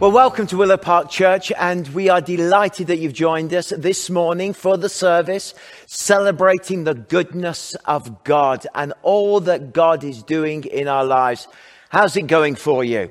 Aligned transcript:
Well, 0.00 0.12
welcome 0.12 0.46
to 0.46 0.56
Willow 0.56 0.76
Park 0.76 1.10
Church, 1.10 1.50
and 1.58 1.88
we 1.88 2.08
are 2.08 2.20
delighted 2.20 2.86
that 2.86 2.98
you've 2.98 3.14
joined 3.14 3.52
us 3.52 3.70
this 3.76 4.08
morning 4.08 4.52
for 4.52 4.76
the 4.76 4.88
service, 4.88 5.54
celebrating 5.86 6.84
the 6.84 6.94
goodness 6.94 7.74
of 7.84 8.22
God 8.22 8.64
and 8.76 8.92
all 9.02 9.40
that 9.40 9.72
God 9.72 10.04
is 10.04 10.22
doing 10.22 10.62
in 10.62 10.86
our 10.86 11.04
lives. 11.04 11.48
How's 11.88 12.16
it 12.16 12.28
going 12.28 12.54
for 12.54 12.84
you? 12.84 13.10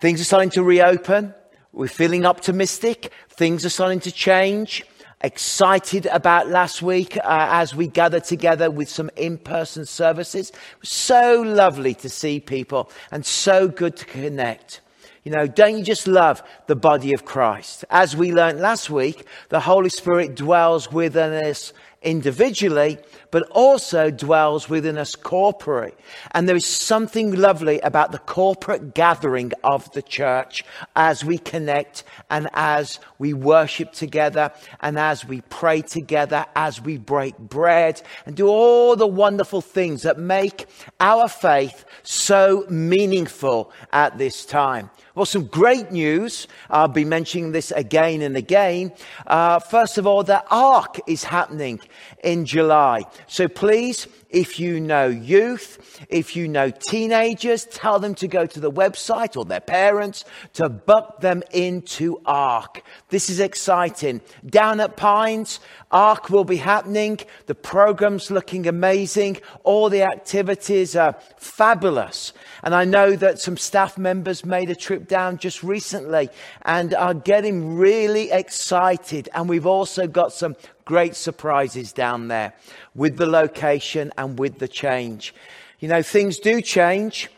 Things 0.00 0.22
are 0.22 0.24
starting 0.24 0.48
to 0.52 0.62
reopen. 0.62 1.34
We're 1.72 1.88
feeling 1.88 2.24
optimistic. 2.24 3.12
Things 3.28 3.66
are 3.66 3.68
starting 3.68 4.00
to 4.00 4.10
change. 4.10 4.86
Excited 5.20 6.06
about 6.06 6.48
last 6.48 6.80
week 6.80 7.18
uh, 7.18 7.20
as 7.24 7.74
we 7.74 7.86
gathered 7.86 8.24
together 8.24 8.70
with 8.70 8.88
some 8.88 9.10
in 9.14 9.36
person 9.36 9.84
services. 9.84 10.52
So 10.82 11.42
lovely 11.42 11.92
to 11.96 12.08
see 12.08 12.40
people 12.40 12.90
and 13.10 13.26
so 13.26 13.68
good 13.68 13.96
to 13.98 14.06
connect. 14.06 14.80
You 15.24 15.30
know, 15.30 15.46
don't 15.46 15.78
you 15.78 15.84
just 15.84 16.08
love 16.08 16.42
the 16.66 16.74
body 16.74 17.14
of 17.14 17.24
Christ? 17.24 17.84
As 17.90 18.16
we 18.16 18.32
learned 18.32 18.58
last 18.58 18.90
week, 18.90 19.24
the 19.50 19.60
Holy 19.60 19.88
Spirit 19.88 20.34
dwells 20.34 20.90
within 20.90 21.44
us 21.44 21.72
individually, 22.02 22.98
but 23.32 23.48
also 23.50 24.10
dwells 24.10 24.68
within 24.68 24.96
us 24.96 25.16
corporately. 25.16 25.92
And 26.30 26.48
there 26.48 26.54
is 26.54 26.66
something 26.66 27.34
lovely 27.34 27.80
about 27.80 28.12
the 28.12 28.18
corporate 28.18 28.94
gathering 28.94 29.52
of 29.64 29.90
the 29.92 30.02
church 30.02 30.64
as 30.94 31.24
we 31.24 31.38
connect 31.38 32.04
and 32.30 32.48
as 32.52 33.00
we 33.18 33.32
worship 33.32 33.92
together 33.92 34.52
and 34.80 34.98
as 34.98 35.24
we 35.24 35.40
pray 35.40 35.82
together, 35.82 36.46
as 36.54 36.80
we 36.80 36.98
break 36.98 37.36
bread 37.38 38.00
and 38.26 38.36
do 38.36 38.46
all 38.46 38.94
the 38.94 39.06
wonderful 39.06 39.62
things 39.62 40.02
that 40.02 40.18
make 40.18 40.66
our 41.00 41.26
faith 41.26 41.84
so 42.02 42.66
meaningful 42.68 43.72
at 43.92 44.18
this 44.18 44.44
time. 44.44 44.90
Well, 45.14 45.26
some 45.26 45.44
great 45.44 45.90
news. 45.92 46.48
I'll 46.70 46.88
be 46.88 47.04
mentioning 47.04 47.52
this 47.52 47.70
again 47.70 48.22
and 48.22 48.34
again. 48.34 48.92
Uh, 49.26 49.58
first 49.58 49.98
of 49.98 50.06
all, 50.06 50.22
the 50.22 50.42
Ark 50.50 51.00
is 51.06 51.22
happening 51.22 51.80
in 52.24 52.46
July. 52.46 53.04
So 53.26 53.48
please, 53.48 54.06
if 54.32 54.58
you 54.58 54.80
know 54.80 55.06
youth, 55.06 56.00
if 56.08 56.34
you 56.36 56.48
know 56.48 56.70
teenagers, 56.70 57.66
tell 57.66 57.98
them 57.98 58.14
to 58.16 58.28
go 58.28 58.46
to 58.46 58.60
the 58.60 58.70
website 58.70 59.36
or 59.36 59.44
their 59.44 59.60
parents 59.60 60.24
to 60.54 60.68
book 60.68 61.20
them 61.20 61.42
into 61.52 62.20
ARK. 62.24 62.82
This 63.10 63.28
is 63.28 63.40
exciting. 63.40 64.22
Down 64.46 64.80
at 64.80 64.96
Pines, 64.96 65.60
ARK 65.90 66.30
will 66.30 66.44
be 66.44 66.56
happening. 66.56 67.20
The 67.46 67.54
program's 67.54 68.30
looking 68.30 68.66
amazing. 68.66 69.38
All 69.64 69.90
the 69.90 70.02
activities 70.02 70.96
are 70.96 71.16
fabulous. 71.36 72.32
And 72.62 72.74
I 72.74 72.84
know 72.84 73.14
that 73.16 73.38
some 73.38 73.56
staff 73.56 73.98
members 73.98 74.44
made 74.44 74.70
a 74.70 74.74
trip 74.74 75.08
down 75.08 75.36
just 75.36 75.62
recently 75.62 76.30
and 76.62 76.94
are 76.94 77.14
getting 77.14 77.76
really 77.76 78.30
excited. 78.30 79.28
And 79.34 79.48
we've 79.48 79.66
also 79.66 80.06
got 80.06 80.32
some 80.32 80.56
great 80.84 81.14
surprises 81.16 81.92
down 81.92 82.28
there 82.28 82.52
with 82.94 83.16
the 83.16 83.26
location 83.26 84.12
and 84.18 84.38
with 84.38 84.58
the 84.58 84.68
change. 84.68 85.34
You 85.80 85.88
know, 85.88 86.02
things 86.02 86.38
do 86.38 86.60
change 86.60 87.28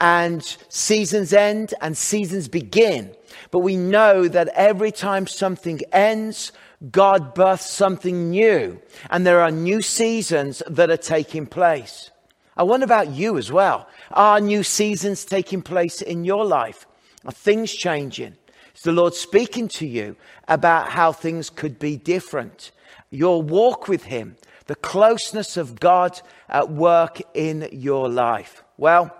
and 0.00 0.42
seasons 0.68 1.32
end 1.32 1.74
and 1.80 1.96
seasons 1.96 2.48
begin. 2.48 3.14
But 3.50 3.60
we 3.60 3.76
know 3.76 4.28
that 4.28 4.48
every 4.48 4.90
time 4.90 5.26
something 5.26 5.80
ends, 5.92 6.52
God 6.90 7.34
births 7.34 7.70
something 7.70 8.30
new. 8.30 8.80
And 9.10 9.26
there 9.26 9.40
are 9.40 9.50
new 9.50 9.82
seasons 9.82 10.62
that 10.66 10.90
are 10.90 10.96
taking 10.96 11.46
place. 11.46 12.10
I 12.56 12.64
wonder 12.64 12.84
about 12.84 13.10
you 13.10 13.38
as 13.38 13.52
well. 13.52 13.88
Are 14.10 14.40
new 14.40 14.62
seasons 14.62 15.24
taking 15.24 15.62
place 15.62 16.02
in 16.02 16.24
your 16.24 16.44
life? 16.44 16.86
Are 17.24 17.32
things 17.32 17.72
changing? 17.72 18.36
Is 18.82 18.86
the 18.86 18.90
Lord 18.90 19.14
speaking 19.14 19.68
to 19.78 19.86
you 19.86 20.16
about 20.48 20.88
how 20.88 21.12
things 21.12 21.50
could 21.50 21.78
be 21.78 21.96
different? 21.96 22.72
Your 23.10 23.40
walk 23.40 23.86
with 23.86 24.02
Him, 24.02 24.36
the 24.66 24.74
closeness 24.74 25.56
of 25.56 25.78
God 25.78 26.20
at 26.48 26.68
work 26.68 27.22
in 27.32 27.68
your 27.70 28.08
life. 28.08 28.64
Well, 28.76 29.16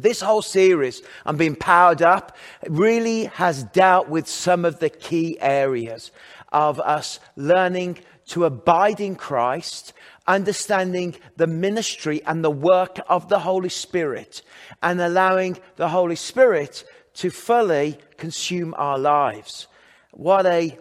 this 0.00 0.22
whole 0.22 0.40
series, 0.40 1.02
I'm 1.26 1.36
being 1.36 1.54
powered 1.54 2.00
up, 2.00 2.34
really 2.66 3.24
has 3.24 3.62
dealt 3.62 4.08
with 4.08 4.26
some 4.26 4.64
of 4.64 4.78
the 4.78 4.88
key 4.88 5.36
areas 5.38 6.10
of 6.50 6.80
us 6.80 7.20
learning 7.36 7.98
to 8.28 8.46
abide 8.46 9.00
in 9.00 9.16
Christ 9.16 9.92
understanding 10.26 11.16
the 11.36 11.46
ministry 11.46 12.22
and 12.24 12.42
the 12.42 12.50
work 12.50 12.98
of 13.06 13.28
the 13.28 13.40
Holy 13.40 13.68
Spirit 13.68 14.40
and 14.82 14.98
allowing 14.98 15.58
the 15.76 15.90
Holy 15.90 16.16
Spirit 16.16 16.84
to 17.14 17.30
fully 17.30 17.98
consume 18.16 18.74
our 18.76 18.98
lives. 18.98 19.66
What 20.12 20.46
a, 20.46 20.78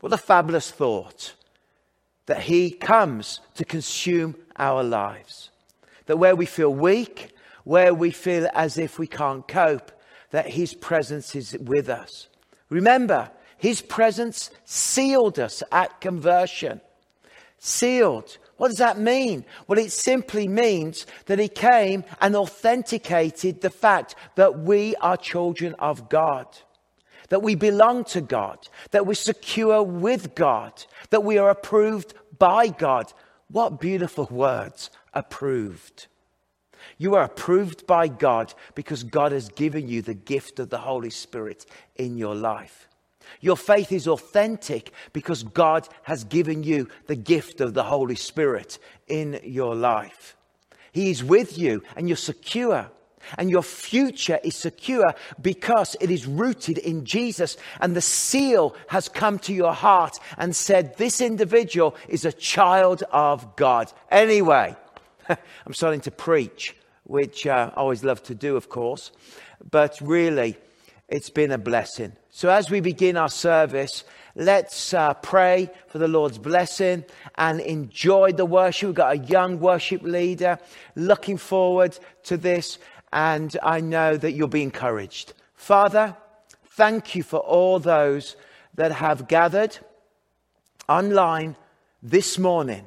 what 0.00 0.12
a 0.12 0.18
fabulous 0.18 0.70
thought 0.70 1.34
that 2.26 2.42
He 2.42 2.70
comes 2.70 3.40
to 3.54 3.64
consume 3.64 4.36
our 4.56 4.82
lives. 4.82 5.50
That 6.06 6.18
where 6.18 6.36
we 6.36 6.46
feel 6.46 6.72
weak, 6.72 7.34
where 7.64 7.92
we 7.94 8.10
feel 8.10 8.48
as 8.54 8.78
if 8.78 8.98
we 8.98 9.06
can't 9.06 9.46
cope, 9.46 9.92
that 10.30 10.48
His 10.48 10.74
presence 10.74 11.34
is 11.34 11.56
with 11.58 11.88
us. 11.88 12.28
Remember, 12.68 13.30
His 13.56 13.80
presence 13.80 14.50
sealed 14.64 15.38
us 15.38 15.62
at 15.72 16.00
conversion. 16.00 16.80
Sealed. 17.58 18.38
What 18.58 18.68
does 18.68 18.78
that 18.78 18.98
mean? 18.98 19.44
Well, 19.66 19.78
it 19.78 19.92
simply 19.92 20.48
means 20.48 21.06
that 21.26 21.38
he 21.38 21.48
came 21.48 22.04
and 22.20 22.36
authenticated 22.36 23.60
the 23.60 23.70
fact 23.70 24.14
that 24.34 24.58
we 24.58 24.94
are 24.96 25.16
children 25.16 25.74
of 25.78 26.08
God, 26.08 26.46
that 27.28 27.42
we 27.42 27.54
belong 27.54 28.04
to 28.06 28.20
God, 28.20 28.58
that 28.90 29.06
we're 29.06 29.14
secure 29.14 29.82
with 29.82 30.34
God, 30.34 30.84
that 31.10 31.24
we 31.24 31.38
are 31.38 31.50
approved 31.50 32.14
by 32.38 32.68
God. 32.68 33.12
What 33.50 33.80
beautiful 33.80 34.28
words, 34.30 34.90
approved. 35.14 36.08
You 36.98 37.14
are 37.14 37.24
approved 37.24 37.86
by 37.86 38.08
God 38.08 38.54
because 38.74 39.04
God 39.04 39.30
has 39.30 39.48
given 39.50 39.88
you 39.88 40.02
the 40.02 40.14
gift 40.14 40.58
of 40.58 40.68
the 40.68 40.78
Holy 40.78 41.10
Spirit 41.10 41.64
in 41.94 42.18
your 42.18 42.34
life. 42.34 42.87
Your 43.40 43.56
faith 43.56 43.92
is 43.92 44.08
authentic 44.08 44.92
because 45.12 45.42
God 45.42 45.88
has 46.02 46.24
given 46.24 46.62
you 46.62 46.88
the 47.06 47.16
gift 47.16 47.60
of 47.60 47.74
the 47.74 47.84
Holy 47.84 48.16
Spirit 48.16 48.78
in 49.06 49.40
your 49.44 49.74
life. 49.74 50.36
He 50.92 51.10
is 51.10 51.22
with 51.22 51.58
you 51.58 51.82
and 51.96 52.08
you're 52.08 52.16
secure. 52.16 52.90
And 53.36 53.50
your 53.50 53.62
future 53.62 54.38
is 54.42 54.56
secure 54.56 55.14
because 55.40 55.96
it 56.00 56.10
is 56.10 56.26
rooted 56.26 56.78
in 56.78 57.04
Jesus. 57.04 57.56
And 57.80 57.94
the 57.94 58.00
seal 58.00 58.74
has 58.88 59.08
come 59.08 59.38
to 59.40 59.52
your 59.52 59.72
heart 59.72 60.18
and 60.38 60.56
said, 60.56 60.96
This 60.96 61.20
individual 61.20 61.94
is 62.08 62.24
a 62.24 62.32
child 62.32 63.02
of 63.10 63.56
God. 63.56 63.92
Anyway, 64.10 64.74
I'm 65.28 65.74
starting 65.74 66.00
to 66.02 66.10
preach, 66.10 66.74
which 67.04 67.46
uh, 67.46 67.70
I 67.74 67.80
always 67.80 68.04
love 68.04 68.22
to 68.24 68.34
do, 68.34 68.56
of 68.56 68.68
course. 68.68 69.12
But 69.70 69.98
really, 70.00 70.56
it's 71.08 71.30
been 71.30 71.52
a 71.52 71.58
blessing. 71.58 72.12
So 72.38 72.48
as 72.50 72.70
we 72.70 72.78
begin 72.78 73.16
our 73.16 73.28
service, 73.28 74.04
let's 74.36 74.94
uh, 74.94 75.14
pray 75.14 75.70
for 75.88 75.98
the 75.98 76.06
Lord's 76.06 76.38
blessing 76.38 77.04
and 77.34 77.58
enjoy 77.58 78.30
the 78.30 78.46
worship. 78.46 78.86
We've 78.86 78.94
got 78.94 79.16
a 79.16 79.18
young 79.18 79.58
worship 79.58 80.02
leader 80.02 80.60
looking 80.94 81.36
forward 81.36 81.98
to 82.26 82.36
this, 82.36 82.78
and 83.12 83.56
I 83.60 83.80
know 83.80 84.16
that 84.16 84.34
you'll 84.34 84.46
be 84.46 84.62
encouraged. 84.62 85.32
Father, 85.56 86.16
thank 86.64 87.16
you 87.16 87.24
for 87.24 87.38
all 87.40 87.80
those 87.80 88.36
that 88.76 88.92
have 88.92 89.26
gathered 89.26 89.76
online 90.88 91.56
this 92.04 92.38
morning. 92.38 92.84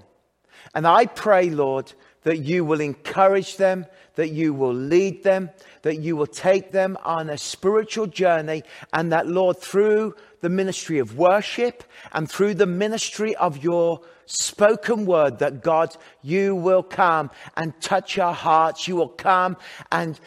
And 0.74 0.88
I 0.88 1.08
pray, 1.08 1.50
Lord, 1.50 1.92
that 2.24 2.38
you 2.38 2.64
will 2.64 2.80
encourage 2.80 3.58
them, 3.58 3.86
that 4.16 4.30
you 4.30 4.54
will 4.54 4.74
lead 4.74 5.24
them, 5.24 5.50
that 5.82 6.00
you 6.00 6.16
will 6.16 6.28
take 6.28 6.72
them 6.72 6.98
on 7.04 7.30
a 7.30 7.38
spiritual 7.38 8.08
journey, 8.08 8.64
and 8.94 9.12
that, 9.12 9.28
Lord, 9.28 9.58
through 9.60 10.16
the 10.42 10.50
ministry 10.50 11.00
of 11.00 11.18
worship 11.18 11.84
and 12.12 12.30
through 12.30 12.56
the 12.56 12.66
ministry 12.66 13.36
of 13.36 13.64
your 13.64 14.02
spoken 14.26 15.06
word, 15.06 15.40
that 15.40 15.62
God, 15.62 15.96
you 16.22 16.56
will 16.56 16.84
come 16.84 17.30
and 17.56 17.80
touch 17.82 18.18
our 18.18 18.34
hearts. 18.34 18.88
You 18.88 18.96
will 18.96 19.10
come 19.10 19.58
and 19.92 20.20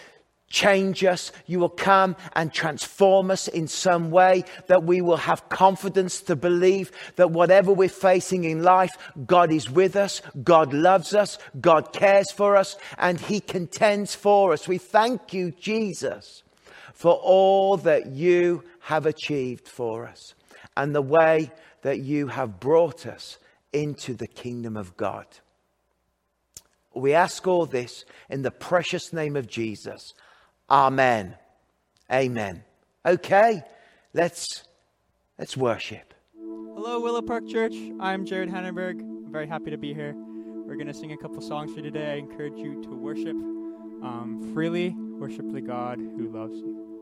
change 0.49 1.05
us. 1.05 1.33
You 1.47 1.59
will 1.59 1.69
come 1.69 2.17
and 2.35 2.53
transform 2.53 3.31
us 3.31 3.49
in 3.49 3.67
some 3.67 4.11
way 4.11 4.45
that 4.69 4.85
we 4.85 5.01
will 5.01 5.17
have 5.17 5.49
confidence 5.49 6.21
to 6.23 6.37
believe 6.37 6.93
that 7.17 7.31
whatever 7.31 7.73
we're 7.73 7.89
facing 7.89 8.45
in 8.45 8.63
life, 8.63 8.97
God 9.27 9.51
is 9.51 9.71
with 9.71 9.97
us. 9.97 10.23
God 10.43 10.73
loves 10.73 11.15
us. 11.15 11.39
God 11.61 11.93
cares 11.93 12.31
for 12.31 12.57
us 12.57 12.77
and 12.99 13.21
he 13.21 13.41
contends 13.41 14.15
for 14.15 14.53
us. 14.53 14.69
We 14.69 14.79
thank 14.79 15.33
you, 15.33 15.51
Jesus, 15.51 16.43
for 16.93 17.15
all 17.15 17.77
that 17.79 18.07
you 18.07 18.63
have 18.81 19.07
achieved 19.07 19.67
for 19.67 20.07
us 20.07 20.35
and 20.77 20.95
the 20.95 21.03
way 21.03 21.51
that 21.83 21.99
you 21.99 22.29
have 22.29 22.61
brought 22.61 23.07
us 23.07 23.39
into 23.73 24.15
the 24.15 24.29
kingdom 24.29 24.77
of 24.77 24.97
God. 24.97 25.27
We 26.95 27.13
ask 27.13 27.47
all 27.47 27.67
this 27.67 28.05
in 28.31 28.43
the 28.43 28.53
precious 28.53 29.13
name 29.13 29.37
of 29.37 29.49
Jesus. 29.49 30.15
Amen. 30.71 31.37
Amen. 32.11 32.65
Okay, 33.05 33.63
let's 34.15 34.65
let's 35.39 35.57
worship. 35.57 36.15
Hello, 36.35 37.01
Willow 37.01 37.23
Park 37.23 37.47
Church. 37.49 37.75
I'm 38.01 38.25
Jared 38.25 38.51
Hannenberg. 38.51 39.01
I'm 39.01 39.33
very 39.33 39.47
happy 39.47 39.71
to 39.71 39.77
be 39.77 39.93
here. 39.93 40.15
We're 40.15 40.77
going 40.77 40.87
to 40.87 40.95
sing 40.95 41.13
a 41.13 41.17
couple 41.17 41.41
songs 41.43 41.73
for 41.73 41.79
you 41.79 41.83
today. 41.83 42.13
I 42.13 42.17
encourage 42.17 42.57
you 42.57 42.83
to 42.83 42.91
worship 42.91 43.37
um, 43.37 44.51
freely, 44.55 44.91
worship 44.91 45.51
the 45.53 45.61
God 45.61 45.99
who 45.99 46.29
loves 46.29 46.57
you. 46.57 46.94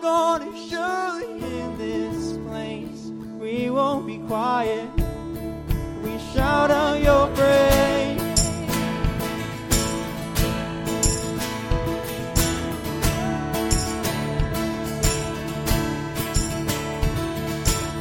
gonna 0.00 0.52
show 0.68 1.20
in 1.22 1.78
this 1.78 2.36
place. 2.46 3.10
We 3.40 3.70
won't 3.70 4.06
be 4.06 4.18
quiet. 4.18 4.88
We 6.02 6.18
shout 6.32 6.70
out 6.70 7.02
your 7.02 7.26
praise. 7.34 8.20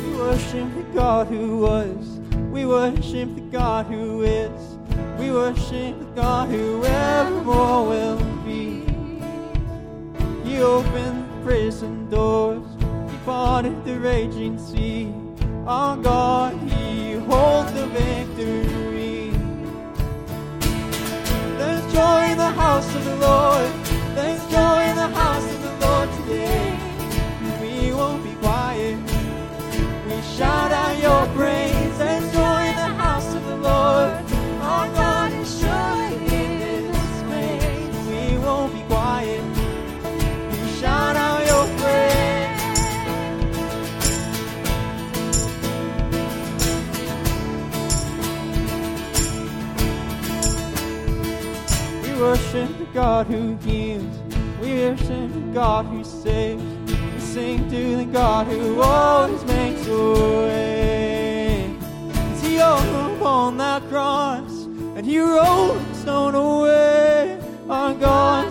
We 0.03 0.17
worship 0.17 0.75
the 0.75 0.85
God 0.93 1.27
who 1.27 1.59
was. 1.59 2.19
We 2.51 2.65
worship 2.65 3.35
the 3.35 3.41
God 3.51 3.85
who 3.87 4.21
is. 4.23 4.77
We 5.19 5.31
worship 5.31 5.99
the 5.99 6.11
God 6.15 6.49
who 6.49 6.83
evermore 6.83 7.87
will 7.87 8.17
be. 8.45 8.85
He 10.43 10.61
opened 10.61 11.16
prison 11.47 12.09
doors. 12.09 12.67
He 13.09 13.17
parted 13.23 13.85
the 13.85 13.97
raging 13.97 14.59
sea. 14.59 15.13
Our 15.65 15.95
God, 15.95 16.53
He 16.69 17.13
holds 17.13 17.71
the 17.71 17.87
victory. 17.87 19.31
There's 21.57 21.93
joy 21.93 22.31
in 22.31 22.37
the 22.37 22.51
house 22.63 22.93
of 22.93 23.05
the 23.05 23.15
Lord. 23.15 23.86
God 52.97 53.27
who 53.27 53.55
heals. 53.57 54.17
We 54.59 54.79
worship 54.79 55.31
the 55.31 55.51
God 55.53 55.85
who 55.85 56.03
saves. 56.03 56.63
We 57.13 57.19
sing 57.19 57.69
to 57.69 57.97
the 57.97 58.05
God 58.05 58.47
who 58.47 58.81
always 58.81 59.43
makes 59.45 59.85
a 59.85 60.13
way. 60.41 61.77
Cause 62.11 62.41
he 62.41 62.57
hung 62.57 63.15
upon 63.15 63.57
that 63.57 63.87
cross 63.89 64.63
and 64.95 65.05
he 65.05 65.19
rolled 65.19 65.77
the 65.77 65.93
stone 65.93 66.33
away. 66.33 67.39
Our 67.69 67.93
God 67.93 68.46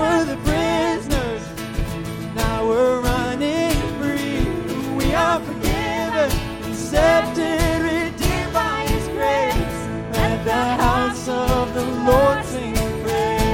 were 0.00 0.24
the 0.24 0.38
prisoners, 0.48 1.42
now 2.34 2.66
we're 2.68 3.00
running 3.00 3.76
free. 3.98 4.40
We 5.00 5.14
are 5.14 5.40
forgiven, 5.48 6.30
accepted, 6.70 7.82
redeemed 7.90 8.52
by 8.52 8.78
His 8.92 9.06
grace. 9.16 9.78
at 10.26 10.38
the 10.44 10.64
house 10.84 11.28
of 11.28 11.74
the 11.74 11.84
Lord 12.10 12.44
sing 12.44 12.74
praise. 13.02 13.50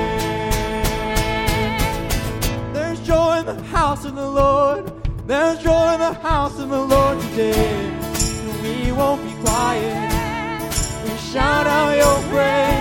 There's 2.74 3.00
joy 3.00 3.40
in 3.40 3.46
the 3.46 3.62
house 3.76 4.04
of 4.04 4.14
the 4.14 4.30
Lord. 4.42 4.82
There's 5.26 5.58
joy 5.62 5.94
in 5.94 6.00
the 6.00 6.14
house 6.30 6.58
of 6.60 6.68
the 6.68 6.82
Lord 6.94 7.20
today. 7.20 7.90
We 8.62 8.92
won't 8.92 9.22
be 9.24 9.34
quiet. 9.44 10.12
We 11.04 11.10
shout 11.32 11.66
out 11.66 11.96
your 11.96 12.18
praise. 12.30 12.75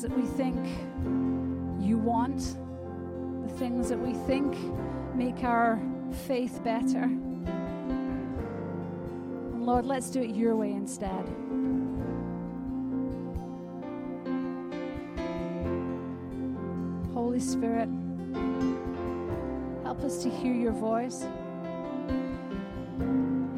Things 0.00 0.14
that 0.14 0.18
we 0.18 0.26
think 0.26 0.56
you 1.78 1.98
want, 1.98 2.56
the 3.46 3.52
things 3.58 3.90
that 3.90 3.98
we 3.98 4.14
think 4.26 4.56
make 5.14 5.44
our 5.44 5.78
faith 6.26 6.64
better. 6.64 7.02
And 7.02 7.46
Lord, 9.66 9.84
let's 9.84 10.08
do 10.08 10.22
it 10.22 10.30
your 10.30 10.56
way 10.56 10.72
instead. 10.72 11.28
Holy 17.12 17.40
Spirit, 17.40 17.90
help 19.82 20.02
us 20.02 20.22
to 20.22 20.30
hear 20.30 20.54
your 20.54 20.72
voice. 20.72 21.26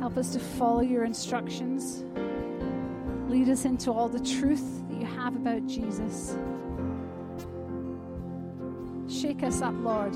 Help 0.01 0.17
us 0.17 0.33
to 0.33 0.41
follow 0.41 0.81
your 0.81 1.05
instructions. 1.05 2.05
Lead 3.29 3.49
us 3.49 3.65
into 3.65 3.93
all 3.93 4.09
the 4.09 4.19
truth 4.19 4.82
have 5.23 5.37
about 5.37 5.65
Jesus. 5.69 6.37
Shake 9.09 9.45
us 9.45 9.63
up, 9.63 9.75
Lord. 9.79 10.13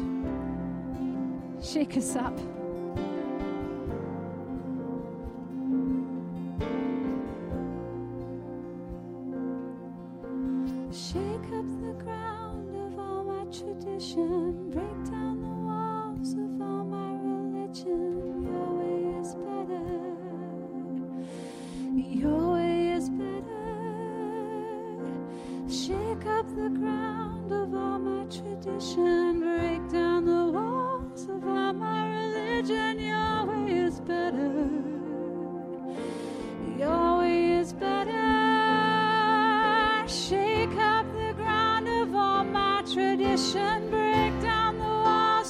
Shake 1.62 1.96
us 1.96 2.16
up. 2.16 2.36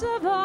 Of 0.03 0.36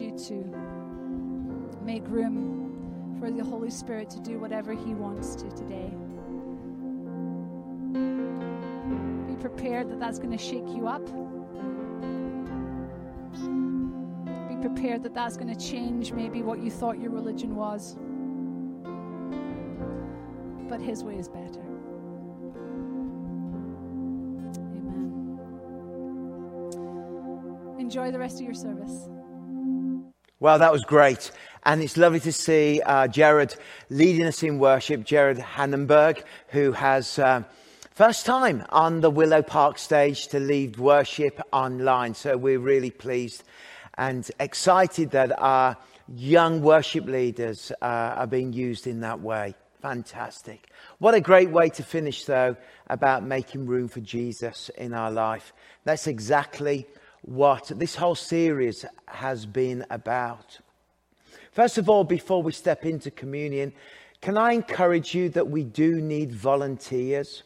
you 0.00 0.16
to 0.18 0.34
make 1.82 2.06
room 2.08 3.16
for 3.18 3.30
the 3.30 3.44
Holy 3.44 3.70
Spirit 3.70 4.10
to 4.10 4.20
do 4.20 4.38
whatever 4.38 4.72
He 4.72 4.94
wants 4.94 5.34
to 5.36 5.48
today. 5.50 5.90
Be 9.26 9.36
prepared 9.40 9.90
that 9.90 9.98
that's 9.98 10.18
going 10.18 10.36
to 10.36 10.38
shake 10.38 10.68
you 10.68 10.86
up. 10.86 11.04
Be 14.48 14.56
prepared 14.60 15.02
that 15.04 15.14
that's 15.14 15.36
going 15.36 15.54
to 15.54 15.58
change 15.58 16.12
maybe 16.12 16.42
what 16.42 16.60
you 16.60 16.70
thought 16.70 16.98
your 17.00 17.10
religion 17.10 17.56
was. 17.56 17.96
But 20.68 20.80
His 20.80 21.04
way 21.04 21.16
is 21.16 21.28
better. 21.28 21.62
Amen. 24.76 25.38
Enjoy 27.78 28.10
the 28.10 28.18
rest 28.18 28.36
of 28.36 28.42
your 28.42 28.54
service. 28.54 29.08
Well, 30.38 30.58
that 30.58 30.70
was 30.70 30.84
great. 30.84 31.30
And 31.64 31.82
it's 31.82 31.96
lovely 31.96 32.20
to 32.20 32.32
see 32.32 32.82
uh, 32.84 33.08
Jared 33.08 33.56
leading 33.88 34.26
us 34.26 34.42
in 34.42 34.58
worship. 34.58 35.02
Jared 35.02 35.38
Hannenberg, 35.38 36.22
who 36.48 36.72
has 36.72 37.18
uh, 37.18 37.42
first 37.92 38.26
time 38.26 38.62
on 38.68 39.00
the 39.00 39.08
Willow 39.08 39.40
Park 39.40 39.78
stage 39.78 40.28
to 40.28 40.38
lead 40.38 40.76
worship 40.76 41.40
online. 41.52 42.12
So 42.12 42.36
we're 42.36 42.58
really 42.58 42.90
pleased 42.90 43.44
and 43.96 44.30
excited 44.38 45.12
that 45.12 45.32
our 45.40 45.78
young 46.06 46.60
worship 46.60 47.06
leaders 47.06 47.72
uh, 47.80 47.84
are 47.86 48.26
being 48.26 48.52
used 48.52 48.86
in 48.86 49.00
that 49.00 49.20
way. 49.20 49.54
Fantastic. 49.80 50.68
What 50.98 51.14
a 51.14 51.20
great 51.22 51.48
way 51.48 51.70
to 51.70 51.82
finish, 51.82 52.26
though, 52.26 52.56
about 52.88 53.24
making 53.24 53.64
room 53.64 53.88
for 53.88 54.00
Jesus 54.00 54.68
in 54.76 54.92
our 54.92 55.10
life. 55.10 55.54
That's 55.84 56.06
exactly 56.06 56.86
what 57.26 57.70
this 57.74 57.94
whole 57.94 58.14
series 58.14 58.84
has 59.08 59.44
been 59.44 59.84
about. 59.90 60.58
First 61.52 61.76
of 61.76 61.90
all, 61.90 62.04
before 62.04 62.42
we 62.42 62.52
step 62.52 62.86
into 62.86 63.10
communion, 63.10 63.72
can 64.20 64.38
I 64.38 64.52
encourage 64.52 65.14
you 65.14 65.28
that 65.30 65.48
we 65.48 65.64
do 65.64 66.00
need 66.00 66.32
volunteers? 66.32 67.42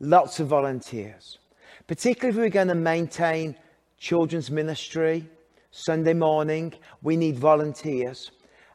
Lots 0.00 0.40
of 0.40 0.48
volunteers. 0.48 1.38
Particularly 1.86 2.30
if 2.30 2.42
we're 2.42 2.50
going 2.50 2.68
to 2.68 2.74
maintain 2.74 3.56
children's 3.98 4.50
ministry, 4.50 5.28
Sunday 5.70 6.14
morning, 6.14 6.74
we 7.02 7.16
need 7.16 7.38
volunteers. 7.38 8.30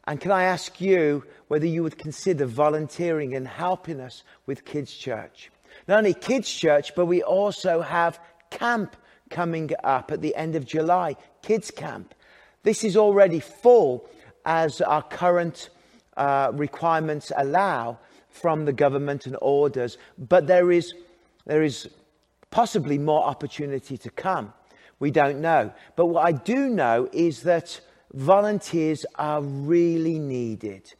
And 0.07 0.19
can 0.19 0.31
I 0.31 0.43
ask 0.43 0.79
you 0.79 1.23
whether 1.49 1.65
you 1.65 1.83
would 1.83 1.97
consider 1.97 2.45
volunteering 2.45 3.35
and 3.35 3.47
helping 3.47 3.99
us 3.99 4.23
with 4.45 4.65
Kids 4.65 4.93
Church? 4.93 5.51
Not 5.87 5.99
only 5.99 6.13
Kids 6.13 6.51
Church, 6.51 6.95
but 6.95 7.05
we 7.05 7.23
also 7.23 7.81
have 7.81 8.19
camp 8.49 8.95
coming 9.29 9.71
up 9.83 10.11
at 10.11 10.21
the 10.21 10.35
end 10.35 10.55
of 10.55 10.65
July, 10.65 11.15
Kids 11.41 11.71
Camp. 11.71 12.13
This 12.63 12.83
is 12.83 12.97
already 12.97 13.39
full 13.39 14.09
as 14.45 14.81
our 14.81 15.03
current 15.03 15.69
uh, 16.17 16.51
requirements 16.53 17.31
allow 17.37 17.97
from 18.29 18.65
the 18.65 18.73
government 18.73 19.25
and 19.25 19.37
orders, 19.41 19.97
but 20.17 20.47
there 20.47 20.71
is, 20.71 20.93
there 21.45 21.63
is 21.63 21.89
possibly 22.51 22.97
more 22.97 23.23
opportunity 23.23 23.97
to 23.97 24.09
come. 24.09 24.53
We 24.99 25.11
don't 25.11 25.39
know. 25.39 25.73
But 25.95 26.07
what 26.07 26.25
I 26.25 26.31
do 26.31 26.69
know 26.69 27.07
is 27.13 27.43
that 27.43 27.79
volunteers 28.13 29.05
are 29.15 29.41
really 29.41 30.19
needed 30.19 30.93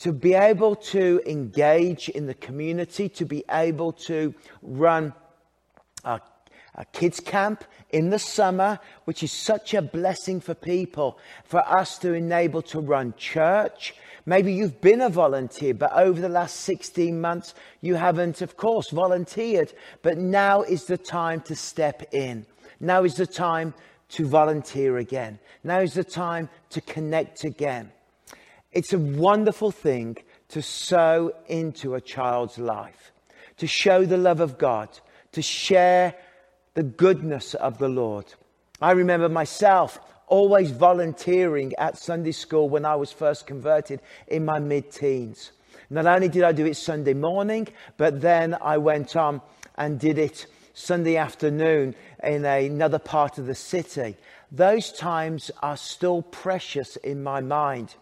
to 0.00 0.12
be 0.12 0.34
able 0.34 0.74
to 0.74 1.22
engage 1.26 2.08
in 2.08 2.26
the 2.26 2.34
community, 2.34 3.08
to 3.08 3.24
be 3.24 3.44
able 3.50 3.92
to 3.92 4.34
run 4.62 5.12
a, 6.04 6.20
a, 6.74 6.84
kids 6.86 7.20
camp 7.20 7.64
in 7.90 8.10
the 8.10 8.18
summer, 8.18 8.78
which 9.04 9.22
is 9.22 9.32
such 9.32 9.74
a 9.74 9.82
blessing 9.82 10.40
for 10.40 10.54
people, 10.54 11.18
for 11.44 11.60
us 11.60 11.98
to 11.98 12.12
enable 12.12 12.62
to 12.62 12.80
run 12.80 13.14
church. 13.16 13.94
Maybe 14.26 14.52
you've 14.52 14.80
been 14.80 15.00
a 15.00 15.08
volunteer, 15.08 15.74
but 15.74 15.92
over 15.92 16.20
the 16.20 16.28
last 16.28 16.56
16 16.60 17.20
months, 17.20 17.54
you 17.80 17.94
haven't, 17.94 18.42
of 18.42 18.56
course, 18.56 18.90
volunteered. 18.90 19.72
But 20.02 20.18
now 20.18 20.62
is 20.62 20.84
the 20.84 20.98
time 20.98 21.40
to 21.42 21.56
step 21.56 22.02
in. 22.12 22.46
Now 22.78 23.04
is 23.04 23.14
the 23.14 23.26
time 23.26 23.74
to 24.10 24.26
volunteer 24.26 24.98
again. 24.98 25.38
Now 25.64 25.80
is 25.80 25.94
the 25.94 26.04
time 26.04 26.48
to 26.70 26.80
connect 26.80 27.44
again. 27.44 27.92
It's 28.72 28.92
a 28.92 28.98
wonderful 28.98 29.70
thing 29.70 30.16
to 30.48 30.62
sow 30.62 31.32
into 31.46 31.94
a 31.94 32.00
child's 32.00 32.58
life, 32.58 33.12
to 33.56 33.66
show 33.66 34.04
the 34.04 34.16
love 34.16 34.40
of 34.40 34.58
God, 34.58 34.88
to 35.32 35.42
share 35.42 36.14
the 36.74 36.82
goodness 36.82 37.54
of 37.54 37.78
the 37.78 37.88
Lord. 37.88 38.26
I 38.80 38.92
remember 38.92 39.28
myself 39.28 39.98
always 40.26 40.70
volunteering 40.70 41.74
at 41.76 41.98
Sunday 41.98 42.32
school 42.32 42.68
when 42.68 42.84
I 42.84 42.94
was 42.94 43.12
first 43.12 43.46
converted 43.46 44.00
in 44.28 44.44
my 44.44 44.58
mid 44.60 44.92
teens. 44.92 45.52
Not 45.90 46.06
only 46.06 46.28
did 46.28 46.44
I 46.44 46.52
do 46.52 46.66
it 46.66 46.76
Sunday 46.76 47.14
morning, 47.14 47.66
but 47.96 48.20
then 48.20 48.56
I 48.60 48.78
went 48.78 49.16
on 49.16 49.42
and 49.76 49.98
did 49.98 50.18
it 50.18 50.46
Sunday 50.72 51.16
afternoon 51.16 51.96
in 52.22 52.44
another 52.44 53.00
part 53.00 53.38
of 53.38 53.46
the 53.46 53.54
city. 53.56 54.16
Those 54.52 54.92
times 54.92 55.50
are 55.62 55.76
still 55.76 56.22
precious 56.22 56.96
in 56.96 57.22
my 57.24 57.40
mind. 57.40 57.96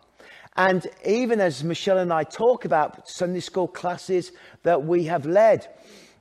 And 0.56 0.86
even 1.04 1.40
as 1.40 1.64
Michelle 1.64 1.98
and 1.98 2.12
I 2.12 2.24
talk 2.24 2.64
about 2.64 3.08
Sunday 3.08 3.40
school 3.40 3.68
classes 3.68 4.32
that 4.64 4.84
we 4.84 5.04
have 5.04 5.24
led, 5.24 5.66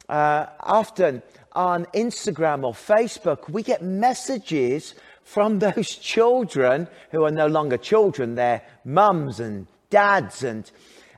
uh, 0.07 0.45
often 0.61 1.21
on 1.57 1.85
Instagram 1.87 2.63
or 2.63 2.73
Facebook, 2.73 3.49
we 3.49 3.63
get 3.63 3.81
messages 3.81 4.93
from 5.23 5.59
those 5.67 5.95
children 5.95 6.87
who 7.11 7.25
are 7.25 7.31
no 7.31 7.47
longer 7.47 7.77
children, 7.77 8.35
they're 8.35 8.61
mums 8.85 9.39
and 9.39 9.67
dads, 9.89 10.43
and, 10.43 10.71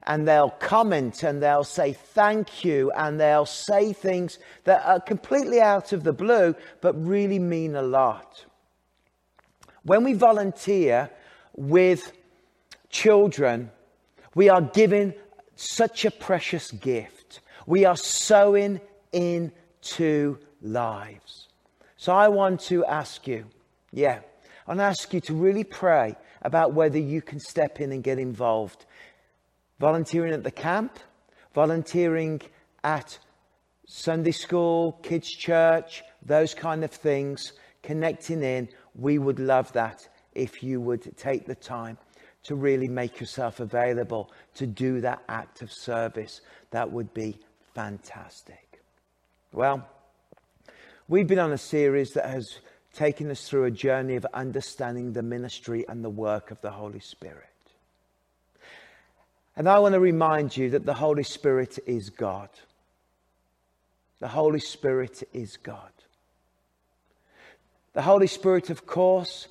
and 0.04 0.28
they'll 0.28 0.50
comment 0.50 1.24
and 1.24 1.44
they'll 1.44 1.66
say 1.66 1.92
thank 1.92 2.64
you 2.64 2.90
and 2.92 3.20
they'll 3.20 3.46
say 3.46 3.92
things 3.92 4.40
that 4.64 4.84
are 4.86 5.02
completely 5.02 5.60
out 5.60 5.92
of 5.92 6.04
the 6.04 6.14
blue 6.14 6.56
but 6.82 6.94
really 7.06 7.38
mean 7.38 7.76
a 7.76 7.82
lot. 7.82 8.46
When 9.84 10.04
we 10.06 10.14
volunteer 10.14 11.10
with 11.56 12.14
children, 12.90 13.72
we 14.36 14.48
are 14.48 14.62
given 14.62 15.14
such 15.56 16.06
a 16.06 16.12
precious 16.12 16.72
gift. 16.72 17.42
We 17.66 17.84
are 17.84 17.98
sowing 17.98 18.80
into 19.82 20.38
lives. 20.62 21.48
So 21.98 22.14
I 22.14 22.28
want 22.28 22.62
to 22.62 22.86
ask 22.86 23.28
you, 23.28 23.46
yeah, 23.92 24.20
I 24.68 24.72
want 24.72 24.80
to 24.80 24.84
ask 24.84 25.14
you 25.14 25.22
to 25.22 25.34
really 25.34 25.64
pray 25.64 26.16
about 26.42 26.74
whether 26.74 27.00
you 27.00 27.22
can 27.22 27.40
step 27.40 27.82
in 27.82 27.92
and 27.92 28.04
get 28.04 28.20
involved. 28.20 28.86
Volunteering 29.80 30.34
at 30.34 30.44
the 30.44 30.52
camp, 30.52 31.00
volunteering 31.54 32.42
at 32.84 33.18
Sunday 33.86 34.32
school, 34.32 34.94
kids' 35.04 35.30
church, 35.30 36.04
those 36.26 36.54
kind 36.54 36.84
of 36.84 36.92
things, 36.92 37.54
connecting 37.82 38.44
in. 38.44 38.70
We 38.96 39.18
would 39.18 39.40
love 39.40 39.72
that 39.74 40.08
if 40.34 40.62
you 40.62 40.80
would 40.82 41.18
take 41.18 41.46
the 41.46 41.56
time 41.56 41.98
to 42.44 42.56
really 42.56 42.88
make 42.88 43.20
yourself 43.20 43.60
available 43.60 44.32
to 44.56 44.68
do 44.68 45.02
that 45.02 45.22
act 45.28 45.62
of 45.62 45.72
service. 45.72 46.42
That 46.72 46.92
would 46.92 47.14
be 47.14 47.40
fantastic. 47.74 48.69
Well, 49.52 49.88
we've 51.08 51.28
been 51.28 51.40
on 51.40 51.52
a 51.52 51.58
series 51.58 52.14
that 52.14 52.30
has 52.30 52.60
taken 52.94 53.32
us 53.32 53.50
through 53.50 53.66
a 53.66 53.72
journey 53.72 54.16
of 54.16 54.26
understanding 54.32 55.14
the 55.14 55.24
ministry 55.24 55.86
and 55.90 56.04
the 56.04 56.10
work 56.10 56.52
of 56.52 56.62
the 56.62 56.70
Holy 56.70 57.00
Spirit. 57.00 57.46
And 59.56 59.68
I 59.68 59.80
want 59.80 59.94
to 59.94 60.00
remind 60.00 60.56
you 60.56 60.70
that 60.70 60.86
the 60.86 60.94
Holy 60.94 61.24
Spirit 61.24 61.80
is 61.88 62.12
God. 62.12 62.50
The 64.20 64.28
Holy 64.28 64.60
Spirit 64.60 65.24
is 65.34 65.58
God. 65.58 65.92
The 67.94 68.04
Holy 68.04 68.28
Spirit, 68.28 68.70
of 68.70 68.86
course, 68.86 69.48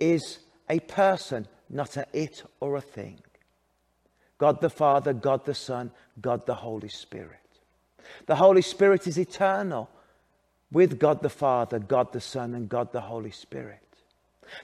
is 0.00 0.38
a 0.70 0.80
person 0.80 1.46
not 1.68 1.98
a 1.98 2.06
it 2.14 2.42
or 2.60 2.76
a 2.76 2.80
thing. 2.80 3.20
God 4.38 4.62
the 4.62 4.70
Father, 4.70 5.12
God 5.12 5.44
the 5.44 5.54
Son, 5.54 5.90
God 6.20 6.46
the 6.46 6.54
Holy 6.54 6.88
Spirit. 6.88 7.43
The 8.26 8.36
Holy 8.36 8.62
Spirit 8.62 9.06
is 9.06 9.18
eternal 9.18 9.90
with 10.70 10.98
God 10.98 11.22
the 11.22 11.28
Father, 11.28 11.78
God 11.78 12.12
the 12.12 12.20
Son, 12.20 12.54
and 12.54 12.68
God 12.68 12.92
the 12.92 13.02
Holy 13.02 13.30
Spirit. 13.30 13.80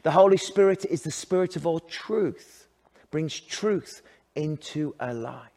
The 0.02 0.10
Holy 0.10 0.36
Spirit 0.36 0.84
is 0.84 1.02
the 1.02 1.10
Spirit 1.10 1.56
of 1.56 1.66
all 1.66 1.80
truth, 1.80 2.66
brings 3.10 3.38
truth 3.38 4.02
into 4.34 4.94
our 5.00 5.14
life. 5.14 5.48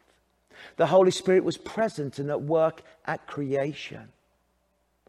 The 0.76 0.86
Holy 0.86 1.10
Spirit 1.10 1.44
was 1.44 1.58
present 1.58 2.18
and 2.18 2.30
at 2.30 2.42
work 2.42 2.82
at 3.06 3.26
creation. 3.26 4.08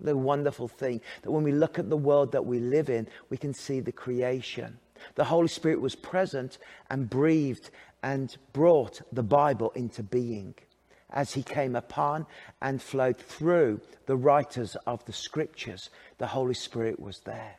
The 0.02 0.18
wonderful 0.18 0.68
thing 0.68 1.02
that 1.22 1.32
when 1.32 1.44
we 1.44 1.54
look 1.54 1.80
at 1.80 1.90
the 1.90 1.98
world 1.98 2.34
that 2.34 2.46
we 2.46 2.60
live 2.60 2.90
in, 2.90 3.08
we 3.30 3.38
can 3.38 3.54
see 3.54 3.80
the 3.80 3.92
creation. 3.92 4.78
The 5.16 5.24
Holy 5.24 5.48
Spirit 5.48 5.80
was 5.80 5.96
present 5.96 6.58
and 6.90 7.10
breathed 7.10 7.70
and 8.04 8.36
brought 8.54 9.02
the 9.12 9.24
Bible 9.24 9.72
into 9.72 10.04
being 10.04 10.56
as 11.16 11.34
he 11.34 11.42
came 11.42 11.76
upon 11.76 12.28
and 12.62 12.82
flowed 12.82 13.18
through 13.18 13.82
the 14.06 14.16
writers 14.16 14.76
of 14.86 15.04
the 15.06 15.14
scriptures. 15.14 15.90
The 16.18 16.28
Holy 16.28 16.54
Spirit 16.54 17.00
was 17.00 17.22
there. 17.22 17.56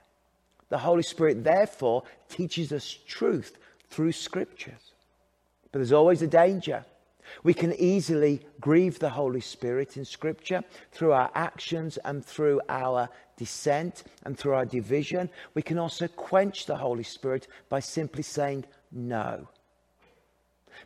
The 0.68 0.78
Holy 0.78 1.02
Spirit, 1.02 1.42
therefore, 1.42 2.04
teaches 2.28 2.72
us 2.72 2.98
truth 3.06 3.56
through 3.88 4.12
scriptures. 4.12 4.92
But 5.72 5.78
there's 5.78 5.92
always 5.92 6.22
a 6.22 6.26
danger. 6.26 6.84
We 7.42 7.54
can 7.54 7.74
easily 7.74 8.40
grieve 8.60 8.98
the 8.98 9.10
Holy 9.10 9.40
Spirit 9.40 9.96
in 9.96 10.04
Scripture 10.04 10.62
through 10.92 11.12
our 11.12 11.30
actions 11.34 11.98
and 12.04 12.24
through 12.24 12.60
our 12.68 13.08
dissent 13.36 14.04
and 14.24 14.38
through 14.38 14.54
our 14.54 14.64
division. 14.64 15.28
We 15.54 15.62
can 15.62 15.78
also 15.78 16.08
quench 16.08 16.66
the 16.66 16.76
Holy 16.76 17.02
Spirit 17.02 17.48
by 17.68 17.80
simply 17.80 18.22
saying 18.22 18.64
no. 18.92 19.48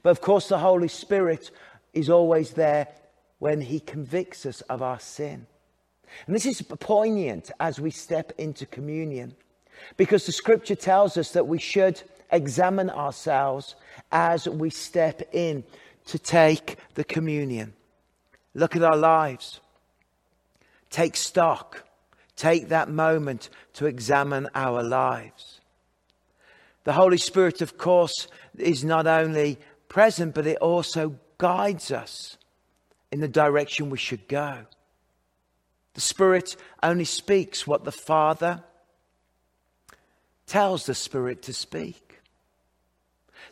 But 0.02 0.10
of 0.10 0.20
course, 0.20 0.48
the 0.48 0.58
Holy 0.58 0.88
Spirit 0.88 1.50
is 1.92 2.10
always 2.10 2.52
there 2.52 2.88
when 3.38 3.60
He 3.60 3.80
convicts 3.80 4.46
us 4.46 4.60
of 4.62 4.82
our 4.82 5.00
sin. 5.00 5.46
And 6.26 6.34
this 6.34 6.46
is 6.46 6.62
poignant 6.62 7.50
as 7.60 7.80
we 7.80 7.90
step 7.90 8.32
into 8.38 8.66
communion 8.66 9.34
because 9.96 10.26
the 10.26 10.32
Scripture 10.32 10.74
tells 10.74 11.16
us 11.16 11.32
that 11.32 11.46
we 11.46 11.58
should 11.58 12.02
examine 12.32 12.90
ourselves 12.90 13.74
as 14.12 14.48
we 14.48 14.70
step 14.70 15.22
in 15.32 15.64
to 16.06 16.18
take 16.18 16.76
the 16.94 17.04
communion. 17.04 17.72
Look 18.54 18.76
at 18.76 18.82
our 18.82 18.96
lives. 18.96 19.60
Take 20.90 21.16
stock. 21.16 21.84
Take 22.36 22.68
that 22.68 22.88
moment 22.88 23.50
to 23.74 23.86
examine 23.86 24.48
our 24.54 24.82
lives. 24.82 25.60
The 26.84 26.92
Holy 26.92 27.18
Spirit, 27.18 27.60
of 27.60 27.76
course, 27.76 28.28
is 28.58 28.82
not 28.82 29.06
only 29.06 29.58
present, 29.88 30.34
but 30.34 30.46
it 30.46 30.56
also 30.58 31.16
guides 31.40 31.90
us 31.90 32.36
in 33.10 33.20
the 33.20 33.28
direction 33.28 33.88
we 33.88 33.98
should 33.98 34.28
go. 34.28 34.58
The 35.94 36.00
Spirit 36.00 36.54
only 36.82 37.06
speaks 37.06 37.66
what 37.66 37.84
the 37.84 37.92
Father 37.92 38.62
tells 40.46 40.84
the 40.84 40.94
Spirit 40.94 41.42
to 41.42 41.54
speak. 41.54 42.20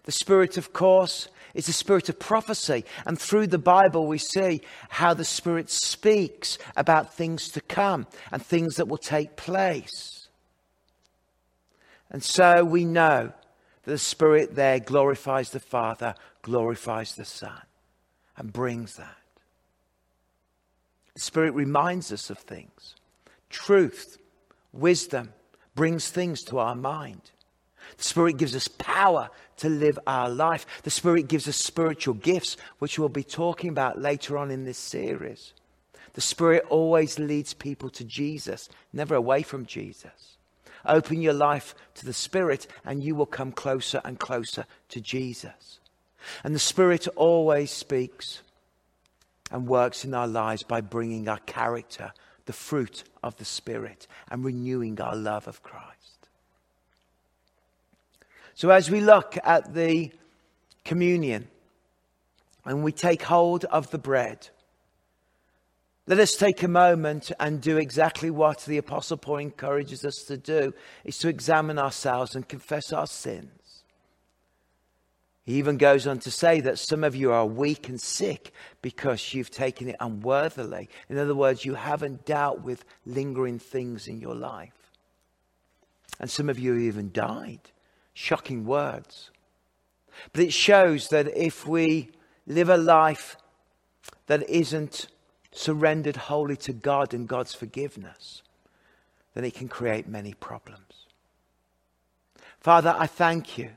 The 0.05 0.13
Spirit, 0.13 0.59
of 0.59 0.73
course, 0.73 1.29
is 1.55 1.67
the 1.67 1.73
Spirit 1.73 2.09
of 2.11 2.19
prophecy. 2.19 2.85
And 3.07 3.19
through 3.19 3.47
the 3.47 3.59
Bible, 3.59 4.07
we 4.07 4.19
see 4.19 4.61
how 4.91 5.15
the 5.15 5.25
Spirit 5.25 5.71
speaks 5.71 6.59
about 6.77 7.15
things 7.15 7.49
to 7.51 7.61
come 7.63 8.07
and 8.31 8.43
things 8.43 8.77
that 8.77 8.89
will 8.89 8.99
take 8.99 9.37
place. 9.37 10.29
And 12.11 12.23
so 12.23 12.65
we 12.65 12.85
know 12.85 13.33
that 13.85 13.91
the 13.91 13.99
Spirit 13.99 14.55
there 14.55 14.79
glorifies 14.79 15.51
the 15.51 15.61
Father, 15.61 16.15
glorifies 16.43 17.15
the 17.15 17.25
Son, 17.25 17.61
and 18.39 18.53
brings 18.53 18.97
that. 18.97 19.17
The 21.15 21.21
Spirit 21.21 21.53
reminds 21.55 22.13
us 22.13 22.31
of 22.31 22.39
things. 22.39 22.95
Truth, 23.51 24.19
wisdom 24.73 25.33
brings 25.75 26.09
things 26.09 26.43
to 26.45 26.59
our 26.59 26.77
mind. 26.77 27.21
The 27.97 28.05
Spirit 28.05 28.37
gives 28.37 28.55
us 28.55 28.69
power 28.69 29.31
to 29.57 29.69
live 29.69 29.99
our 30.07 30.29
life. 30.29 30.65
The 30.85 30.91
Spirit 30.91 31.27
gives 31.27 31.49
us 31.49 31.57
spiritual 31.57 32.15
gifts, 32.15 32.57
which 32.79 32.99
we'll 32.99 33.09
be 33.09 33.25
talking 33.25 33.71
about 33.71 34.01
later 34.01 34.39
on 34.39 34.51
in 34.51 34.65
this 34.65 34.79
series. 34.79 35.53
The 36.13 36.21
Spirit 36.21 36.65
always 36.69 37.19
leads 37.19 37.55
people 37.55 37.91
to 37.91 38.05
Jesus, 38.05 38.69
never 38.93 39.15
away 39.15 39.43
from 39.43 39.67
Jesus. 39.67 40.37
Open 40.87 41.21
your 41.21 41.33
life 41.33 41.75
to 41.95 42.07
the 42.07 42.13
Spirit, 42.13 42.69
and 42.85 43.03
you 43.03 43.15
will 43.15 43.27
come 43.27 43.51
closer 43.51 44.01
and 44.05 44.21
closer 44.21 44.65
to 44.91 45.01
Jesus. 45.01 45.81
And 46.45 46.55
the 46.55 46.59
Spirit 46.59 47.09
always 47.17 47.71
speaks 47.71 48.43
and 49.51 49.67
works 49.67 50.05
in 50.05 50.15
our 50.15 50.29
lives 50.29 50.63
by 50.63 50.81
bringing 50.81 51.29
our 51.29 51.39
character, 51.39 52.13
the 52.47 52.53
fruit 52.53 53.05
of 53.23 53.37
the 53.37 53.45
Spirit, 53.45 54.07
and 54.31 54.45
renewing 54.45 55.01
our 55.01 55.17
love 55.17 55.49
of 55.49 55.63
Christ. 55.63 56.29
So, 58.55 58.71
as 58.71 58.91
we 58.91 59.01
look 59.01 59.39
at 59.45 59.75
the 59.75 60.11
communion 60.85 61.49
and 62.65 62.83
we 62.83 62.93
take 62.93 63.23
hold 63.23 63.65
of 63.67 63.91
the 63.91 63.99
bread, 63.99 64.49
let 66.09 66.19
us 66.19 66.35
take 66.35 66.63
a 66.63 66.69
moment 66.69 67.31
and 67.39 67.61
do 67.61 67.77
exactly 67.77 68.31
what 68.31 68.65
the 68.65 68.79
Apostle 68.79 69.19
Paul 69.19 69.37
encourages 69.37 70.07
us 70.07 70.25
to 70.29 70.39
do 70.39 70.73
is 71.05 71.19
to 71.19 71.29
examine 71.29 71.79
ourselves 71.79 72.35
and 72.35 72.49
confess 72.49 72.95
our 72.95 73.07
sins. 73.07 73.58
He 75.49 75.55
even 75.55 75.79
goes 75.79 76.07
on 76.07 76.19
to 76.19 76.31
say 76.31 76.61
that 76.61 76.79
some 76.79 77.03
of 77.03 77.17
you 77.17 77.33
are 77.33 77.47
weak 77.47 77.89
and 77.89 77.99
sick 77.99 78.53
because 78.83 79.33
you've 79.33 79.51
taken 79.51 79.89
it 79.89 79.97
unworthily. 79.99 80.91
In 81.09 81.17
other 81.17 81.35
words, 81.35 81.65
you 81.65 81.73
haven't 81.73 82.27
dealt 82.27 82.61
with 82.61 82.85
lingering 83.07 83.59
things 83.59 84.09
in 84.09 84.21
your 84.21 84.35
life. 84.35 84.93
And 86.21 86.29
some 86.29 86.51
of 86.51 86.59
you 86.59 86.75
even 86.75 87.13
died. 87.13 87.61
Shocking 88.13 88.67
words. 88.67 89.31
But 90.35 90.43
it 90.43 90.53
shows 90.53 91.09
that 91.09 91.35
if 91.35 91.67
we 91.67 92.11
live 92.47 92.69
a 92.69 92.77
life 92.77 93.39
that 94.27 94.47
isn't 94.51 95.07
surrendered 95.51 96.17
wholly 96.17 96.57
to 96.57 96.75
God 96.75 97.15
and 97.15 97.27
God's 97.27 97.55
forgiveness, 97.55 98.43
then 99.33 99.47
it 99.47 99.55
can 99.55 99.69
create 99.69 100.07
many 100.07 100.35
problems. 100.35 101.07
Father, 102.61 102.95
I 102.99 103.07
thank 103.07 103.57
you 103.57 103.71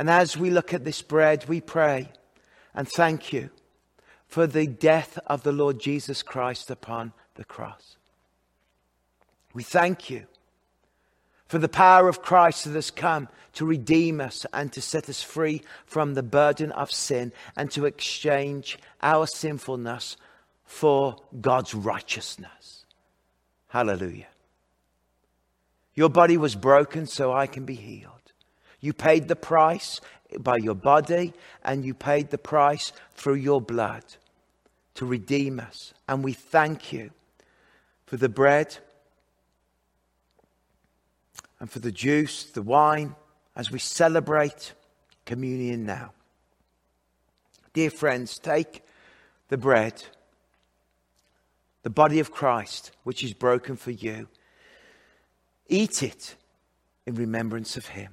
and 0.00 0.08
as 0.08 0.34
we 0.34 0.48
look 0.48 0.72
at 0.72 0.82
this 0.82 1.02
bread, 1.02 1.46
we 1.46 1.60
pray 1.60 2.08
and 2.74 2.88
thank 2.88 3.34
you 3.34 3.50
for 4.26 4.46
the 4.46 4.66
death 4.66 5.18
of 5.26 5.42
the 5.42 5.52
Lord 5.52 5.78
Jesus 5.78 6.22
Christ 6.22 6.70
upon 6.70 7.12
the 7.34 7.44
cross. 7.44 7.98
We 9.52 9.62
thank 9.62 10.08
you 10.08 10.24
for 11.48 11.58
the 11.58 11.68
power 11.68 12.08
of 12.08 12.22
Christ 12.22 12.64
that 12.64 12.72
has 12.72 12.90
come 12.90 13.28
to 13.52 13.66
redeem 13.66 14.22
us 14.22 14.46
and 14.54 14.72
to 14.72 14.80
set 14.80 15.06
us 15.10 15.22
free 15.22 15.60
from 15.84 16.14
the 16.14 16.22
burden 16.22 16.72
of 16.72 16.90
sin 16.90 17.30
and 17.54 17.70
to 17.72 17.84
exchange 17.84 18.78
our 19.02 19.26
sinfulness 19.26 20.16
for 20.64 21.16
God's 21.42 21.74
righteousness. 21.74 22.86
Hallelujah. 23.68 24.28
Your 25.92 26.08
body 26.08 26.38
was 26.38 26.54
broken 26.54 27.06
so 27.06 27.34
I 27.34 27.46
can 27.46 27.66
be 27.66 27.74
healed. 27.74 28.19
You 28.80 28.92
paid 28.92 29.28
the 29.28 29.36
price 29.36 30.00
by 30.38 30.56
your 30.56 30.74
body, 30.74 31.32
and 31.64 31.84
you 31.84 31.92
paid 31.92 32.30
the 32.30 32.38
price 32.38 32.92
through 33.14 33.34
your 33.34 33.60
blood 33.60 34.04
to 34.94 35.06
redeem 35.06 35.60
us. 35.60 35.92
And 36.08 36.22
we 36.22 36.32
thank 36.32 36.92
you 36.92 37.10
for 38.06 38.16
the 38.16 38.28
bread 38.28 38.78
and 41.58 41.70
for 41.70 41.78
the 41.78 41.92
juice, 41.92 42.44
the 42.44 42.62
wine, 42.62 43.14
as 43.54 43.70
we 43.70 43.78
celebrate 43.78 44.72
communion 45.26 45.84
now. 45.84 46.12
Dear 47.72 47.90
friends, 47.90 48.38
take 48.38 48.82
the 49.48 49.58
bread, 49.58 50.02
the 51.82 51.90
body 51.90 52.18
of 52.18 52.32
Christ, 52.32 52.92
which 53.04 53.22
is 53.22 53.32
broken 53.32 53.76
for 53.76 53.90
you. 53.90 54.28
Eat 55.68 56.02
it 56.02 56.34
in 57.06 57.14
remembrance 57.14 57.76
of 57.76 57.86
him. 57.86 58.12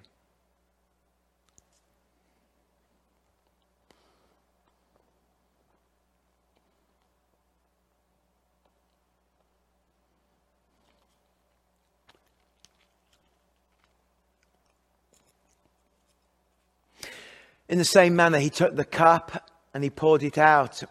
In 17.69 17.77
the 17.77 17.85
same 17.85 18.15
manner, 18.15 18.39
he 18.39 18.49
took 18.49 18.75
the 18.75 18.85
cup 18.85 19.49
and 19.73 19.83
he 19.83 19.89
poured 19.89 20.23
it 20.23 20.37
out, 20.37 20.83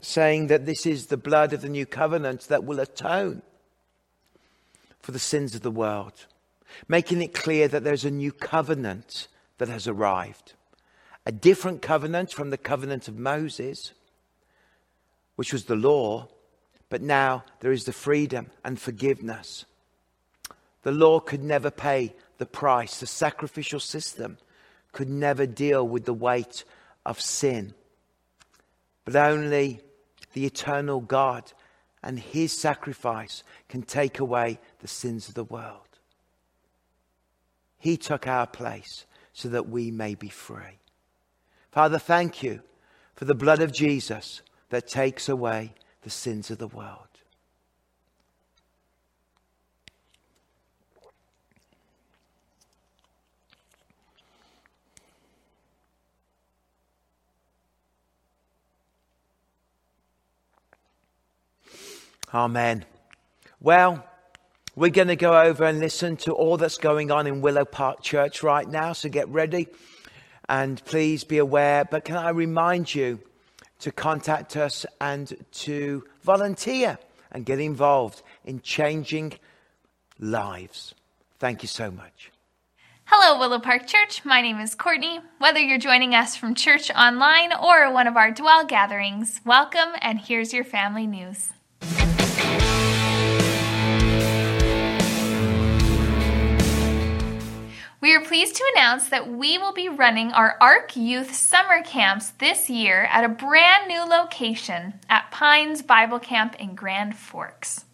saying 0.00 0.48
that 0.48 0.66
this 0.66 0.84
is 0.86 1.06
the 1.06 1.16
blood 1.16 1.52
of 1.52 1.62
the 1.62 1.68
new 1.68 1.86
covenant 1.86 2.42
that 2.48 2.64
will 2.64 2.80
atone 2.80 3.42
for 5.00 5.12
the 5.12 5.18
sins 5.18 5.54
of 5.54 5.62
the 5.62 5.70
world, 5.70 6.26
making 6.88 7.22
it 7.22 7.32
clear 7.32 7.66
that 7.68 7.84
there's 7.84 8.04
a 8.04 8.10
new 8.10 8.32
covenant 8.32 9.28
that 9.58 9.68
has 9.68 9.88
arrived. 9.88 10.52
A 11.24 11.32
different 11.32 11.80
covenant 11.80 12.32
from 12.32 12.50
the 12.50 12.58
covenant 12.58 13.08
of 13.08 13.16
Moses, 13.16 13.92
which 15.36 15.52
was 15.52 15.64
the 15.64 15.76
law, 15.76 16.28
but 16.88 17.02
now 17.02 17.44
there 17.60 17.72
is 17.72 17.84
the 17.84 17.92
freedom 17.92 18.50
and 18.64 18.78
forgiveness. 18.78 19.64
The 20.82 20.92
law 20.92 21.20
could 21.20 21.42
never 21.42 21.70
pay 21.70 22.14
the 22.38 22.46
price, 22.46 23.00
the 23.00 23.06
sacrificial 23.06 23.80
system 23.80 24.38
could 24.96 25.10
never 25.10 25.44
deal 25.44 25.86
with 25.86 26.06
the 26.06 26.14
weight 26.14 26.64
of 27.04 27.20
sin. 27.20 27.74
But 29.04 29.14
only 29.14 29.80
the 30.32 30.46
eternal 30.46 31.02
God 31.02 31.52
and 32.02 32.18
his 32.18 32.50
sacrifice 32.58 33.42
can 33.68 33.82
take 33.82 34.20
away 34.20 34.58
the 34.80 34.88
sins 34.88 35.28
of 35.28 35.34
the 35.34 35.44
world. 35.44 35.82
He 37.78 37.98
took 37.98 38.26
our 38.26 38.46
place 38.46 39.04
so 39.34 39.50
that 39.50 39.68
we 39.68 39.90
may 39.90 40.14
be 40.14 40.30
free. 40.30 40.78
Father, 41.72 41.98
thank 41.98 42.42
you 42.42 42.62
for 43.16 43.26
the 43.26 43.34
blood 43.34 43.60
of 43.60 43.74
Jesus 43.74 44.40
that 44.70 44.88
takes 44.88 45.28
away 45.28 45.74
the 46.04 46.10
sins 46.10 46.50
of 46.50 46.56
the 46.56 46.68
world. 46.68 47.05
Amen. 62.34 62.84
Well, 63.60 64.04
we're 64.74 64.90
going 64.90 65.08
to 65.08 65.16
go 65.16 65.40
over 65.40 65.64
and 65.64 65.78
listen 65.78 66.16
to 66.18 66.32
all 66.32 66.56
that's 66.56 66.78
going 66.78 67.10
on 67.10 67.26
in 67.26 67.40
Willow 67.40 67.64
Park 67.64 68.02
Church 68.02 68.42
right 68.42 68.68
now, 68.68 68.92
so 68.92 69.08
get 69.08 69.28
ready 69.28 69.68
and 70.48 70.84
please 70.84 71.24
be 71.24 71.38
aware. 71.38 71.84
But 71.84 72.04
can 72.04 72.16
I 72.16 72.30
remind 72.30 72.94
you 72.94 73.20
to 73.80 73.92
contact 73.92 74.56
us 74.56 74.86
and 75.00 75.32
to 75.52 76.04
volunteer 76.22 76.98
and 77.32 77.44
get 77.44 77.60
involved 77.60 78.22
in 78.44 78.60
changing 78.60 79.34
lives? 80.18 80.94
Thank 81.38 81.62
you 81.62 81.68
so 81.68 81.90
much. 81.90 82.30
Hello, 83.04 83.38
Willow 83.38 83.60
Park 83.60 83.86
Church. 83.86 84.24
My 84.24 84.42
name 84.42 84.58
is 84.58 84.74
Courtney. 84.74 85.20
Whether 85.38 85.60
you're 85.60 85.78
joining 85.78 86.14
us 86.14 86.34
from 86.34 86.56
church 86.56 86.90
online 86.90 87.52
or 87.52 87.92
one 87.92 88.08
of 88.08 88.16
our 88.16 88.32
dwell 88.32 88.66
gatherings, 88.66 89.40
welcome 89.44 89.90
and 90.00 90.18
here's 90.18 90.52
your 90.52 90.64
family 90.64 91.06
news. 91.06 91.50
We 98.06 98.14
are 98.14 98.20
pleased 98.20 98.54
to 98.54 98.72
announce 98.76 99.08
that 99.08 99.32
we 99.32 99.58
will 99.58 99.72
be 99.72 99.88
running 99.88 100.30
our 100.30 100.56
ARC 100.60 100.94
Youth 100.94 101.34
Summer 101.34 101.82
Camps 101.82 102.30
this 102.38 102.70
year 102.70 103.08
at 103.10 103.24
a 103.24 103.28
brand 103.28 103.88
new 103.88 104.00
location 104.04 104.94
at 105.10 105.32
Pines 105.32 105.82
Bible 105.82 106.20
Camp 106.20 106.54
in 106.60 106.76
Grand 106.76 107.16
Forks. 107.16 107.84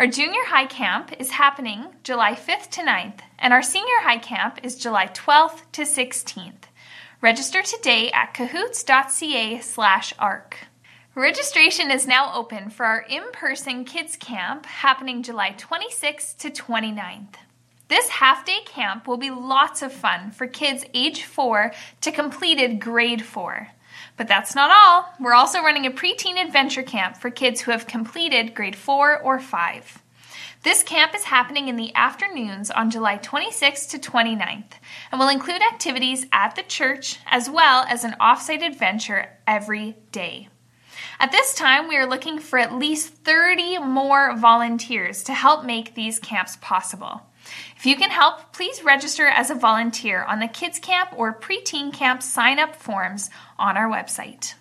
Our 0.00 0.08
junior 0.08 0.44
high 0.46 0.66
camp 0.66 1.12
is 1.20 1.30
happening 1.30 1.84
July 2.02 2.32
5th 2.32 2.68
to 2.70 2.80
9th, 2.80 3.20
and 3.38 3.52
our 3.52 3.62
senior 3.62 4.00
high 4.00 4.18
camp 4.18 4.58
is 4.64 4.74
July 4.74 5.06
12th 5.06 5.60
to 5.70 5.82
16th. 5.82 6.64
Register 7.20 7.62
today 7.62 8.10
at 8.10 8.34
cahoots.ca 8.34 9.60
slash 9.60 10.12
arc. 10.18 10.66
Registration 11.14 11.92
is 11.92 12.08
now 12.08 12.34
open 12.34 12.70
for 12.70 12.86
our 12.86 13.02
in 13.02 13.22
person 13.30 13.84
kids 13.84 14.16
camp 14.16 14.66
happening 14.66 15.22
July 15.22 15.54
26th 15.56 16.38
to 16.38 16.50
29th. 16.50 17.36
This 17.88 18.08
half 18.08 18.46
day 18.46 18.60
camp 18.64 19.06
will 19.06 19.18
be 19.18 19.30
lots 19.30 19.82
of 19.82 19.92
fun 19.92 20.30
for 20.30 20.46
kids 20.46 20.84
age 20.94 21.24
4 21.24 21.72
to 22.00 22.12
completed 22.12 22.80
grade 22.80 23.22
4. 23.22 23.68
But 24.16 24.26
that's 24.26 24.54
not 24.54 24.70
all. 24.70 25.12
We're 25.20 25.34
also 25.34 25.60
running 25.60 25.86
a 25.86 25.90
preteen 25.90 26.42
adventure 26.42 26.82
camp 26.82 27.18
for 27.18 27.30
kids 27.30 27.60
who 27.60 27.72
have 27.72 27.86
completed 27.86 28.54
grade 28.54 28.76
4 28.76 29.20
or 29.20 29.38
5. 29.38 30.02
This 30.62 30.82
camp 30.82 31.14
is 31.14 31.24
happening 31.24 31.68
in 31.68 31.76
the 31.76 31.94
afternoons 31.94 32.70
on 32.70 32.90
July 32.90 33.18
26th 33.18 33.90
to 33.90 33.98
29th 33.98 34.72
and 35.12 35.20
will 35.20 35.28
include 35.28 35.60
activities 35.60 36.24
at 36.32 36.56
the 36.56 36.62
church 36.62 37.18
as 37.26 37.50
well 37.50 37.84
as 37.86 38.02
an 38.02 38.16
offsite 38.18 38.64
adventure 38.64 39.28
every 39.46 39.96
day. 40.10 40.48
At 41.20 41.32
this 41.32 41.54
time, 41.54 41.86
we 41.86 41.98
are 41.98 42.06
looking 42.06 42.38
for 42.38 42.58
at 42.58 42.74
least 42.74 43.08
30 43.08 43.78
more 43.78 44.34
volunteers 44.36 45.22
to 45.24 45.34
help 45.34 45.66
make 45.66 45.94
these 45.94 46.18
camps 46.18 46.56
possible. 46.62 47.20
If 47.76 47.86
you 47.86 47.96
can 47.96 48.10
help, 48.10 48.52
please 48.52 48.82
register 48.82 49.26
as 49.26 49.50
a 49.50 49.54
volunteer 49.54 50.22
on 50.22 50.40
the 50.40 50.48
Kids 50.48 50.78
Camp 50.78 51.10
or 51.16 51.38
Preteen 51.38 51.92
Camp 51.92 52.22
sign 52.22 52.58
up 52.58 52.76
forms 52.76 53.30
on 53.58 53.76
our 53.76 53.88
website. 53.88 54.54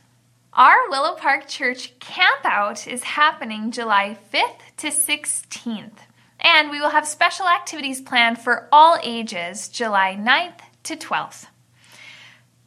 Our 0.53 0.89
Willow 0.89 1.15
Park 1.15 1.47
Church 1.47 1.97
Camp 1.99 2.41
Out 2.43 2.87
is 2.87 3.03
happening 3.03 3.71
July 3.71 4.17
5th 4.31 4.75
to 4.77 4.87
16th, 4.87 5.97
and 6.39 6.69
we 6.69 6.79
will 6.79 6.89
have 6.89 7.07
special 7.07 7.47
activities 7.47 8.01
planned 8.01 8.37
for 8.37 8.67
all 8.71 8.99
ages 9.01 9.67
July 9.67 10.15
9th 10.19 10.59
to 10.83 10.95
12th. 10.95 11.47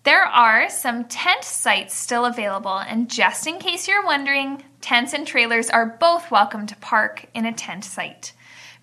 There 0.02 0.24
are 0.24 0.70
some 0.70 1.04
tent 1.04 1.44
sites 1.44 1.94
still 1.94 2.24
available, 2.24 2.78
and 2.78 3.10
just 3.10 3.46
in 3.46 3.58
case 3.58 3.88
you're 3.88 4.04
wondering, 4.04 4.62
tents 4.80 5.12
and 5.12 5.26
trailers 5.26 5.68
are 5.68 5.96
both 6.00 6.30
welcome 6.30 6.66
to 6.68 6.76
park 6.76 7.26
in 7.34 7.44
a 7.44 7.52
tent 7.52 7.84
site. 7.84 8.32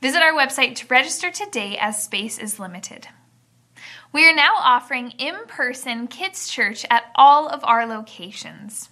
Visit 0.03 0.21
our 0.21 0.33
website 0.33 0.75
to 0.75 0.87
register 0.87 1.31
today 1.31 1.77
as 1.79 2.03
space 2.03 2.37
is 2.37 2.59
limited. 2.59 3.07
We 4.11 4.29
are 4.29 4.35
now 4.35 4.55
offering 4.59 5.11
in 5.11 5.33
person 5.47 6.07
Kids 6.07 6.49
Church 6.49 6.85
at 6.89 7.05
all 7.15 7.47
of 7.47 7.63
our 7.63 7.85
locations. 7.85 8.89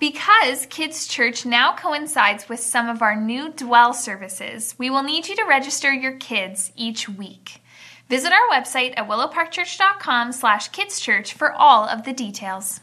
Because 0.00 0.64
Kids 0.64 1.06
Church 1.06 1.44
now 1.44 1.76
coincides 1.76 2.48
with 2.48 2.58
some 2.58 2.88
of 2.88 3.02
our 3.02 3.14
new 3.14 3.52
Dwell 3.52 3.92
services, 3.92 4.74
we 4.78 4.88
will 4.88 5.02
need 5.02 5.28
you 5.28 5.36
to 5.36 5.44
register 5.44 5.92
your 5.92 6.16
kids 6.16 6.72
each 6.74 7.06
week. 7.06 7.60
Visit 8.08 8.32
our 8.32 8.48
website 8.50 8.94
at 8.96 9.06
willowparkchurch.com 9.10 10.32
slash 10.32 10.70
kidschurch 10.70 11.34
for 11.34 11.52
all 11.52 11.84
of 11.84 12.04
the 12.04 12.14
details. 12.14 12.80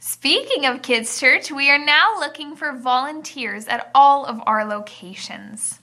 Speaking 0.00 0.66
of 0.66 0.82
Kids 0.82 1.18
Church, 1.18 1.50
we 1.50 1.70
are 1.70 1.82
now 1.82 2.18
looking 2.18 2.56
for 2.56 2.76
volunteers 2.76 3.68
at 3.68 3.90
all 3.94 4.26
of 4.26 4.42
our 4.44 4.66
locations. 4.66 5.79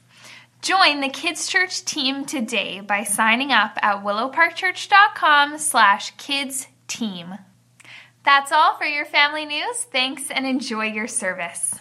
Join 0.67 0.99
the 0.99 1.07
Kids 1.07 1.47
Church 1.47 1.85
team 1.85 2.25
today 2.25 2.81
by 2.81 3.05
signing 3.05 3.53
up 3.53 3.77
at 3.81 4.03
willowparkchurch.com 4.03 5.59
slash 5.59 6.11
kids 6.17 6.67
team. 6.89 7.35
That's 8.25 8.51
all 8.51 8.75
for 8.75 8.83
your 8.83 9.05
family 9.05 9.45
news. 9.45 9.77
Thanks 9.93 10.29
and 10.29 10.45
enjoy 10.45 10.87
your 10.87 11.07
service. 11.07 11.73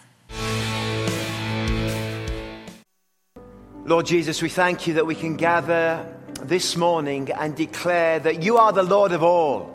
Lord 3.83 4.05
Jesus, 4.05 4.41
we 4.41 4.47
thank 4.47 4.87
you 4.87 4.93
that 4.93 5.05
we 5.05 5.15
can 5.15 5.35
gather 5.35 6.07
this 6.43 6.77
morning 6.77 7.29
and 7.33 7.57
declare 7.57 8.19
that 8.19 8.41
you 8.41 8.55
are 8.55 8.71
the 8.71 8.83
Lord 8.83 9.11
of 9.11 9.21
all. 9.21 9.69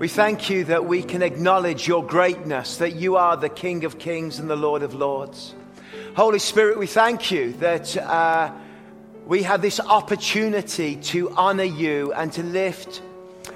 We 0.00 0.08
thank 0.08 0.50
you 0.50 0.64
that 0.64 0.84
we 0.84 1.04
can 1.04 1.22
acknowledge 1.22 1.86
your 1.86 2.04
greatness, 2.04 2.78
that 2.78 2.96
you 2.96 3.14
are 3.14 3.36
the 3.36 3.48
King 3.48 3.84
of 3.84 4.00
kings 4.00 4.40
and 4.40 4.50
the 4.50 4.56
Lord 4.56 4.82
of 4.82 4.94
lords. 4.94 5.54
Holy 6.14 6.38
Spirit, 6.38 6.78
we 6.78 6.86
thank 6.86 7.32
you 7.32 7.54
that 7.54 7.96
uh, 7.96 8.52
we 9.26 9.42
have 9.42 9.60
this 9.60 9.80
opportunity 9.80 10.94
to 10.94 11.28
honor 11.30 11.64
you 11.64 12.12
and 12.12 12.32
to 12.34 12.42
lift 12.44 13.02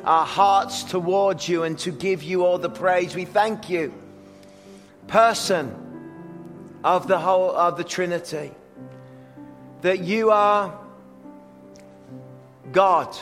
our 0.03 0.27
hearts 0.27 0.83
towards 0.83 1.49
you 1.49 1.63
and 1.63 1.79
to 1.79 1.93
give 1.93 2.25
you 2.25 2.45
all 2.45 2.59
the 2.59 2.69
praise. 2.69 3.15
We 3.15 3.27
thank 3.27 3.71
you, 3.71 3.95
person 5.07 5.73
of 6.83 7.07
the 7.07 7.21
whole 7.21 7.55
of 7.55 7.77
the 7.77 7.85
Trinity, 7.85 8.51
that 9.83 10.01
you 10.01 10.33
are 10.33 10.77
God, 12.73 13.17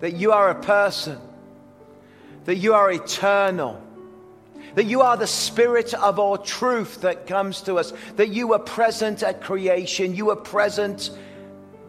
that 0.00 0.12
you 0.12 0.32
are 0.32 0.50
a 0.50 0.60
person, 0.60 1.18
that 2.44 2.56
you 2.56 2.74
are 2.74 2.92
eternal, 2.92 3.82
that 4.78 4.84
you 4.84 5.00
are 5.00 5.16
the 5.16 5.26
spirit 5.26 5.92
of 5.92 6.20
all 6.20 6.38
truth 6.38 7.00
that 7.00 7.26
comes 7.26 7.62
to 7.62 7.80
us, 7.80 7.92
that 8.14 8.28
you 8.28 8.46
were 8.46 8.60
present 8.60 9.24
at 9.24 9.40
creation, 9.40 10.14
you 10.14 10.26
were 10.26 10.36
present 10.36 11.10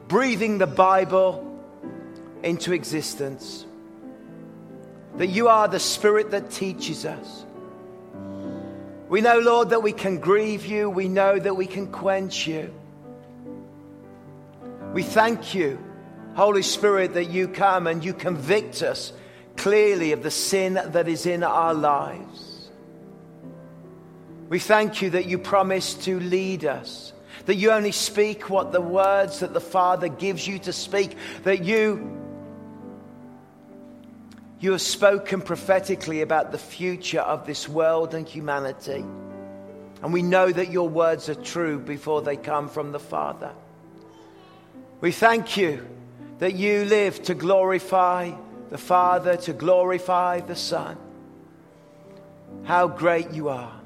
breathing 0.07 0.57
the 0.57 0.65
Bible 0.65 1.45
into 2.41 2.73
existence, 2.73 3.63
that 5.17 5.27
you 5.27 5.49
are 5.49 5.67
the 5.67 5.79
spirit 5.79 6.31
that 6.31 6.49
teaches 6.49 7.05
us. 7.05 7.45
We 9.07 9.21
know, 9.21 9.37
Lord, 9.37 9.69
that 9.69 9.83
we 9.83 9.91
can 9.91 10.17
grieve 10.17 10.65
you, 10.65 10.89
we 10.89 11.07
know 11.07 11.37
that 11.37 11.55
we 11.55 11.67
can 11.67 11.91
quench 11.91 12.47
you. 12.47 12.73
We 14.93 15.03
thank 15.03 15.53
you 15.53 15.77
Holy 16.33 16.63
Spirit, 16.63 17.13
that 17.13 17.25
you 17.25 17.49
come 17.49 17.85
and 17.85 18.03
you 18.03 18.15
convict 18.15 18.81
us 18.81 19.13
clearly 19.57 20.11
of 20.11 20.23
the 20.23 20.31
sin 20.31 20.73
that 20.73 21.07
is 21.07 21.27
in 21.27 21.43
our 21.43 21.75
lives. 21.75 22.48
We 24.49 24.57
thank 24.57 25.03
you 25.03 25.11
that 25.11 25.27
you 25.27 25.37
promise 25.37 25.93
to 26.05 26.19
lead 26.19 26.65
us, 26.65 27.13
that 27.45 27.55
you 27.55 27.71
only 27.71 27.91
speak 27.91 28.49
what 28.49 28.71
the 28.71 28.81
words 28.81 29.41
that 29.41 29.53
the 29.53 29.61
Father 29.61 30.07
gives 30.07 30.47
you 30.47 30.57
to 30.59 30.73
speak, 30.73 31.15
that 31.43 31.63
you 31.63 32.17
you 34.59 34.73
have 34.73 34.81
spoken 34.81 35.41
prophetically 35.41 36.21
about 36.21 36.51
the 36.51 36.57
future 36.57 37.21
of 37.21 37.47
this 37.47 37.69
world 37.69 38.13
and 38.13 38.27
humanity. 38.27 39.05
And 40.01 40.11
we 40.11 40.21
know 40.21 40.51
that 40.51 40.69
your 40.69 40.89
words 40.89 41.29
are 41.29 41.35
true 41.35 41.79
before 41.79 42.21
they 42.21 42.35
come 42.35 42.67
from 42.67 42.91
the 42.91 42.99
Father. 42.99 43.51
We 44.99 45.13
thank 45.13 45.55
you 45.55 45.87
that 46.39 46.55
you 46.55 46.83
live 46.83 47.23
to 47.23 47.35
glorify 47.35 48.33
the 48.69 48.77
Father, 48.77 49.37
to 49.37 49.53
glorify 49.53 50.41
the 50.41 50.57
Son. 50.57 50.97
How 52.63 52.89
great 52.89 53.31
you 53.31 53.47
are. 53.47 53.78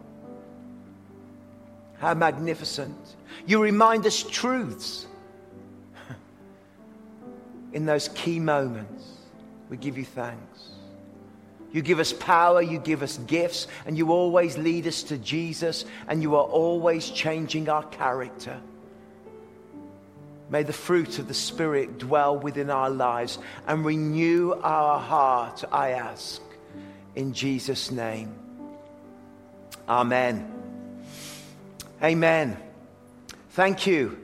How 2.04 2.14
magnificent. 2.14 2.98
You 3.46 3.64
remind 3.64 4.06
us 4.06 4.24
truths 4.24 5.08
in 7.72 7.86
those 7.86 8.10
key 8.10 8.42
moments. 8.42 9.06
We 9.70 9.78
give 9.78 9.98
you 9.98 10.04
thanks. 10.04 10.72
You 11.72 11.82
give 11.82 12.00
us 12.00 12.12
power, 12.12 12.62
you 12.62 12.80
give 12.80 13.04
us 13.04 13.20
gifts, 13.20 13.68
and 13.86 13.98
you 13.98 14.12
always 14.12 14.58
lead 14.58 14.86
us 14.86 15.04
to 15.04 15.18
Jesus, 15.18 15.86
and 16.10 16.22
you 16.22 16.36
are 16.36 16.44
always 16.44 17.10
changing 17.10 17.70
our 17.70 17.84
character. 17.84 18.60
May 20.50 20.64
the 20.64 20.74
fruit 20.74 21.20
of 21.20 21.30
the 21.30 21.34
Spirit 21.34 22.00
dwell 22.00 22.38
within 22.38 22.70
our 22.70 22.90
lives 22.90 23.40
and 23.66 23.86
renew 23.86 24.52
our 24.62 25.00
heart, 25.00 25.64
I 25.72 25.92
ask, 25.92 26.42
in 27.16 27.32
Jesus' 27.32 27.92
name. 27.92 28.36
Amen. 29.88 30.53
Amen. 32.04 32.58
Thank 33.52 33.88
you 33.88 34.24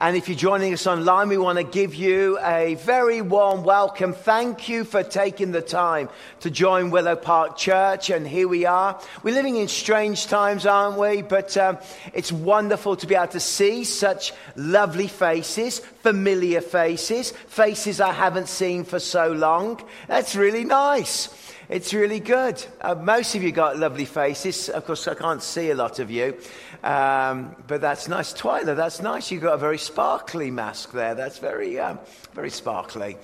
and 0.00 0.16
if 0.16 0.28
you're 0.28 0.38
joining 0.38 0.72
us 0.72 0.86
online, 0.86 1.28
we 1.28 1.38
want 1.38 1.58
to 1.58 1.64
give 1.64 1.92
you 1.92 2.38
a 2.40 2.76
very 2.76 3.20
warm 3.20 3.64
welcome. 3.64 4.12
Thank 4.12 4.68
you 4.68 4.84
for 4.84 5.02
taking 5.02 5.50
the 5.50 5.60
time 5.60 6.08
to 6.38 6.52
join 6.52 6.90
Willow 6.90 7.16
Park 7.16 7.56
Church. 7.56 8.08
And 8.08 8.24
here 8.24 8.46
we 8.46 8.64
are. 8.64 9.00
We're 9.24 9.34
living 9.34 9.56
in 9.56 9.66
strange 9.66 10.28
times, 10.28 10.66
aren't 10.66 11.00
we? 11.00 11.22
But 11.22 11.56
um, 11.56 11.78
it's 12.14 12.30
wonderful 12.30 12.94
to 12.94 13.08
be 13.08 13.16
able 13.16 13.26
to 13.32 13.40
see 13.40 13.82
such 13.82 14.32
lovely 14.54 15.08
faces, 15.08 15.80
familiar 15.80 16.60
faces, 16.60 17.32
faces 17.32 18.00
I 18.00 18.12
haven't 18.12 18.48
seen 18.48 18.84
for 18.84 19.00
so 19.00 19.32
long. 19.32 19.82
That's 20.06 20.36
really 20.36 20.62
nice. 20.62 21.28
It's 21.68 21.92
really 21.92 22.20
good. 22.20 22.64
Uh, 22.80 22.94
most 22.94 23.34
of 23.34 23.42
you 23.42 23.52
got 23.52 23.76
lovely 23.76 24.06
faces. 24.06 24.70
Of 24.70 24.86
course, 24.86 25.06
I 25.06 25.14
can't 25.14 25.42
see 25.42 25.70
a 25.70 25.74
lot 25.74 25.98
of 25.98 26.10
you. 26.10 26.38
Um, 26.82 27.56
but 27.66 27.80
that's 27.80 28.08
nice. 28.08 28.32
Twyla, 28.32 28.76
that's 28.76 29.02
nice. 29.02 29.30
You've 29.30 29.42
got 29.42 29.54
a 29.54 29.58
very 29.58 29.78
sparkly 29.78 30.50
mask 30.50 30.92
there. 30.92 31.14
That's 31.14 31.38
very, 31.38 31.78
um, 31.78 31.98
very 32.34 32.50
sparkly. 32.50 33.16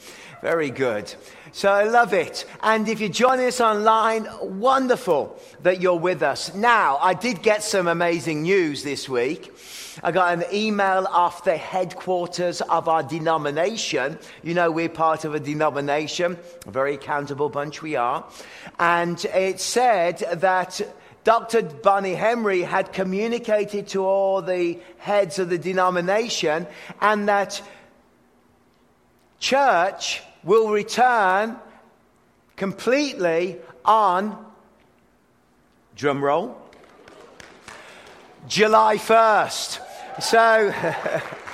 Very 0.43 0.71
good. 0.71 1.15
So 1.53 1.71
I 1.71 1.85
love 1.85 2.13
it. 2.13 2.45
And 2.63 2.89
if 2.89 3.01
you're 3.01 3.09
joining 3.09 3.47
us 3.47 3.61
online, 3.61 4.27
wonderful 4.43 5.41
that 5.63 5.81
you're 5.81 5.99
with 5.99 6.23
us. 6.23 6.55
Now, 6.55 6.99
I 6.99 7.15
did 7.15 7.43
get 7.43 7.63
some 7.63 7.87
amazing 7.87 8.43
news 8.43 8.83
this 8.83 9.09
week. 9.09 9.53
I 10.03 10.11
got 10.11 10.35
an 10.35 10.45
email 10.53 11.07
off 11.09 11.45
the 11.45 11.57
headquarters 11.57 12.61
of 12.63 12.89
our 12.89 13.05
denomination. 13.05 14.19
You 14.43 14.55
know, 14.55 14.71
we're 14.71 14.89
part 14.89 15.25
of 15.25 15.35
a 15.35 15.41
denomination, 15.41 16.37
a 16.67 16.71
very 16.71 16.95
accountable 16.95 17.49
bunch 17.49 17.81
we 17.81 17.95
are. 17.95 18.27
And 18.81 19.25
it 19.27 19.61
said 19.61 20.19
that 20.33 20.81
Dr. 21.25 21.62
Bonnie 21.62 22.14
Henry 22.14 22.61
had 22.61 22.93
communicated 22.93 23.89
to 23.89 24.05
all 24.05 24.43
the 24.43 24.79
heads 24.99 25.39
of 25.39 25.49
the 25.49 25.57
denomination 25.57 26.66
and 27.01 27.29
that 27.29 27.62
church 29.41 30.22
will 30.43 30.68
return 30.70 31.57
completely 32.57 33.59
on, 33.85 34.45
drum 35.97 36.22
roll, 36.22 36.61
July 38.47 38.99
1st. 38.99 39.81
So, 40.22 40.70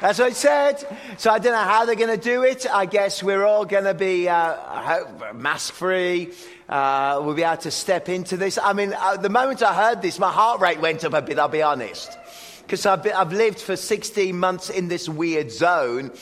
what 0.00 0.20
I 0.20 0.30
said. 0.30 0.82
So 1.18 1.30
I 1.30 1.38
don't 1.38 1.52
know 1.52 1.58
how 1.58 1.84
they're 1.84 1.94
going 1.94 2.18
to 2.18 2.22
do 2.22 2.42
it. 2.42 2.66
I 2.70 2.86
guess 2.86 3.22
we're 3.22 3.44
all 3.44 3.64
going 3.64 3.84
to 3.84 3.94
be 3.94 4.28
uh, 4.28 5.04
mask 5.34 5.74
free. 5.74 6.32
Uh, 6.70 7.20
we'll 7.24 7.34
be 7.34 7.42
able 7.42 7.56
to 7.56 7.70
step 7.70 8.08
into 8.08 8.36
this. 8.36 8.56
I 8.56 8.72
mean, 8.74 8.94
uh, 8.96 9.16
the 9.16 9.28
moment 9.28 9.60
I 9.60 9.74
heard 9.74 10.02
this, 10.02 10.20
my 10.20 10.30
heart 10.30 10.60
rate 10.60 10.80
went 10.80 11.04
up 11.04 11.14
a 11.14 11.20
bit, 11.20 11.36
I'll 11.36 11.48
be 11.48 11.62
honest. 11.62 12.16
Because 12.62 12.86
I've, 12.86 13.04
I've 13.12 13.32
lived 13.32 13.58
for 13.58 13.74
16 13.74 14.38
months 14.38 14.70
in 14.70 14.86
this 14.86 15.08
weird 15.08 15.50
zone 15.50 16.12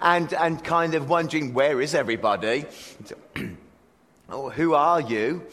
and, 0.00 0.34
and 0.34 0.62
kind 0.64 0.94
of 0.94 1.08
wondering, 1.08 1.54
where 1.54 1.80
is 1.80 1.94
everybody? 1.94 2.64
oh, 4.28 4.50
who 4.50 4.74
are 4.74 5.00
you? 5.00 5.46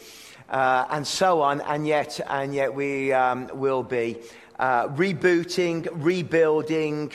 Uh, 0.49 0.85
and 0.89 1.05
so 1.05 1.43
on. 1.43 1.61
And 1.61 1.85
yet, 1.85 2.19
and 2.27 2.51
yet 2.51 2.73
we 2.73 3.13
um, 3.13 3.51
will 3.53 3.83
be 3.83 4.17
uh, 4.57 4.87
rebooting, 4.87 5.87
rebuilding, 5.91 7.11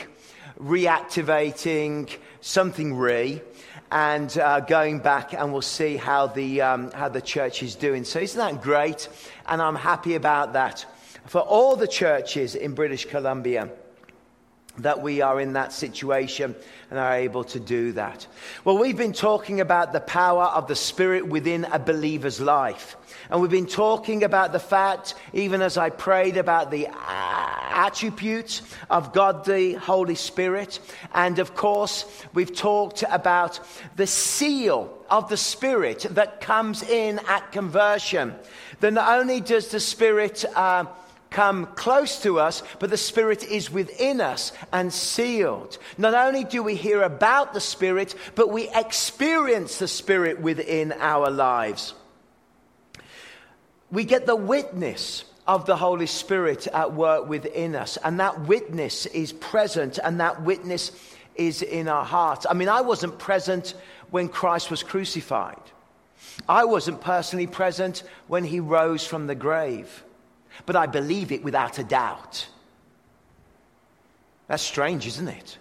reactivating 0.60 2.16
something 2.40 2.94
re 2.94 3.42
and 3.90 4.36
uh, 4.38 4.60
going 4.60 4.98
back 4.98 5.32
and 5.32 5.52
we'll 5.52 5.62
see 5.62 5.96
how 5.96 6.26
the, 6.26 6.60
um, 6.60 6.90
how 6.92 7.08
the 7.08 7.20
church 7.20 7.62
is 7.62 7.74
doing. 7.74 8.04
So, 8.04 8.20
isn't 8.20 8.38
that 8.38 8.62
great? 8.62 9.08
And 9.46 9.62
I'm 9.62 9.76
happy 9.76 10.14
about 10.14 10.54
that. 10.54 10.84
For 11.26 11.40
all 11.40 11.76
the 11.76 11.88
churches 11.88 12.54
in 12.54 12.74
British 12.74 13.06
Columbia, 13.06 13.70
that 14.78 15.00
we 15.00 15.20
are 15.20 15.40
in 15.40 15.52
that 15.52 15.72
situation 15.72 16.54
and 16.90 16.98
are 16.98 17.14
able 17.14 17.44
to 17.44 17.60
do 17.60 17.92
that. 17.92 18.26
Well, 18.64 18.78
we've 18.78 18.96
been 18.96 19.12
talking 19.12 19.60
about 19.60 19.92
the 19.92 20.00
power 20.00 20.44
of 20.44 20.66
the 20.66 20.74
Spirit 20.74 21.28
within 21.28 21.64
a 21.66 21.78
believer's 21.78 22.40
life. 22.40 22.96
And 23.30 23.40
we've 23.40 23.50
been 23.50 23.66
talking 23.66 24.22
about 24.22 24.52
the 24.52 24.58
fact, 24.58 25.14
even 25.32 25.62
as 25.62 25.76
I 25.78 25.90
prayed 25.90 26.36
about 26.36 26.70
the 26.70 26.88
attributes 27.74 28.62
of 28.90 29.12
God 29.12 29.44
the 29.44 29.74
Holy 29.74 30.14
Spirit. 30.14 30.78
And 31.12 31.38
of 31.38 31.54
course, 31.54 32.04
we've 32.32 32.54
talked 32.54 33.02
about 33.10 33.60
the 33.96 34.06
seal 34.06 34.96
of 35.10 35.28
the 35.28 35.36
Spirit 35.36 36.06
that 36.10 36.40
comes 36.40 36.82
in 36.82 37.18
at 37.26 37.52
conversion. 37.52 38.34
Then 38.80 38.94
not 38.94 39.18
only 39.18 39.40
does 39.40 39.68
the 39.68 39.80
Spirit 39.80 40.44
uh, 40.54 40.84
come 41.30 41.66
close 41.74 42.22
to 42.22 42.38
us, 42.38 42.62
but 42.78 42.90
the 42.90 42.96
Spirit 42.96 43.42
is 43.42 43.70
within 43.70 44.20
us 44.20 44.52
and 44.72 44.92
sealed. 44.92 45.78
Not 45.98 46.14
only 46.14 46.44
do 46.44 46.62
we 46.62 46.76
hear 46.76 47.02
about 47.02 47.54
the 47.54 47.60
Spirit, 47.60 48.14
but 48.34 48.50
we 48.50 48.68
experience 48.70 49.78
the 49.78 49.88
Spirit 49.88 50.40
within 50.40 50.92
our 50.92 51.30
lives. 51.30 51.94
We 53.94 54.04
get 54.04 54.26
the 54.26 54.36
witness 54.36 55.24
of 55.46 55.64
the 55.64 55.76
Holy 55.76 56.06
Spirit 56.06 56.66
at 56.66 56.92
work 56.92 57.26
within 57.26 57.74
us, 57.74 57.96
and 58.04 58.20
that 58.20 58.42
witness 58.42 59.06
is 59.06 59.32
present, 59.32 59.98
and 60.04 60.20
that 60.20 60.42
witness 60.42 60.92
is 61.34 61.62
in 61.62 61.88
our 61.88 62.04
hearts. 62.04 62.44
I 62.48 62.52
mean, 62.52 62.68
I 62.68 62.82
wasn't 62.82 63.18
present 63.18 63.74
when 64.10 64.28
Christ 64.28 64.70
was 64.70 64.82
crucified. 64.82 65.62
I 66.46 66.66
wasn't 66.66 67.00
personally 67.00 67.46
present 67.46 68.02
when 68.26 68.44
he 68.44 68.60
rose 68.60 69.06
from 69.06 69.26
the 69.26 69.34
grave 69.34 70.04
but 70.66 70.76
I 70.76 70.86
believe 70.86 71.32
it 71.32 71.42
without 71.42 71.78
a 71.78 71.84
doubt. 71.84 72.48
That's 74.46 74.62
strange, 74.62 75.06
isn't 75.06 75.28
it? 75.28 75.58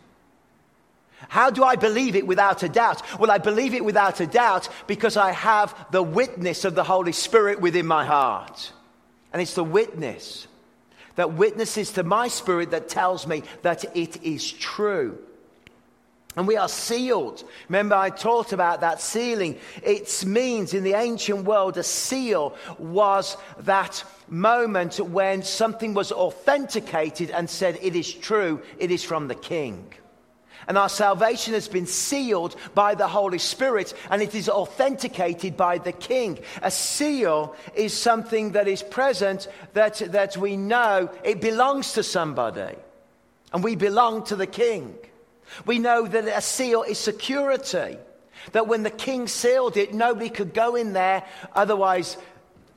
How 1.29 1.49
do 1.49 1.63
I 1.63 1.75
believe 1.75 2.15
it 2.15 2.27
without 2.27 2.63
a 2.63 2.69
doubt? 2.69 3.01
Well, 3.19 3.31
I 3.31 3.37
believe 3.37 3.73
it 3.73 3.85
without 3.85 4.19
a 4.19 4.27
doubt 4.27 4.69
because 4.87 5.17
I 5.17 5.31
have 5.31 5.75
the 5.91 6.03
witness 6.03 6.65
of 6.65 6.75
the 6.75 6.83
Holy 6.83 7.11
Spirit 7.11 7.61
within 7.61 7.85
my 7.85 8.05
heart. 8.05 8.71
And 9.31 9.41
it's 9.41 9.55
the 9.55 9.63
witness 9.63 10.47
that 11.15 11.33
witnesses 11.33 11.91
to 11.93 12.03
my 12.03 12.27
spirit 12.27 12.71
that 12.71 12.89
tells 12.89 13.27
me 13.27 13.43
that 13.61 13.85
it 13.95 14.23
is 14.23 14.51
true. 14.51 15.17
And 16.35 16.47
we 16.47 16.57
are 16.57 16.67
sealed. 16.67 17.43
Remember, 17.69 17.95
I 17.95 18.09
talked 18.09 18.53
about 18.53 18.81
that 18.81 18.99
sealing. 18.99 19.59
It 19.83 20.25
means 20.25 20.73
in 20.73 20.83
the 20.83 20.95
ancient 20.95 21.45
world, 21.45 21.77
a 21.77 21.83
seal 21.83 22.55
was 22.79 23.37
that 23.59 24.03
moment 24.27 24.99
when 24.99 25.43
something 25.43 25.93
was 25.93 26.11
authenticated 26.11 27.29
and 27.29 27.47
said, 27.47 27.77
It 27.81 27.95
is 27.95 28.11
true, 28.11 28.63
it 28.79 28.89
is 28.89 29.03
from 29.03 29.27
the 29.27 29.35
King. 29.35 29.93
And 30.67 30.77
our 30.77 30.89
salvation 30.89 31.53
has 31.53 31.67
been 31.67 31.85
sealed 31.85 32.55
by 32.73 32.95
the 32.95 33.07
Holy 33.07 33.39
Spirit 33.39 33.93
and 34.09 34.21
it 34.21 34.35
is 34.35 34.49
authenticated 34.49 35.57
by 35.57 35.77
the 35.77 35.91
King. 35.91 36.39
A 36.61 36.71
seal 36.71 37.55
is 37.75 37.93
something 37.93 38.53
that 38.53 38.67
is 38.67 38.83
present 38.83 39.47
that, 39.73 39.95
that 40.11 40.37
we 40.37 40.57
know 40.57 41.09
it 41.23 41.41
belongs 41.41 41.93
to 41.93 42.03
somebody. 42.03 42.75
And 43.51 43.63
we 43.63 43.75
belong 43.75 44.23
to 44.25 44.35
the 44.35 44.47
King. 44.47 44.95
We 45.65 45.79
know 45.79 46.07
that 46.07 46.25
a 46.25 46.41
seal 46.41 46.83
is 46.83 46.97
security. 46.97 47.97
That 48.51 48.67
when 48.67 48.83
the 48.83 48.89
king 48.89 49.27
sealed 49.27 49.77
it, 49.77 49.93
nobody 49.93 50.29
could 50.29 50.53
go 50.53 50.75
in 50.75 50.93
there, 50.93 51.23
otherwise, 51.53 52.17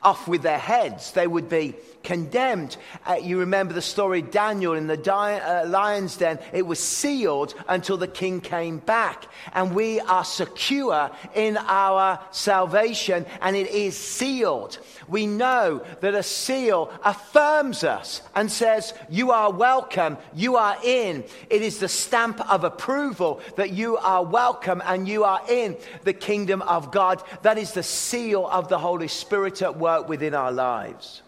off 0.03 0.29
with 0.29 0.43
their 0.43 0.59
heads. 0.59 1.13
They 1.13 1.27
would 1.27 1.49
be 1.49 1.75
condemned. 2.07 2.77
Uh, 3.05 3.19
you 3.21 3.41
remember 3.41 3.75
the 3.75 3.83
story 3.83 4.23
Daniel 4.23 4.75
in 4.75 4.87
the 4.87 4.97
di- 4.97 5.41
uh, 5.41 5.67
lion's 5.67 6.17
den. 6.17 6.39
It 6.53 6.65
was 6.65 6.79
sealed 6.79 7.55
until 7.69 7.97
the 7.97 8.07
king 8.09 8.41
came 8.41 8.79
back. 8.79 9.27
And 9.53 9.75
we 9.75 10.01
are 10.01 10.25
secure 10.25 11.11
in 11.35 11.59
our 11.59 12.21
salvation 12.31 13.27
and 13.41 13.57
it 13.57 13.69
is 13.69 13.97
sealed. 13.97 14.79
We 15.09 15.27
know 15.27 15.85
that 16.01 16.15
a 16.15 16.23
seal 16.23 16.93
affirms 17.05 17.83
us 17.83 18.23
and 18.37 18.51
says, 18.51 18.95
You 19.11 19.33
are 19.33 19.53
welcome, 19.53 20.17
you 20.33 20.57
are 20.57 20.77
in. 20.85 21.25
It 21.51 21.63
is 21.63 21.79
the 21.79 21.89
stamp 21.89 22.41
of 22.49 22.63
approval 22.63 23.41
that 23.57 23.73
you 23.73 23.97
are 23.97 24.25
welcome 24.25 24.81
and 24.85 25.09
you 25.09 25.25
are 25.25 25.41
in 25.49 25.77
the 26.05 26.13
kingdom 26.13 26.63
of 26.63 26.93
God. 26.93 27.21
That 27.43 27.59
is 27.59 27.73
the 27.73 27.83
seal 27.83 28.47
of 28.47 28.69
the 28.69 28.79
Holy 28.79 29.09
Spirit 29.09 29.61
at 29.63 29.77
work 29.77 30.09
within 30.09 30.35
our 30.35 30.53
lives. 30.53 31.23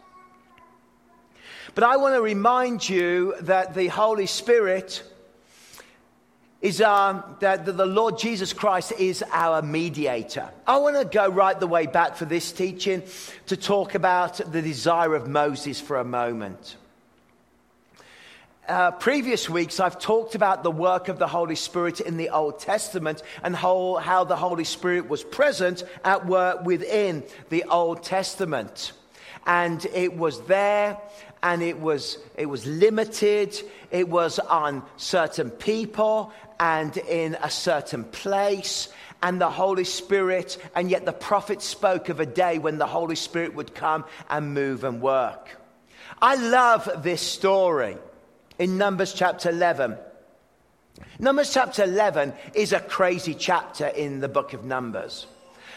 But 1.79 1.87
I 1.87 1.97
want 1.97 2.16
to 2.16 2.20
remind 2.20 2.89
you 2.89 3.37
that 3.43 3.72
the 3.72 3.87
Holy 3.87 4.26
Spirit 4.26 5.01
is 6.61 6.81
our, 6.81 7.24
that 7.39 7.66
the 7.66 7.87
Lord 7.87 8.18
Jesus 8.18 8.53
Christ 8.53 8.95
is 8.99 9.22
our 9.31 9.62
mediator. 9.62 10.51
I 10.66 10.79
want 10.79 10.97
to 10.97 11.05
go 11.05 11.29
right 11.29 11.61
the 11.61 11.68
way 11.68 11.87
back 11.87 12.16
for 12.16 12.24
this 12.24 12.51
teaching 12.51 13.05
to 13.47 13.57
talk 13.57 13.95
about 13.95 14.39
the 14.51 14.61
desire 14.61 15.14
of 15.14 15.29
Moses 15.29 15.81
for 15.81 15.99
a 15.99 16.05
moment. 16.05 16.76
Uh, 18.66 18.91
previous 18.91 19.49
weeks, 19.49 19.79
I've 19.79 20.01
talked 20.01 20.35
about 20.35 20.64
the 20.64 20.72
work 20.72 21.07
of 21.07 21.20
the 21.20 21.29
Holy 21.29 21.55
Spirit 21.55 22.01
in 22.01 22.16
the 22.16 22.31
Old 22.31 22.59
Testament 22.59 23.22
and 23.45 23.55
how, 23.55 24.01
how 24.03 24.24
the 24.24 24.35
Holy 24.35 24.64
Spirit 24.64 25.09
was 25.09 25.22
present 25.22 25.85
at 26.05 26.26
work 26.26 26.64
within 26.64 27.22
the 27.51 27.62
Old 27.70 28.03
Testament. 28.03 28.91
And 29.47 29.87
it 29.95 30.16
was 30.16 30.43
there 30.43 30.99
and 31.43 31.62
it 31.62 31.80
was, 31.80 32.18
it 32.36 32.47
was 32.47 32.66
limited. 32.66 33.59
It 33.91 34.09
was 34.09 34.39
on 34.39 34.82
certain 34.97 35.51
people 35.51 36.32
and 36.59 36.97
in 36.97 37.36
a 37.43 37.51
certain 37.51 38.05
place. 38.05 38.89
And 39.22 39.41
the 39.41 39.51
Holy 39.51 39.84
Spirit, 39.84 40.59
and 40.74 40.91
yet 40.91 41.05
the 41.05 41.12
prophet 41.12 41.61
spoke 41.61 42.09
of 42.09 42.20
a 42.20 42.26
day 42.26 42.59
when 42.59 42.78
the 42.78 42.86
Holy 42.86 43.16
Spirit 43.16 43.55
would 43.55 43.74
come 43.74 44.05
and 44.30 44.55
move 44.55 44.84
and 44.84 45.01
work. 45.01 45.49
I 46.20 46.36
love 46.36 46.89
this 47.03 47.20
story 47.20 47.97
in 48.59 48.78
Numbers 48.78 49.12
chapter 49.12 49.51
11. 49.51 49.97
Numbers 51.18 51.53
chapter 51.53 51.84
11 51.84 52.32
is 52.55 52.72
a 52.72 52.80
crazy 52.80 53.34
chapter 53.34 53.86
in 53.86 54.20
the 54.20 54.28
book 54.28 54.53
of 54.53 54.64
Numbers. 54.64 55.26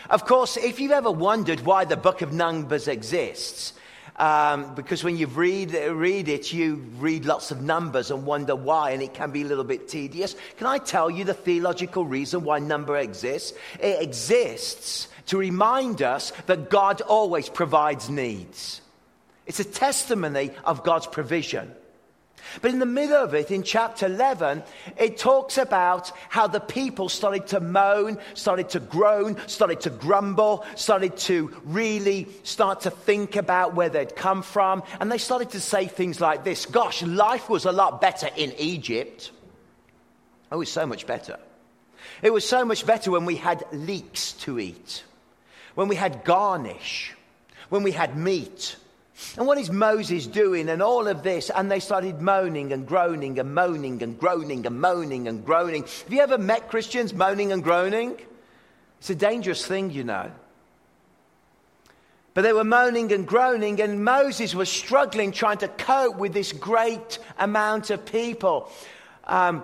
Of 0.10 0.26
course, 0.26 0.58
if 0.58 0.80
you've 0.80 0.92
ever 0.92 1.12
wondered 1.12 1.62
why 1.62 1.86
the 1.86 1.98
book 1.98 2.22
of 2.22 2.34
Numbers 2.34 2.88
exists, 2.88 3.74
um, 4.18 4.76
because 4.76 5.04
when 5.04 5.18
you 5.18 5.28
read, 5.28 5.74
read 5.74 6.28
it, 6.28 6.54
you 6.54 6.76
read 6.98 7.26
lots 7.26 7.52
of 7.52 7.62
numbers 7.62 8.12
and 8.12 8.26
wonder 8.26 8.56
why, 8.56 8.92
and 8.92 9.02
it 9.02 9.14
can 9.14 9.32
be 9.32 9.42
a 9.42 9.46
little 9.46 9.64
bit 9.64 9.88
tedious. 9.88 10.36
Can 10.58 10.68
I 10.68 10.78
tell 10.78 11.10
you 11.10 11.24
the 11.24 11.34
theological 11.34 12.06
reason 12.06 12.44
why 12.44 12.60
number 12.60 12.98
exists? 12.98 13.58
It 13.80 14.02
exists 14.02 15.08
to 15.28 15.38
remind 15.38 16.02
us 16.02 16.34
that 16.46 16.70
God 16.70 17.02
always 17.02 17.50
provides 17.50 18.10
needs. 18.10 18.82
It's 19.46 19.60
a 19.60 19.66
testimony 19.66 20.52
of 20.66 20.84
God's 20.84 21.08
provision. 21.08 21.74
But 22.62 22.72
in 22.72 22.80
the 22.80 22.86
middle 22.86 23.24
of 23.24 23.34
it, 23.34 23.52
in 23.52 23.64
chapter 23.64 24.06
11, 24.06 24.64
it 24.98 25.18
talks 25.18 25.58
about 25.58 26.12
how 26.30 26.48
the 26.48 26.60
people 26.60 27.10
started 27.10 27.48
to 27.48 27.60
moan, 27.60 28.18
started 28.34 28.70
to 28.70 28.80
groan, 28.80 29.38
started 29.48 29.82
to 29.82 29.90
grumble, 29.90 30.66
started 30.76 31.18
to 31.18 31.56
really 31.64 32.28
start 32.44 32.82
to 32.82 32.92
think 32.92 33.36
about 33.36 33.74
where 33.74 33.90
they'd 33.90 34.16
come 34.16 34.42
from. 34.42 34.84
And 35.00 35.12
they 35.12 35.18
started 35.18 35.52
to 35.52 35.60
say 35.60 35.88
things 35.88 36.20
like 36.20 36.44
this 36.44 36.66
Gosh, 36.66 37.04
life 37.04 37.50
was 37.50 37.66
a 37.66 37.72
lot 37.72 38.02
better 38.02 38.30
in 38.36 38.54
Egypt. 38.58 39.32
Oh, 40.52 40.58
it 40.58 40.60
was 40.60 40.72
so 40.72 40.86
much 40.86 41.08
better. 41.08 41.38
It 42.22 42.34
was 42.34 42.48
so 42.48 42.66
much 42.66 42.86
better 42.86 43.12
when 43.12 43.26
we 43.26 43.36
had 43.36 43.64
leeks 43.72 44.34
to 44.34 44.60
eat, 44.60 45.04
when 45.76 45.88
we 45.88 45.96
had 45.96 46.24
garnish, 46.24 47.16
when 47.70 47.84
we 47.84 47.92
had 47.92 48.18
meat. 48.18 48.76
And 49.38 49.48
what 49.48 49.58
is 49.58 49.72
Moses 49.72 50.28
doing 50.28 50.70
and 50.70 50.82
all 50.82 51.08
of 51.08 51.24
this? 51.24 51.50
And 51.50 51.72
they 51.72 51.80
started 51.80 52.22
moaning 52.22 52.74
and 52.74 52.88
groaning 52.88 53.40
and 53.40 53.54
moaning 53.54 54.02
and 54.04 54.20
groaning 54.20 54.66
and 54.66 54.82
moaning 54.82 55.28
and 55.28 55.46
groaning. 55.46 55.84
Have 55.84 56.14
you 56.14 56.22
ever 56.22 56.38
met 56.38 56.70
Christians 56.70 57.14
moaning 57.14 57.52
and 57.52 57.64
groaning? 57.64 58.18
It's 59.00 59.10
a 59.10 59.16
dangerous 59.16 59.66
thing, 59.66 59.92
you 59.92 60.04
know. 60.04 60.32
But 62.34 62.44
they 62.44 62.54
were 62.54 62.64
moaning 62.64 63.12
and 63.12 63.28
groaning, 63.28 63.82
and 63.82 64.06
Moses 64.06 64.56
was 64.56 64.70
struggling 64.70 65.32
trying 65.32 65.58
to 65.60 65.68
cope 65.68 66.16
with 66.16 66.34
this 66.34 66.54
great 66.54 67.20
amount 67.38 67.90
of 67.90 68.06
people. 68.06 68.72
Um, 69.26 69.64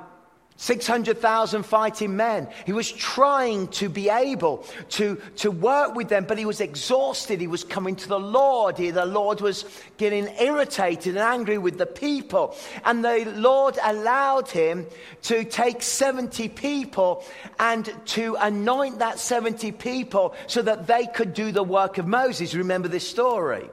600,000 0.58 1.64
fighting 1.64 2.16
men. 2.16 2.48
He 2.66 2.74
was 2.74 2.92
trying 2.92 3.68
to 3.70 3.90
be 3.90 4.10
able 4.10 4.66
to, 4.90 5.22
to 5.38 5.52
work 5.52 5.96
with 5.96 6.10
them, 6.10 6.26
but 6.28 6.40
he 6.40 6.46
was 6.46 6.62
exhausted. 6.62 7.40
He 7.40 7.48
was 7.48 7.64
coming 7.64 7.96
to 7.96 8.08
the 8.08 8.20
Lord. 8.20 8.78
He, 8.78 8.90
the 8.90 9.06
Lord 9.06 9.40
was 9.40 9.66
getting 9.98 10.28
irritated 10.40 11.16
and 11.16 11.20
angry 11.20 11.60
with 11.60 11.78
the 11.78 11.86
people. 11.86 12.56
And 12.84 13.06
the 13.06 13.32
Lord 13.36 13.78
allowed 13.84 14.50
him 14.50 14.88
to 15.24 15.44
take 15.44 15.84
70 15.84 16.50
people 16.50 17.24
and 17.60 17.94
to 18.08 18.36
anoint 18.40 19.00
that 19.00 19.20
70 19.20 19.72
people 19.74 20.34
so 20.48 20.64
that 20.64 20.88
they 20.88 21.06
could 21.06 21.36
do 21.36 21.52
the 21.52 21.64
work 21.64 22.00
of 22.00 22.08
Moses. 22.08 22.56
Remember 22.56 22.88
this 22.88 23.08
story. 23.08 23.70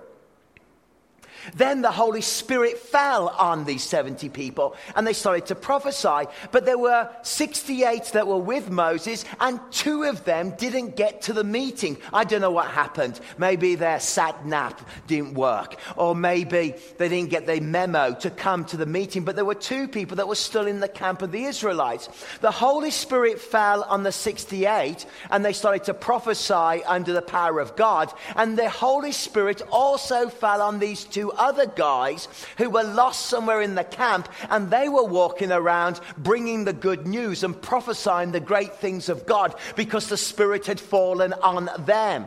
Then 1.55 1.82
the 1.82 1.90
Holy 1.90 2.20
Spirit 2.20 2.78
fell 2.78 3.28
on 3.28 3.64
these 3.64 3.82
70 3.82 4.28
people 4.30 4.76
and 4.95 5.07
they 5.07 5.12
started 5.12 5.47
to 5.47 5.55
prophesy. 5.55 6.28
But 6.53 6.64
there 6.64 6.78
were 6.78 7.11
68 7.22 8.05
that 8.12 8.26
were 8.26 8.38
with 8.38 8.70
Moses 8.70 9.24
and 9.40 9.61
two 9.70 10.05
of 10.05 10.24
them 10.24 10.55
didn't 10.57 10.97
get 10.97 11.22
to 11.22 11.32
the 11.32 11.45
meeting. 11.45 11.99
I 12.12 12.24
don't 12.24 12.40
know 12.40 12.51
what 12.51 12.68
happened. 12.68 13.20
Maybe 13.38 13.74
their 13.74 14.01
sat 14.01 14.47
nav 14.47 14.84
didn't 15.07 15.34
work 15.34 15.76
or 15.97 16.14
maybe 16.14 16.74
they 16.99 17.09
didn't 17.09 17.30
get 17.30 17.47
their 17.47 17.61
memo 17.61 18.14
to 18.14 18.30
come 18.30 18.64
to 18.66 18.76
the 18.76 18.86
meeting. 18.86 19.24
But 19.24 19.36
there 19.36 19.45
were 19.45 19.55
two 19.55 19.88
people 19.88 20.16
that 20.16 20.28
were 20.28 20.34
still 20.34 20.66
in 20.66 20.80
the 20.80 20.88
camp 20.88 21.22
of 21.22 21.32
the 21.32 21.45
Israelites. 21.45 22.09
The 22.40 22.51
Holy 22.51 22.90
Spirit 22.90 23.40
fell 23.40 23.82
on 23.84 24.03
the 24.03 24.12
68 24.12 25.07
and 25.30 25.45
they 25.45 25.53
started 25.53 25.84
to 25.84 25.95
prophesy 25.95 26.84
under 26.84 27.12
the 27.12 27.22
power 27.22 27.61
of 27.61 27.76
God. 27.76 28.12
And 28.36 28.59
the 28.59 28.68
Holy 28.68 29.12
Spirit 29.12 29.62
also 29.70 30.28
fell 30.28 30.62
on 30.62 30.78
these 30.78 31.05
two 31.05 31.32
other 31.37 31.66
guys 31.66 32.28
who 32.59 32.70
were 32.70 32.82
lost 32.82 33.26
somewhere 33.26 33.61
in 33.61 33.74
the 33.74 33.85
camp 33.85 34.28
and 34.51 34.70
they 34.70 34.89
were 34.89 35.05
walking 35.05 35.53
around 35.53 36.01
bringing 36.18 36.64
the 36.64 36.72
good 36.72 37.07
news 37.07 37.45
and 37.45 37.61
prophesying 37.61 38.32
the 38.32 38.41
great 38.41 38.74
things 38.76 39.09
of 39.09 39.26
God 39.26 39.55
because 39.76 40.09
the 40.09 40.16
Spirit 40.16 40.66
had 40.66 40.80
fallen 40.80 41.32
on 41.35 41.70
them. 41.80 42.26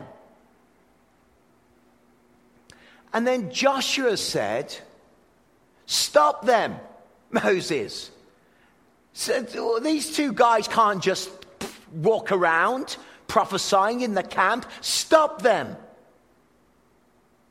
And 3.12 3.26
then 3.26 3.50
Joshua 3.50 4.16
said, 4.16 4.76
Stop 5.86 6.44
them, 6.44 6.76
Moses. 7.30 8.10
These 9.82 10.14
two 10.14 10.32
guys 10.32 10.68
can't 10.68 11.02
just 11.02 11.30
walk 11.92 12.30
around 12.30 12.96
prophesying 13.26 14.00
in 14.00 14.14
the 14.14 14.22
camp. 14.22 14.66
Stop 14.80 15.42
them. 15.42 15.76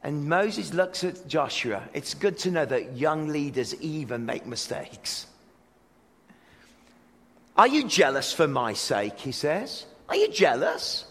And 0.03 0.29
Moses 0.29 0.73
looks 0.73 1.03
at 1.03 1.27
Joshua. 1.27 1.83
It's 1.93 2.13
good 2.13 2.37
to 2.39 2.51
know 2.51 2.65
that 2.65 2.97
young 2.97 3.27
leaders 3.27 3.75
even 3.81 4.25
make 4.25 4.45
mistakes. 4.45 5.27
Are 7.57 7.67
you 7.67 7.87
jealous 7.87 8.31
for 8.31 8.47
my 8.47 8.73
sake? 8.73 9.19
He 9.19 9.31
says. 9.31 9.85
Are 10.07 10.15
you 10.15 10.29
jealous 10.29 11.05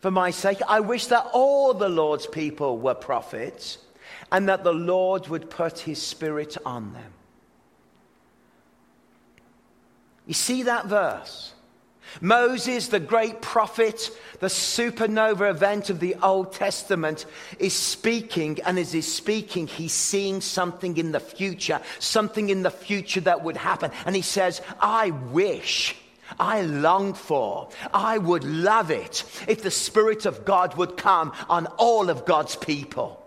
for 0.00 0.10
my 0.10 0.30
sake? 0.30 0.58
I 0.66 0.80
wish 0.80 1.06
that 1.06 1.28
all 1.32 1.74
the 1.74 1.88
Lord's 1.88 2.26
people 2.26 2.78
were 2.78 2.94
prophets 2.94 3.78
and 4.32 4.48
that 4.48 4.64
the 4.64 4.72
Lord 4.72 5.28
would 5.28 5.50
put 5.50 5.78
his 5.80 6.00
spirit 6.00 6.56
on 6.64 6.92
them. 6.94 7.12
You 10.26 10.34
see 10.34 10.62
that 10.64 10.86
verse? 10.86 11.52
Moses, 12.20 12.88
the 12.88 13.00
great 13.00 13.40
prophet, 13.40 14.10
the 14.40 14.48
supernova 14.48 15.50
event 15.50 15.90
of 15.90 16.00
the 16.00 16.16
Old 16.22 16.52
Testament, 16.52 17.26
is 17.58 17.74
speaking, 17.74 18.58
and 18.64 18.78
as 18.78 18.92
he's 18.92 19.12
speaking, 19.12 19.66
he's 19.66 19.92
seeing 19.92 20.40
something 20.40 20.96
in 20.96 21.12
the 21.12 21.20
future, 21.20 21.80
something 21.98 22.48
in 22.48 22.62
the 22.62 22.70
future 22.70 23.20
that 23.22 23.42
would 23.44 23.56
happen. 23.56 23.90
And 24.06 24.16
he 24.16 24.22
says, 24.22 24.60
I 24.80 25.10
wish. 25.10 25.96
I 26.38 26.62
long 26.62 27.14
for, 27.14 27.70
I 27.92 28.16
would 28.16 28.44
love 28.44 28.92
it 28.92 29.24
if 29.48 29.62
the 29.62 29.70
Spirit 29.70 30.26
of 30.26 30.44
God 30.44 30.76
would 30.76 30.96
come 30.96 31.32
on 31.48 31.66
all 31.76 32.08
of 32.08 32.24
God's 32.24 32.54
people. 32.54 33.19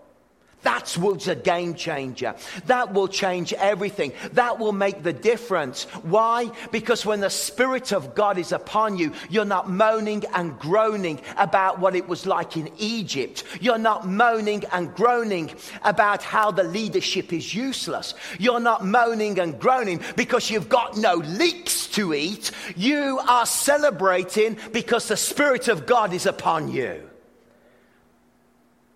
That's 0.64 0.98
what's 0.98 1.28
a 1.28 1.36
game 1.36 1.74
changer. 1.74 2.34
That 2.66 2.92
will 2.92 3.06
change 3.06 3.52
everything. 3.52 4.12
That 4.32 4.58
will 4.58 4.72
make 4.72 5.02
the 5.02 5.12
difference. 5.12 5.84
Why? 6.02 6.50
Because 6.72 7.06
when 7.06 7.20
the 7.20 7.30
Spirit 7.30 7.92
of 7.92 8.14
God 8.14 8.38
is 8.38 8.50
upon 8.50 8.96
you, 8.96 9.12
you're 9.28 9.44
not 9.44 9.70
moaning 9.70 10.24
and 10.34 10.58
groaning 10.58 11.20
about 11.36 11.78
what 11.78 11.94
it 11.94 12.08
was 12.08 12.26
like 12.26 12.56
in 12.56 12.70
Egypt. 12.78 13.44
You're 13.60 13.78
not 13.78 14.08
moaning 14.08 14.64
and 14.72 14.92
groaning 14.94 15.50
about 15.82 16.22
how 16.22 16.50
the 16.50 16.64
leadership 16.64 17.32
is 17.32 17.54
useless. 17.54 18.14
You're 18.38 18.60
not 18.60 18.84
moaning 18.84 19.38
and 19.38 19.60
groaning 19.60 20.00
because 20.16 20.50
you've 20.50 20.68
got 20.68 20.96
no 20.96 21.16
leeks 21.16 21.86
to 21.88 22.14
eat. 22.14 22.50
You 22.74 23.20
are 23.28 23.46
celebrating 23.46 24.56
because 24.72 25.08
the 25.08 25.16
Spirit 25.16 25.68
of 25.68 25.86
God 25.86 26.14
is 26.14 26.26
upon 26.26 26.72
you. 26.72 27.08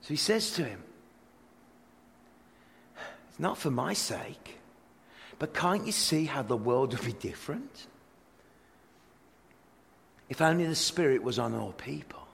So 0.01 0.09
he 0.09 0.17
says 0.17 0.53
to 0.53 0.65
him, 0.65 0.83
not 3.39 3.59
for 3.59 3.71
my 3.71 3.93
sake. 3.93 4.59
But 5.39 5.55
can't 5.55 5.87
you 5.87 5.93
see 5.93 6.25
how 6.25 6.43
the 6.43 6.57
world 6.57 6.95
would 6.95 7.05
be 7.05 7.13
different? 7.13 7.87
If 10.29 10.41
only 10.41 10.67
the 10.67 10.75
Spirit 10.75 11.23
was 11.23 11.39
on 11.39 11.55
all 11.55 11.73
people. 11.73 12.27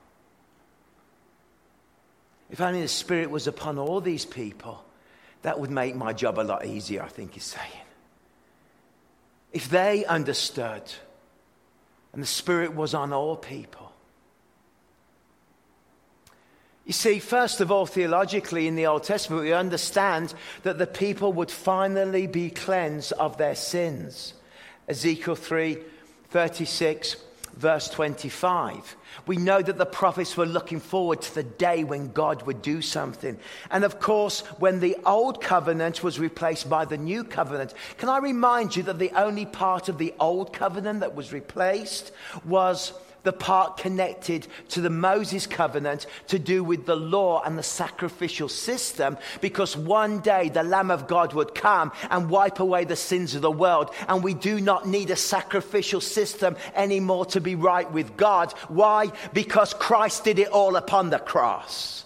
If 2.51 2.61
only 2.61 2.83
the 2.83 2.89
Spirit 2.89 3.31
was 3.31 3.47
upon 3.47 3.79
all 3.79 4.01
these 4.01 4.25
people, 4.25 4.85
that 5.43 5.61
would 5.61 5.71
make 5.71 5.95
my 5.95 6.13
job 6.13 6.39
a 6.39 6.43
lot 6.43 6.65
easier, 6.65 7.03
I 7.03 7.09
think 7.09 7.35
he's 7.35 7.45
saying. 7.45 7.69
If 9.53 9.69
they 9.69 10.05
understood 10.05 10.83
and 12.13 12.23
the 12.23 12.27
Spirit 12.27 12.75
was 12.75 12.95
on 12.95 13.13
all 13.13 13.37
people, 13.37 13.84
you 16.85 16.93
see, 16.93 17.19
first 17.19 17.61
of 17.61 17.73
all, 17.73 17.87
theologically 17.87 18.67
in 18.67 18.77
the 18.77 18.87
Old 18.87 19.05
Testament, 19.05 19.43
we 19.43 19.53
understand 19.53 20.35
that 20.65 20.77
the 20.77 20.87
people 20.87 21.33
would 21.33 21.51
finally 21.51 22.27
be 22.27 22.51
cleansed 22.51 23.13
of 23.13 23.39
their 23.39 23.55
sins. 23.55 24.35
Ezekiel 24.89 25.35
3 25.35 25.79
36, 26.29 27.17
verse 27.57 27.89
25. 27.89 28.97
We 29.27 29.37
know 29.37 29.63
that 29.63 29.79
the 29.79 29.87
prophets 29.87 30.37
were 30.37 30.47
looking 30.47 30.81
forward 30.81 31.23
to 31.23 31.35
the 31.35 31.43
day 31.43 31.85
when 31.85 32.13
God 32.13 32.43
would 32.43 32.63
do 32.63 32.83
something. 32.83 33.39
And 33.71 33.85
of 33.85 34.01
course, 34.01 34.41
when 34.59 34.81
the 34.81 34.97
old 35.07 35.43
covenant 35.43 36.03
was 36.03 36.19
replaced 36.19 36.69
by 36.69 36.85
the 36.85 36.99
new 36.99 37.25
covenant, 37.25 37.75
can 37.99 38.09
I 38.09 38.19
remind 38.19 38.77
you 38.77 38.83
that 38.85 38.99
the 38.99 39.13
only 39.13 39.47
part 39.47 39.89
of 39.89 39.99
the 39.99 40.15
old 40.21 40.53
covenant 40.53 41.01
that 41.01 41.15
was 41.15 41.33
replaced 41.33 42.13
was 42.45 42.93
the 43.25 43.33
part 43.33 43.79
connected 43.79 44.47
to 44.69 44.81
the 44.83 44.91
Moses 44.91 45.47
covenant 45.47 46.07
to 46.29 46.39
do 46.39 46.63
with 46.63 46.87
the 46.87 46.95
law 46.95 47.43
and 47.43 47.59
the 47.59 47.63
sacrificial 47.63 48.49
system, 48.49 49.17
because 49.41 49.77
one 49.77 50.21
day 50.21 50.51
the 50.51 50.63
Lamb 50.63 50.91
of 50.91 51.09
God 51.09 51.33
would 51.33 51.55
come 51.55 51.91
and 52.11 52.31
wipe 52.31 52.61
away 52.61 52.85
the 52.85 52.97
sins 52.97 53.35
of 53.35 53.43
the 53.43 53.51
world, 53.51 53.91
and 54.09 54.23
we 54.23 54.35
do 54.35 54.61
not 54.61 54.87
need 54.87 55.11
a 55.11 55.17
sacrificial 55.17 56.03
system 56.03 56.55
anymore 56.75 57.25
to 57.27 57.41
be 57.41 57.55
right 57.55 57.91
with 57.91 58.15
God. 58.17 58.53
Why? 58.69 59.04
Because 59.33 59.75
Christ 59.75 60.25
did 60.25 60.39
it 60.39 60.49
all 60.49 60.77
upon 60.77 61.11
the 61.11 61.19
cross. 61.19 62.05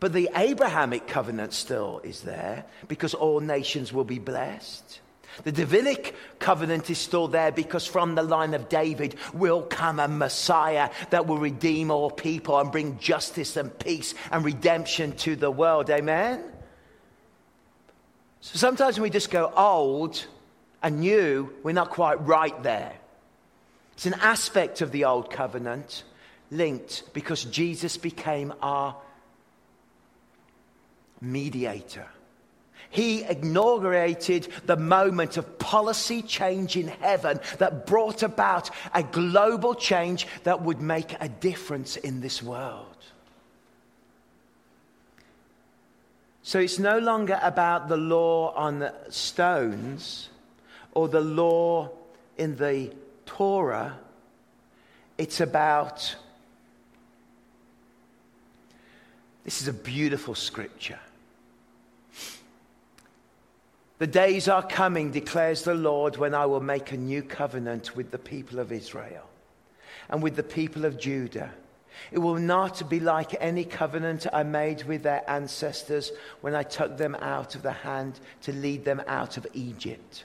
But 0.00 0.12
the 0.12 0.30
Abrahamic 0.34 1.08
covenant 1.08 1.52
still 1.52 2.00
is 2.04 2.20
there 2.20 2.64
because 2.86 3.14
all 3.14 3.40
nations 3.40 3.92
will 3.92 4.04
be 4.04 4.18
blessed. 4.18 5.00
The 5.44 5.52
Davidic 5.52 6.14
covenant 6.38 6.90
is 6.90 6.98
still 6.98 7.28
there 7.28 7.52
because 7.52 7.86
from 7.86 8.14
the 8.14 8.22
line 8.22 8.54
of 8.54 8.68
David 8.68 9.16
will 9.32 9.62
come 9.62 10.00
a 10.00 10.08
Messiah 10.08 10.90
that 11.10 11.26
will 11.26 11.38
redeem 11.38 11.90
all 11.90 12.10
people 12.10 12.58
and 12.58 12.72
bring 12.72 12.98
justice 12.98 13.56
and 13.56 13.76
peace 13.78 14.14
and 14.30 14.44
redemption 14.44 15.12
to 15.18 15.36
the 15.36 15.50
world. 15.50 15.90
Amen? 15.90 16.42
So 18.40 18.56
sometimes 18.56 18.96
when 18.96 19.04
we 19.04 19.10
just 19.10 19.30
go 19.30 19.52
old 19.56 20.24
and 20.82 21.00
new, 21.00 21.52
we're 21.62 21.72
not 21.72 21.90
quite 21.90 22.24
right 22.26 22.60
there. 22.62 22.94
It's 23.98 24.06
an 24.06 24.14
aspect 24.14 24.80
of 24.80 24.92
the 24.92 25.06
old 25.06 25.28
covenant 25.28 26.04
linked 26.52 27.12
because 27.14 27.42
Jesus 27.44 27.96
became 27.96 28.54
our 28.62 28.94
mediator. 31.20 32.06
He 32.90 33.24
inaugurated 33.24 34.46
the 34.66 34.76
moment 34.76 35.36
of 35.36 35.58
policy 35.58 36.22
change 36.22 36.76
in 36.76 36.86
heaven 36.86 37.40
that 37.58 37.88
brought 37.88 38.22
about 38.22 38.70
a 38.94 39.02
global 39.02 39.74
change 39.74 40.28
that 40.44 40.62
would 40.62 40.80
make 40.80 41.16
a 41.18 41.28
difference 41.28 41.96
in 41.96 42.20
this 42.20 42.40
world. 42.40 43.04
So 46.44 46.60
it's 46.60 46.78
no 46.78 47.00
longer 47.00 47.40
about 47.42 47.88
the 47.88 47.96
law 47.96 48.52
on 48.54 48.78
the 48.78 48.94
stones 49.08 50.28
or 50.92 51.08
the 51.08 51.20
law 51.20 51.90
in 52.36 52.54
the 52.58 52.92
Torah. 53.28 53.98
It's 55.18 55.40
about. 55.40 56.16
This 59.44 59.60
is 59.60 59.68
a 59.68 59.72
beautiful 59.72 60.34
scripture. 60.34 60.98
The 63.98 64.06
days 64.06 64.48
are 64.48 64.62
coming, 64.62 65.10
declares 65.10 65.62
the 65.62 65.74
Lord, 65.74 66.16
when 66.16 66.34
I 66.34 66.46
will 66.46 66.60
make 66.60 66.92
a 66.92 66.96
new 66.96 67.22
covenant 67.22 67.94
with 67.94 68.10
the 68.10 68.18
people 68.18 68.60
of 68.60 68.72
Israel 68.72 69.28
and 70.08 70.22
with 70.22 70.36
the 70.36 70.42
people 70.42 70.84
of 70.84 70.98
Judah. 70.98 71.52
It 72.12 72.18
will 72.18 72.36
not 72.36 72.88
be 72.88 73.00
like 73.00 73.36
any 73.40 73.64
covenant 73.64 74.26
I 74.32 74.42
made 74.44 74.84
with 74.84 75.02
their 75.02 75.28
ancestors 75.28 76.12
when 76.40 76.54
I 76.54 76.62
took 76.62 76.96
them 76.96 77.16
out 77.16 77.56
of 77.56 77.62
the 77.62 77.72
hand 77.72 78.20
to 78.42 78.52
lead 78.52 78.84
them 78.84 79.02
out 79.06 79.36
of 79.36 79.46
Egypt. 79.52 80.24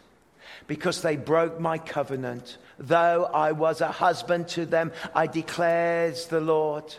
Because 0.68 1.02
they 1.02 1.16
broke 1.16 1.60
my 1.60 1.78
covenant, 1.78 2.58
though 2.80 3.26
I 3.26 3.52
was 3.52 3.82
a 3.82 3.92
husband 3.92 4.48
to 4.50 4.66
them, 4.66 4.92
I 5.14 5.28
declares 5.28 6.28
the 6.28 6.40
Lord. 6.40 6.94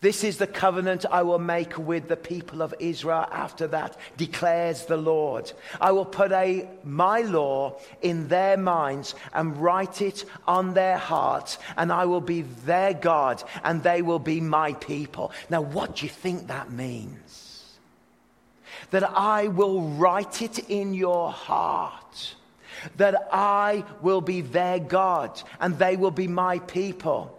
This 0.00 0.22
is 0.22 0.38
the 0.38 0.46
covenant 0.46 1.04
I 1.10 1.22
will 1.22 1.40
make 1.40 1.76
with 1.76 2.06
the 2.06 2.16
people 2.16 2.62
of 2.62 2.72
Israel 2.78 3.26
after 3.32 3.66
that, 3.68 3.96
declares 4.16 4.84
the 4.84 4.96
Lord. 4.96 5.50
I 5.80 5.90
will 5.90 6.04
put 6.04 6.30
a, 6.30 6.68
my 6.84 7.22
law 7.22 7.80
in 8.00 8.28
their 8.28 8.56
minds 8.56 9.16
and 9.34 9.56
write 9.56 10.00
it 10.00 10.24
on 10.46 10.74
their 10.74 10.98
hearts, 10.98 11.58
and 11.76 11.92
I 11.92 12.04
will 12.04 12.20
be 12.20 12.42
their 12.42 12.94
God, 12.94 13.42
and 13.64 13.82
they 13.82 14.02
will 14.02 14.20
be 14.20 14.40
my 14.40 14.74
people. 14.74 15.32
Now, 15.50 15.62
what 15.62 15.96
do 15.96 16.06
you 16.06 16.10
think 16.10 16.46
that 16.46 16.70
means? 16.70 17.76
That 18.90 19.02
I 19.02 19.48
will 19.48 19.82
write 19.82 20.42
it 20.42 20.60
in 20.70 20.94
your 20.94 21.32
heart, 21.32 22.36
that 22.96 23.28
I 23.32 23.84
will 24.02 24.20
be 24.20 24.40
their 24.40 24.78
God, 24.78 25.40
and 25.60 25.78
they 25.78 25.96
will 25.96 26.10
be 26.10 26.28
my 26.28 26.58
people 26.60 27.34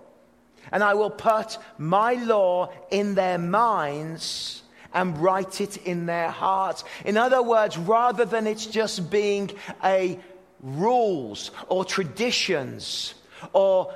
and 0.71 0.83
I 0.83 0.93
will 0.93 1.09
put 1.09 1.57
my 1.77 2.13
law 2.13 2.71
in 2.91 3.15
their 3.15 3.37
minds 3.37 4.61
and 4.93 5.17
write 5.17 5.61
it 5.61 5.77
in 5.77 6.05
their 6.05 6.29
hearts. 6.29 6.83
In 7.05 7.17
other 7.17 7.41
words, 7.41 7.77
rather 7.77 8.25
than 8.25 8.47
it's 8.47 8.65
just 8.65 9.09
being 9.09 9.51
a 9.83 10.19
rules 10.61 11.51
or 11.67 11.85
traditions 11.85 13.13
or 13.53 13.93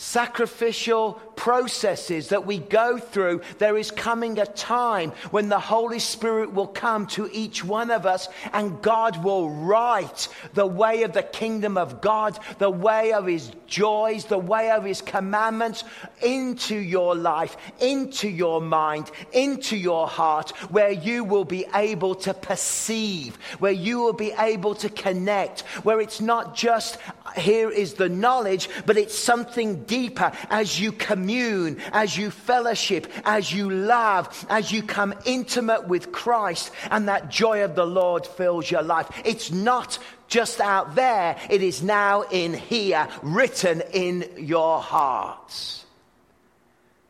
sacrificial 0.00 1.14
processes 1.34 2.28
that 2.28 2.46
we 2.46 2.58
go 2.58 2.98
through, 2.98 3.40
there 3.58 3.76
is 3.76 3.90
coming 3.90 4.38
a 4.38 4.46
time 4.46 5.10
when 5.32 5.48
the 5.48 5.58
Holy 5.58 5.98
Spirit 5.98 6.52
will 6.52 6.68
come 6.68 7.06
to 7.08 7.28
each 7.32 7.64
one 7.64 7.90
of 7.90 8.06
us 8.06 8.28
and 8.52 8.80
God 8.80 9.24
will 9.24 9.50
write 9.50 10.28
the 10.54 10.66
way 10.66 11.02
of 11.02 11.12
the 11.12 11.24
kingdom 11.24 11.76
of 11.76 12.00
God, 12.00 12.38
the 12.58 12.70
way 12.70 13.12
of 13.12 13.26
His 13.26 13.50
joys, 13.66 14.24
the 14.26 14.38
way 14.38 14.70
of 14.70 14.84
His 14.84 15.02
commandments 15.02 15.82
into 16.22 16.76
your 16.76 17.16
life, 17.16 17.56
into 17.80 18.28
your 18.28 18.60
mind, 18.60 19.10
into 19.32 19.76
your 19.76 20.06
heart, 20.06 20.50
where 20.70 20.92
you 20.92 21.24
will 21.24 21.44
be 21.44 21.66
able 21.74 22.14
to 22.14 22.34
perceive, 22.34 23.36
where 23.58 23.72
you 23.72 23.98
will 23.98 24.12
be 24.12 24.32
able 24.38 24.76
to 24.76 24.88
connect, 24.88 25.62
where 25.82 26.00
it's 26.00 26.20
not 26.20 26.54
just 26.54 26.98
here 27.36 27.70
is 27.70 27.94
the 27.94 28.08
knowledge, 28.08 28.68
but 28.86 28.96
it's 28.96 29.18
something 29.18 29.84
deeper 29.88 30.30
as 30.50 30.78
you 30.80 30.92
commune, 30.92 31.80
as 31.92 32.16
you 32.16 32.30
fellowship, 32.30 33.10
as 33.24 33.52
you 33.52 33.68
love, 33.68 34.46
as 34.48 34.70
you 34.70 34.84
come 34.84 35.12
intimate 35.24 35.88
with 35.88 36.12
Christ, 36.12 36.70
and 36.90 37.08
that 37.08 37.28
joy 37.28 37.64
of 37.64 37.74
the 37.74 37.86
Lord 37.86 38.24
fills 38.24 38.70
your 38.70 38.82
life. 38.82 39.10
It's 39.24 39.50
not 39.50 39.98
just 40.28 40.60
out 40.60 40.94
there, 40.94 41.36
it 41.50 41.62
is 41.62 41.82
now 41.82 42.22
in 42.22 42.54
here, 42.54 43.08
written 43.22 43.82
in 43.92 44.28
your 44.36 44.80
hearts. 44.80 45.86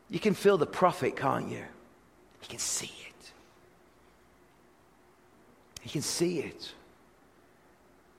You 0.09 0.19
can 0.19 0.33
feel 0.33 0.57
the 0.57 0.65
prophet, 0.65 1.15
can't 1.15 1.49
you? 1.49 1.57
You 1.57 2.47
can 2.47 2.59
see 2.59 2.85
it. 2.85 3.31
You 5.83 5.91
can 5.91 6.01
see 6.01 6.39
it. 6.39 6.73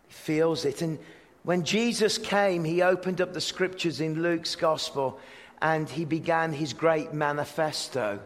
He 0.06 0.12
feels 0.12 0.64
it. 0.64 0.82
And 0.82 0.98
when 1.42 1.64
Jesus 1.64 2.18
came, 2.18 2.64
he 2.64 2.82
opened 2.82 3.20
up 3.20 3.32
the 3.32 3.40
scriptures 3.40 4.00
in 4.00 4.22
Luke's 4.22 4.56
gospel 4.56 5.18
and 5.62 5.88
he 5.88 6.04
began 6.04 6.52
his 6.52 6.72
great 6.72 7.12
manifesto. 7.12 8.20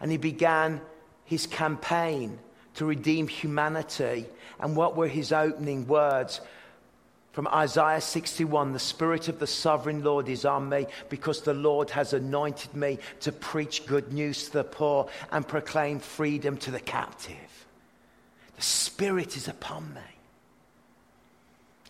And 0.00 0.10
he 0.10 0.16
began 0.16 0.80
his 1.24 1.46
campaign 1.46 2.38
to 2.74 2.84
redeem 2.84 3.28
humanity. 3.28 4.26
And 4.60 4.76
what 4.76 4.96
were 4.96 5.08
his 5.08 5.32
opening 5.32 5.86
words? 5.86 6.40
From 7.32 7.46
Isaiah 7.48 8.00
61 8.00 8.72
The 8.72 8.78
Spirit 8.78 9.28
of 9.28 9.38
the 9.38 9.46
Sovereign 9.46 10.02
Lord 10.02 10.28
is 10.28 10.44
on 10.44 10.68
me 10.68 10.86
because 11.08 11.42
the 11.42 11.54
Lord 11.54 11.90
has 11.90 12.12
anointed 12.12 12.74
me 12.74 12.98
to 13.20 13.30
preach 13.30 13.86
good 13.86 14.12
news 14.12 14.46
to 14.46 14.52
the 14.54 14.64
poor 14.64 15.08
and 15.30 15.46
proclaim 15.46 16.00
freedom 16.00 16.56
to 16.58 16.70
the 16.70 16.80
captive. 16.80 17.36
The 18.56 18.62
Spirit 18.62 19.36
is 19.36 19.46
upon 19.46 19.94
me. 19.94 20.17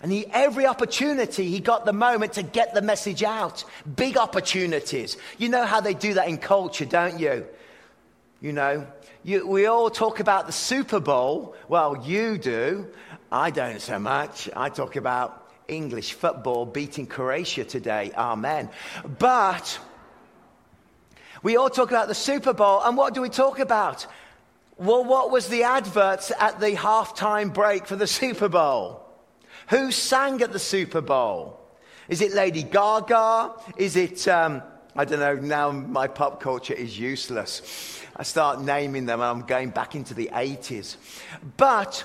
And 0.00 0.12
he, 0.12 0.26
every 0.26 0.66
opportunity, 0.66 1.48
he 1.48 1.58
got 1.60 1.84
the 1.84 1.92
moment 1.92 2.34
to 2.34 2.42
get 2.42 2.72
the 2.72 2.82
message 2.82 3.22
out. 3.24 3.64
Big 3.96 4.16
opportunities. 4.16 5.16
You 5.38 5.48
know 5.48 5.64
how 5.64 5.80
they 5.80 5.94
do 5.94 6.14
that 6.14 6.28
in 6.28 6.38
culture, 6.38 6.84
don't 6.84 7.18
you? 7.18 7.46
You 8.40 8.52
know, 8.52 8.86
you, 9.24 9.46
we 9.46 9.66
all 9.66 9.90
talk 9.90 10.20
about 10.20 10.46
the 10.46 10.52
Super 10.52 11.00
Bowl. 11.00 11.56
Well, 11.68 12.04
you 12.06 12.38
do. 12.38 12.86
I 13.32 13.50
don't 13.50 13.80
so 13.80 13.98
much. 13.98 14.48
I 14.54 14.68
talk 14.68 14.94
about 14.94 15.50
English 15.66 16.12
football 16.12 16.64
beating 16.64 17.06
Croatia 17.06 17.64
today. 17.64 18.12
Amen. 18.16 18.70
But 19.18 19.80
we 21.42 21.56
all 21.56 21.70
talk 21.70 21.90
about 21.90 22.06
the 22.06 22.14
Super 22.14 22.52
Bowl, 22.52 22.80
and 22.82 22.96
what 22.96 23.14
do 23.14 23.20
we 23.20 23.28
talk 23.28 23.58
about? 23.58 24.06
Well, 24.76 25.04
what 25.04 25.32
was 25.32 25.48
the 25.48 25.64
adverts 25.64 26.30
at 26.38 26.60
the 26.60 26.70
halftime 26.70 27.52
break 27.52 27.86
for 27.86 27.96
the 27.96 28.06
Super 28.06 28.48
Bowl? 28.48 29.07
Who 29.68 29.92
sang 29.92 30.40
at 30.42 30.52
the 30.52 30.58
Super 30.58 31.00
Bowl? 31.00 31.60
Is 32.08 32.20
it 32.22 32.32
Lady 32.32 32.62
Gaga? 32.62 33.52
Is 33.76 33.96
it, 33.96 34.26
um, 34.26 34.62
I 34.96 35.04
don't 35.04 35.20
know, 35.20 35.34
now 35.34 35.70
my 35.70 36.08
pop 36.08 36.40
culture 36.40 36.74
is 36.74 36.98
useless. 36.98 38.02
I 38.16 38.22
start 38.22 38.62
naming 38.62 39.06
them 39.06 39.20
and 39.20 39.28
I'm 39.28 39.46
going 39.46 39.70
back 39.70 39.94
into 39.94 40.14
the 40.14 40.30
80s. 40.32 40.96
But 41.56 42.02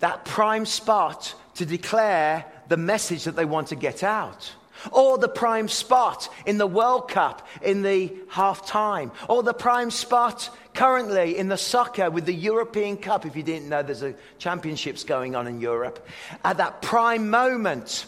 that 0.00 0.24
prime 0.24 0.66
spot 0.66 1.34
to 1.54 1.66
declare 1.66 2.44
the 2.68 2.76
message 2.76 3.24
that 3.24 3.36
they 3.36 3.44
want 3.44 3.68
to 3.68 3.76
get 3.76 4.02
out 4.02 4.52
or 4.92 5.18
the 5.18 5.28
prime 5.28 5.68
spot 5.68 6.28
in 6.46 6.58
the 6.58 6.66
World 6.66 7.08
Cup 7.08 7.46
in 7.62 7.82
the 7.82 8.12
half 8.28 8.66
time, 8.66 9.12
or 9.28 9.42
the 9.42 9.54
prime 9.54 9.90
spot 9.90 10.50
currently 10.74 11.38
in 11.38 11.48
the 11.48 11.56
soccer 11.56 12.10
with 12.10 12.26
the 12.26 12.34
European 12.34 12.96
Cup. 12.96 13.24
If 13.26 13.36
you 13.36 13.42
didn't 13.42 13.68
know, 13.68 13.82
there's 13.82 14.02
a 14.02 14.14
championships 14.38 15.04
going 15.04 15.36
on 15.36 15.46
in 15.46 15.60
Europe. 15.60 16.06
At 16.44 16.56
that 16.58 16.82
prime 16.82 17.30
moment, 17.30 18.06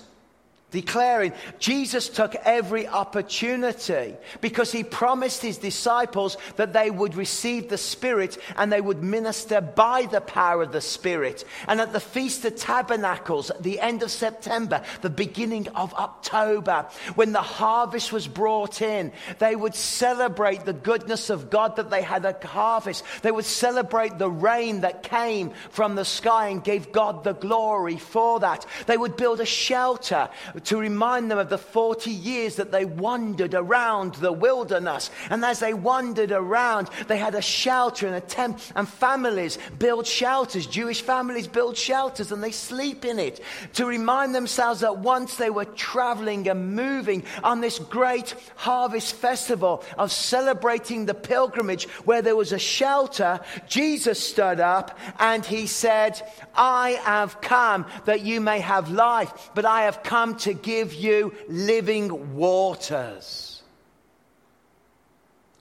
declaring 0.77 1.33
Jesus 1.59 2.11
took 2.11 2.35
every 2.35 2.87
opportunity 2.87 4.15
because 4.43 4.71
he 4.71 4.85
promised 4.85 5.41
his 5.41 5.57
disciples 5.57 6.37
that 6.57 6.75
they 6.75 6.91
would 6.91 7.15
receive 7.15 7.71
the 7.71 7.79
Spirit 7.79 8.37
and 8.57 8.71
they 8.71 8.83
would 8.83 9.03
minister 9.03 9.63
by 9.63 10.03
the 10.05 10.21
power 10.21 10.65
of 10.65 10.73
the 10.73 10.83
Spirit. 10.83 11.47
And 11.67 11.81
at 11.81 11.95
the 11.95 12.01
Feast 12.15 12.45
of 12.45 12.57
Tabernacles, 12.57 13.49
at 13.49 13.63
the 13.63 13.81
end 13.81 14.03
of 14.03 14.11
September, 14.11 14.83
the 15.01 15.09
beginning 15.09 15.67
of 15.69 15.95
October, 15.95 16.87
when 17.15 17.33
the 17.33 17.41
harvest 17.41 18.13
was 18.13 18.29
brought 18.29 18.83
in, 18.83 19.13
they 19.39 19.57
would 19.57 19.75
celebrate 19.75 20.67
the 20.67 20.75
goodness 20.75 21.31
of 21.31 21.49
God 21.49 21.77
that 21.77 21.89
they 21.89 22.03
had 22.03 22.27
a 22.27 22.37
harvest. 22.47 23.03
They 23.23 23.31
would 23.33 23.47
celebrate 23.47 24.19
the 24.19 24.31
rain 24.31 24.83
that 24.83 25.03
came 25.03 25.53
from 25.71 25.95
the 25.95 26.05
sky 26.05 26.49
and 26.49 26.63
gave 26.63 26.93
God 26.93 27.25
the 27.25 27.33
glory 27.33 27.97
for 27.97 28.41
that. 28.41 28.67
They 28.85 28.99
would 28.99 29.17
build 29.17 29.41
a 29.41 29.47
shelter 29.47 30.29
to 30.67 30.77
remind 30.77 31.31
them 31.31 31.39
of 31.39 31.49
the 31.49 31.59
40 31.59 32.11
years 32.11 32.57
that 32.57 32.73
they 32.73 32.85
wandered 32.85 33.55
around 33.55 34.15
the 34.17 34.33
wilderness. 34.33 35.11
And 35.31 35.45
as 35.45 35.61
they 35.61 35.75
wandered 35.75 36.33
around, 36.33 36.91
they 37.09 37.17
had 37.17 37.35
a 37.35 37.43
shelter 37.43 38.07
and 38.07 38.17
a 38.17 38.21
tent, 38.21 38.73
and 38.75 38.89
families 38.89 39.59
build 39.79 40.07
shelters. 40.07 40.67
Jewish 40.67 41.03
families 41.03 41.47
build 41.47 41.77
shelters 41.77 42.33
and 42.33 42.43
they 42.43 42.51
sleep 42.51 43.05
in 43.05 43.19
it 43.19 43.41
to 43.75 43.87
remind 43.87 44.35
themselves 44.35 44.81
that 44.81 44.99
once 44.99 45.37
they 45.37 45.51
were 45.51 45.65
traveling 45.65 46.49
and 46.49 46.75
moving 46.75 47.23
on 47.45 47.61
this 47.61 47.79
great 47.79 48.35
harvest 48.57 49.15
festival 49.15 49.85
of 49.97 50.11
celebrating 50.11 51.07
the 51.07 51.15
pilgrimage 51.15 51.89
where 52.05 52.23
there 52.23 52.37
was 52.37 52.53
a 52.53 52.59
shelter, 52.59 53.41
Jesus 53.69 54.19
stood 54.21 54.61
up 54.61 54.99
and 55.19 55.47
he 55.47 55.67
said, 55.67 56.21
I 56.55 56.91
have 57.05 57.41
come 57.41 57.87
that 58.07 58.23
you 58.23 58.41
may 58.41 58.61
have 58.61 58.91
life, 58.91 59.51
but 59.55 59.65
I 59.65 59.83
have 59.83 60.03
come 60.03 60.37
to 60.39 60.56
give 60.57 60.95
you 60.95 61.35
living 61.49 62.35
waters. 62.35 63.63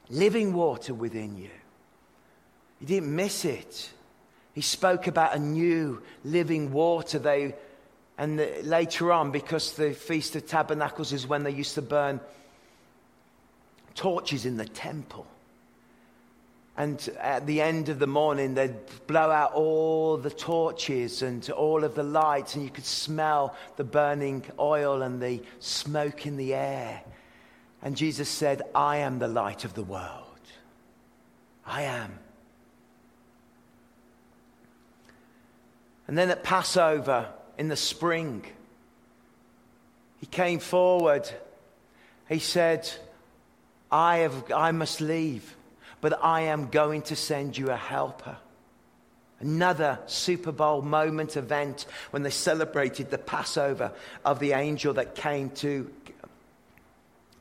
Living 0.09 0.53
water 0.53 0.93
within 0.93 1.37
you. 1.37 1.49
He 2.79 2.85
didn't 2.85 3.15
miss 3.15 3.45
it. 3.45 3.91
He 4.53 4.61
spoke 4.61 5.07
about 5.07 5.35
a 5.35 5.39
new 5.39 6.01
living 6.23 6.71
water. 6.71 7.19
They, 7.19 7.55
and 8.17 8.39
the, 8.39 8.61
later 8.63 9.11
on, 9.11 9.31
because 9.31 9.73
the 9.73 9.93
Feast 9.93 10.35
of 10.35 10.47
Tabernacles 10.47 11.11
is 11.11 11.27
when 11.27 11.43
they 11.43 11.51
used 11.51 11.75
to 11.75 11.81
burn 11.81 12.19
torches 13.95 14.45
in 14.45 14.57
the 14.57 14.65
temple. 14.65 15.25
And 16.77 17.09
at 17.21 17.47
the 17.47 17.61
end 17.61 17.87
of 17.87 17.99
the 17.99 18.07
morning, 18.07 18.53
they'd 18.53 18.75
blow 19.07 19.31
out 19.31 19.53
all 19.53 20.17
the 20.17 20.29
torches 20.29 21.21
and 21.21 21.49
all 21.51 21.85
of 21.85 21.95
the 21.95 22.03
lights, 22.03 22.55
and 22.55 22.63
you 22.63 22.69
could 22.69 22.85
smell 22.85 23.55
the 23.77 23.85
burning 23.85 24.43
oil 24.59 25.01
and 25.01 25.21
the 25.21 25.41
smoke 25.59 26.25
in 26.25 26.35
the 26.35 26.53
air. 26.53 27.01
And 27.81 27.95
Jesus 27.95 28.27
said, 28.27 28.61
I 28.73 28.97
am 28.97 29.19
the 29.19 29.27
light 29.27 29.63
of 29.63 29.73
the 29.73 29.83
world. 29.83 30.21
I 31.65 31.83
am. 31.83 32.19
And 36.07 36.17
then 36.17 36.29
at 36.29 36.43
Passover 36.43 37.29
in 37.57 37.69
the 37.69 37.75
spring, 37.77 38.45
he 40.19 40.25
came 40.25 40.59
forward. 40.59 41.29
He 42.27 42.39
said, 42.39 42.89
I, 43.89 44.17
have, 44.17 44.51
I 44.51 44.71
must 44.71 44.99
leave 44.99 45.55
but 46.05 46.23
I 46.23 46.41
am 46.41 46.67
going 46.67 47.01
to 47.01 47.15
send 47.15 47.57
you 47.57 47.71
a 47.71 47.75
helper. 47.75 48.37
Another 49.39 49.97
Super 50.05 50.51
Bowl 50.51 50.83
moment 50.83 51.35
event 51.35 51.87
when 52.11 52.21
they 52.21 52.29
celebrated 52.29 53.09
the 53.09 53.17
Passover 53.17 53.91
of 54.23 54.37
the 54.37 54.51
angel 54.51 54.93
that 54.93 55.15
came 55.15 55.49
to 55.61 55.89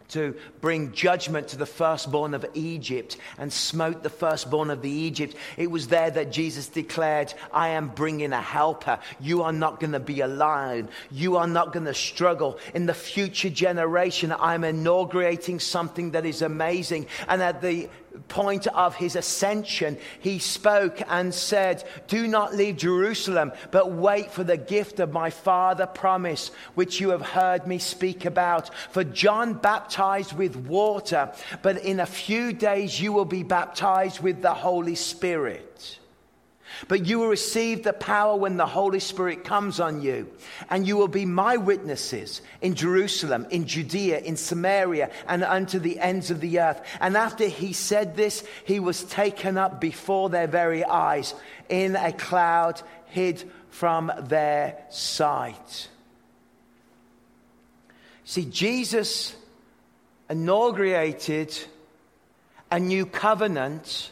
to 0.08 0.34
bring 0.60 0.92
judgment 0.92 1.48
to 1.48 1.56
the 1.56 1.66
firstborn 1.66 2.34
of 2.34 2.46
Egypt 2.54 3.16
and 3.36 3.52
smote 3.52 4.02
the 4.02 4.10
firstborn 4.10 4.70
of 4.70 4.80
the 4.80 4.90
Egypt. 4.90 5.34
It 5.56 5.70
was 5.70 5.88
there 5.88 6.10
that 6.10 6.30
Jesus 6.30 6.68
declared, 6.68 7.34
I 7.52 7.70
am 7.70 7.88
bringing 7.88 8.32
a 8.32 8.40
helper. 8.40 8.98
You 9.18 9.42
are 9.42 9.52
not 9.52 9.80
going 9.80 9.92
to 9.92 10.00
be 10.00 10.20
alone. 10.20 10.88
You 11.10 11.36
are 11.36 11.48
not 11.48 11.72
going 11.72 11.86
to 11.86 11.94
struggle. 11.94 12.58
In 12.74 12.86
the 12.86 12.94
future 12.94 13.50
generation, 13.50 14.32
I'm 14.38 14.62
inaugurating 14.62 15.58
something 15.58 16.12
that 16.12 16.26
is 16.26 16.42
amazing. 16.42 17.06
And 17.26 17.42
at 17.42 17.60
the 17.60 17.88
point 18.28 18.66
of 18.68 18.94
his 18.94 19.16
ascension, 19.16 19.98
he 20.20 20.38
spoke 20.38 21.00
and 21.08 21.34
said, 21.34 21.84
Do 22.08 22.26
not 22.26 22.54
leave 22.54 22.76
Jerusalem, 22.76 23.52
but 23.70 23.92
wait 23.92 24.30
for 24.30 24.44
the 24.44 24.56
gift 24.56 25.00
of 25.00 25.12
my 25.12 25.30
Father 25.30 25.86
promise, 25.86 26.50
which 26.74 27.00
you 27.00 27.10
have 27.10 27.22
heard 27.22 27.66
me 27.66 27.78
speak 27.78 28.24
about. 28.24 28.74
For 28.90 29.04
John 29.04 29.54
baptized 29.54 30.36
with 30.36 30.56
water, 30.56 31.32
but 31.62 31.78
in 31.78 32.00
a 32.00 32.06
few 32.06 32.52
days 32.52 33.00
you 33.00 33.12
will 33.12 33.24
be 33.24 33.42
baptized 33.42 34.20
with 34.20 34.42
the 34.42 34.54
Holy 34.54 34.94
Spirit. 34.94 35.98
But 36.88 37.06
you 37.06 37.18
will 37.18 37.28
receive 37.28 37.82
the 37.82 37.92
power 37.92 38.36
when 38.36 38.56
the 38.56 38.66
Holy 38.66 39.00
Spirit 39.00 39.44
comes 39.44 39.80
on 39.80 40.02
you. 40.02 40.28
And 40.70 40.86
you 40.86 40.96
will 40.96 41.08
be 41.08 41.26
my 41.26 41.56
witnesses 41.56 42.42
in 42.60 42.74
Jerusalem, 42.74 43.46
in 43.50 43.66
Judea, 43.66 44.18
in 44.18 44.36
Samaria, 44.36 45.10
and 45.28 45.44
unto 45.44 45.78
the 45.78 45.98
ends 45.98 46.30
of 46.30 46.40
the 46.40 46.60
earth. 46.60 46.80
And 47.00 47.16
after 47.16 47.46
he 47.46 47.72
said 47.72 48.16
this, 48.16 48.44
he 48.64 48.80
was 48.80 49.04
taken 49.04 49.58
up 49.58 49.80
before 49.80 50.30
their 50.30 50.46
very 50.46 50.84
eyes 50.84 51.34
in 51.68 51.96
a 51.96 52.12
cloud 52.12 52.80
hid 53.06 53.42
from 53.70 54.12
their 54.28 54.78
sight. 54.90 55.88
See, 58.24 58.46
Jesus 58.46 59.36
inaugurated 60.30 61.56
a 62.70 62.80
new 62.80 63.06
covenant 63.06 64.10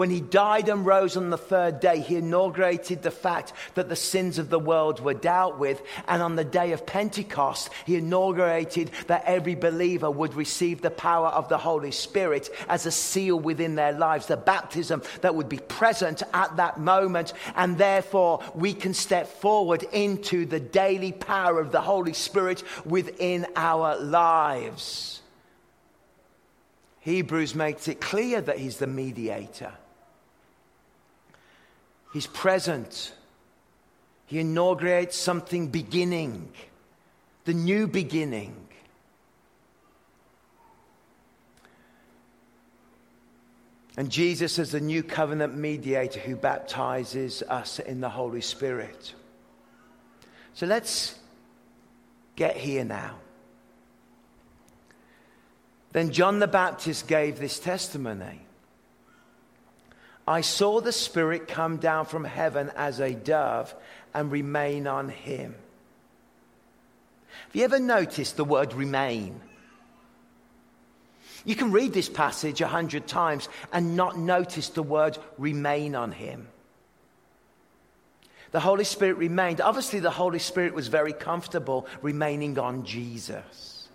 when 0.00 0.08
he 0.08 0.22
died 0.22 0.70
and 0.70 0.86
rose 0.86 1.14
on 1.14 1.28
the 1.28 1.36
third 1.36 1.78
day, 1.78 2.00
he 2.00 2.16
inaugurated 2.16 3.02
the 3.02 3.10
fact 3.10 3.52
that 3.74 3.90
the 3.90 3.94
sins 3.94 4.38
of 4.38 4.48
the 4.48 4.58
world 4.58 4.98
were 4.98 5.12
dealt 5.12 5.58
with. 5.58 5.82
And 6.08 6.22
on 6.22 6.36
the 6.36 6.42
day 6.42 6.72
of 6.72 6.86
Pentecost, 6.86 7.68
he 7.84 7.96
inaugurated 7.96 8.92
that 9.08 9.24
every 9.26 9.54
believer 9.56 10.10
would 10.10 10.32
receive 10.32 10.80
the 10.80 10.90
power 10.90 11.26
of 11.26 11.50
the 11.50 11.58
Holy 11.58 11.90
Spirit 11.90 12.48
as 12.66 12.86
a 12.86 12.90
seal 12.90 13.38
within 13.38 13.74
their 13.74 13.92
lives, 13.92 14.24
the 14.24 14.38
baptism 14.38 15.02
that 15.20 15.34
would 15.34 15.50
be 15.50 15.58
present 15.58 16.22
at 16.32 16.56
that 16.56 16.80
moment. 16.80 17.34
And 17.54 17.76
therefore, 17.76 18.42
we 18.54 18.72
can 18.72 18.94
step 18.94 19.26
forward 19.26 19.82
into 19.92 20.46
the 20.46 20.60
daily 20.60 21.12
power 21.12 21.60
of 21.60 21.72
the 21.72 21.82
Holy 21.82 22.14
Spirit 22.14 22.62
within 22.86 23.46
our 23.54 23.98
lives. 23.98 25.20
Hebrews 27.00 27.54
makes 27.54 27.86
it 27.86 28.00
clear 28.00 28.40
that 28.40 28.58
he's 28.58 28.78
the 28.78 28.86
mediator. 28.86 29.74
He's 32.12 32.26
present. 32.26 33.12
He 34.26 34.40
inaugurates 34.40 35.16
something 35.16 35.68
beginning, 35.68 36.50
the 37.44 37.54
new 37.54 37.86
beginning. 37.86 38.54
And 43.96 44.08
Jesus 44.10 44.58
is 44.58 44.70
the 44.70 44.80
new 44.80 45.02
covenant 45.02 45.56
mediator 45.56 46.20
who 46.20 46.36
baptizes 46.36 47.42
us 47.48 47.80
in 47.80 48.00
the 48.00 48.08
Holy 48.08 48.40
Spirit. 48.40 49.14
So 50.54 50.66
let's 50.66 51.18
get 52.36 52.56
here 52.56 52.84
now. 52.84 53.16
Then 55.92 56.12
John 56.12 56.38
the 56.38 56.46
Baptist 56.46 57.08
gave 57.08 57.38
this 57.38 57.58
testimony. 57.58 58.40
I 60.26 60.42
saw 60.42 60.80
the 60.80 60.92
Spirit 60.92 61.48
come 61.48 61.78
down 61.78 62.06
from 62.06 62.24
heaven 62.24 62.70
as 62.76 63.00
a 63.00 63.14
dove 63.14 63.74
and 64.14 64.30
remain 64.30 64.86
on 64.86 65.08
him. 65.08 65.54
Have 67.46 67.56
you 67.56 67.64
ever 67.64 67.80
noticed 67.80 68.36
the 68.36 68.44
word 68.44 68.72
remain? 68.74 69.40
You 71.44 71.56
can 71.56 71.72
read 71.72 71.92
this 71.92 72.08
passage 72.08 72.60
a 72.60 72.68
hundred 72.68 73.06
times 73.06 73.48
and 73.72 73.96
not 73.96 74.18
notice 74.18 74.68
the 74.68 74.82
word 74.82 75.18
remain 75.38 75.94
on 75.94 76.12
him. 76.12 76.48
The 78.52 78.60
Holy 78.60 78.84
Spirit 78.84 79.16
remained. 79.16 79.60
Obviously, 79.60 80.00
the 80.00 80.10
Holy 80.10 80.40
Spirit 80.40 80.74
was 80.74 80.88
very 80.88 81.12
comfortable 81.12 81.86
remaining 82.02 82.58
on 82.58 82.84
Jesus. 82.84 83.88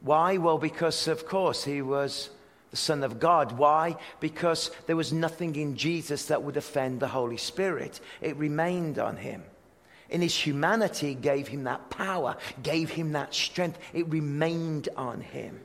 Why? 0.00 0.36
Well, 0.36 0.58
because, 0.58 1.08
of 1.08 1.26
course, 1.26 1.64
he 1.64 1.82
was 1.82 2.30
Son 2.76 3.02
of 3.02 3.18
God. 3.18 3.52
Why? 3.52 3.96
Because 4.20 4.70
there 4.86 4.96
was 4.96 5.12
nothing 5.12 5.56
in 5.56 5.76
Jesus 5.76 6.26
that 6.26 6.42
would 6.42 6.56
offend 6.56 7.00
the 7.00 7.08
Holy 7.08 7.36
Spirit, 7.36 8.00
it 8.20 8.36
remained 8.36 8.98
on 8.98 9.16
him. 9.16 9.42
In 10.08 10.22
his 10.22 10.36
humanity, 10.36 11.14
gave 11.14 11.48
him 11.48 11.64
that 11.64 11.90
power, 11.90 12.36
gave 12.62 12.90
him 12.90 13.12
that 13.12 13.34
strength. 13.34 13.78
It 13.92 14.08
remained 14.08 14.88
on 14.96 15.20
him. 15.20 15.60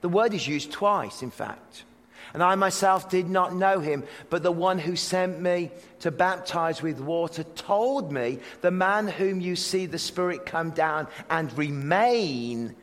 The 0.00 0.08
word 0.08 0.34
is 0.34 0.48
used 0.48 0.72
twice, 0.72 1.22
in 1.22 1.30
fact. 1.30 1.84
And 2.32 2.42
I 2.42 2.54
myself 2.54 3.10
did 3.10 3.28
not 3.28 3.54
know 3.54 3.80
him, 3.80 4.04
but 4.30 4.42
the 4.42 4.50
one 4.50 4.78
who 4.78 4.96
sent 4.96 5.40
me 5.40 5.70
to 6.00 6.10
baptize 6.10 6.82
with 6.82 6.98
water 7.00 7.44
told 7.44 8.10
me, 8.10 8.38
The 8.60 8.70
man 8.70 9.06
whom 9.06 9.40
you 9.40 9.56
see 9.56 9.86
the 9.86 9.98
Spirit 9.98 10.46
come 10.46 10.70
down 10.70 11.06
and 11.30 11.56
remain 11.56 12.74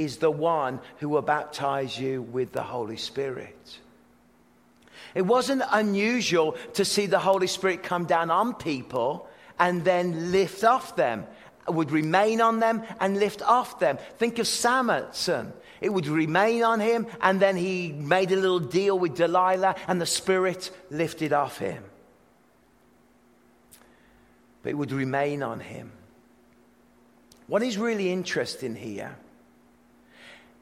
is 0.00 0.16
the 0.16 0.30
one 0.30 0.80
who 0.98 1.08
will 1.08 1.22
baptize 1.22 1.98
you 1.98 2.22
with 2.22 2.52
the 2.52 2.62
Holy 2.62 2.96
Spirit. 2.96 3.78
It 5.14 5.22
wasn't 5.22 5.62
unusual 5.70 6.56
to 6.74 6.84
see 6.84 7.06
the 7.06 7.18
Holy 7.18 7.46
Spirit 7.46 7.82
come 7.82 8.06
down 8.06 8.30
on 8.30 8.54
people 8.54 9.28
and 9.58 9.84
then 9.84 10.32
lift 10.32 10.64
off 10.64 10.96
them, 10.96 11.26
would 11.68 11.90
remain 11.90 12.40
on 12.40 12.60
them 12.60 12.82
and 12.98 13.18
lift 13.18 13.42
off 13.42 13.78
them. 13.78 13.98
Think 14.18 14.38
of 14.38 14.46
Samson. 14.46 15.52
It 15.80 15.92
would 15.92 16.06
remain 16.06 16.62
on 16.62 16.80
him, 16.80 17.06
and 17.20 17.40
then 17.40 17.56
he 17.56 17.92
made 17.92 18.32
a 18.32 18.36
little 18.36 18.60
deal 18.60 18.98
with 18.98 19.16
Delilah, 19.16 19.76
and 19.88 20.00
the 20.00 20.06
Spirit 20.06 20.70
lifted 20.90 21.32
off 21.32 21.58
him. 21.58 21.82
But 24.62 24.70
it 24.70 24.74
would 24.74 24.92
remain 24.92 25.42
on 25.42 25.60
him. 25.60 25.92
What 27.46 27.62
is 27.62 27.78
really 27.78 28.12
interesting 28.12 28.74
here 28.74 29.16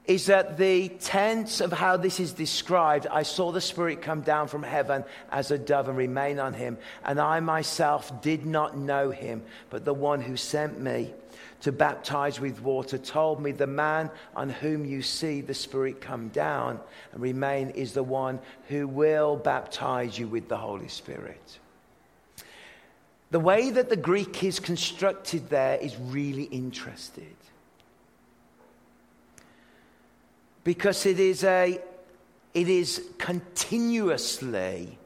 is 0.09 0.27
that 0.27 0.57
the 0.57 0.89
tense 0.89 1.61
of 1.61 1.71
how 1.71 1.99
this 1.99 2.19
is 2.19 2.33
described 2.33 3.07
I 3.07 3.23
saw 3.23 3.53
the 3.53 3.61
Spirit 3.61 4.01
come 4.01 4.23
down 4.23 4.49
from 4.49 4.63
heaven 4.63 5.05
as 5.31 5.51
a 5.51 5.59
dove 5.59 5.89
and 5.89 5.99
remain 5.99 6.39
on 6.39 6.55
him, 6.55 6.79
and 7.05 7.21
I 7.21 7.41
myself 7.41 8.23
did 8.23 8.47
not 8.47 8.77
know 8.77 9.11
him, 9.11 9.43
but 9.69 9.85
the 9.85 9.93
one 9.93 10.23
who 10.23 10.37
sent 10.37 10.81
me 10.81 11.13
to 11.61 11.73
baptize 11.73 12.41
with 12.41 12.63
water 12.63 12.97
told 12.97 13.43
me, 13.43 13.53
The 13.53 13.67
man 13.67 14.11
on 14.35 14.49
whom 14.49 14.87
you 14.87 15.03
see 15.03 15.43
the 15.43 15.53
Spirit 15.53 16.01
come 16.01 16.29
down 16.29 16.81
and 17.13 17.21
remain 17.21 17.71
is 17.71 17.93
the 17.93 18.03
one 18.03 18.39
who 18.69 18.89
will 18.89 19.37
baptize 19.37 20.19
you 20.19 20.27
with 20.27 20.49
the 20.49 20.57
Holy 20.57 20.89
Spirit. 20.89 21.59
The 23.31 23.41
way 23.41 23.69
that 23.71 23.91
the 23.91 23.97
Greek 23.97 24.43
is 24.43 24.59
constructed 24.59 25.51
there 25.51 25.77
is 25.77 25.99
really 25.99 26.45
interesting. 26.45 27.37
Because 30.69 31.07
it 31.07 31.19
is 31.19 31.45
a 31.45 31.81
it 32.53 32.69
is 32.69 33.03
continuously 33.17 34.99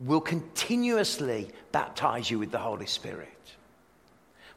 will 0.00 0.20
continuously 0.20 1.48
baptize 1.72 2.30
you 2.30 2.38
with 2.38 2.50
the 2.50 2.58
holy 2.58 2.84
spirit 2.84 3.30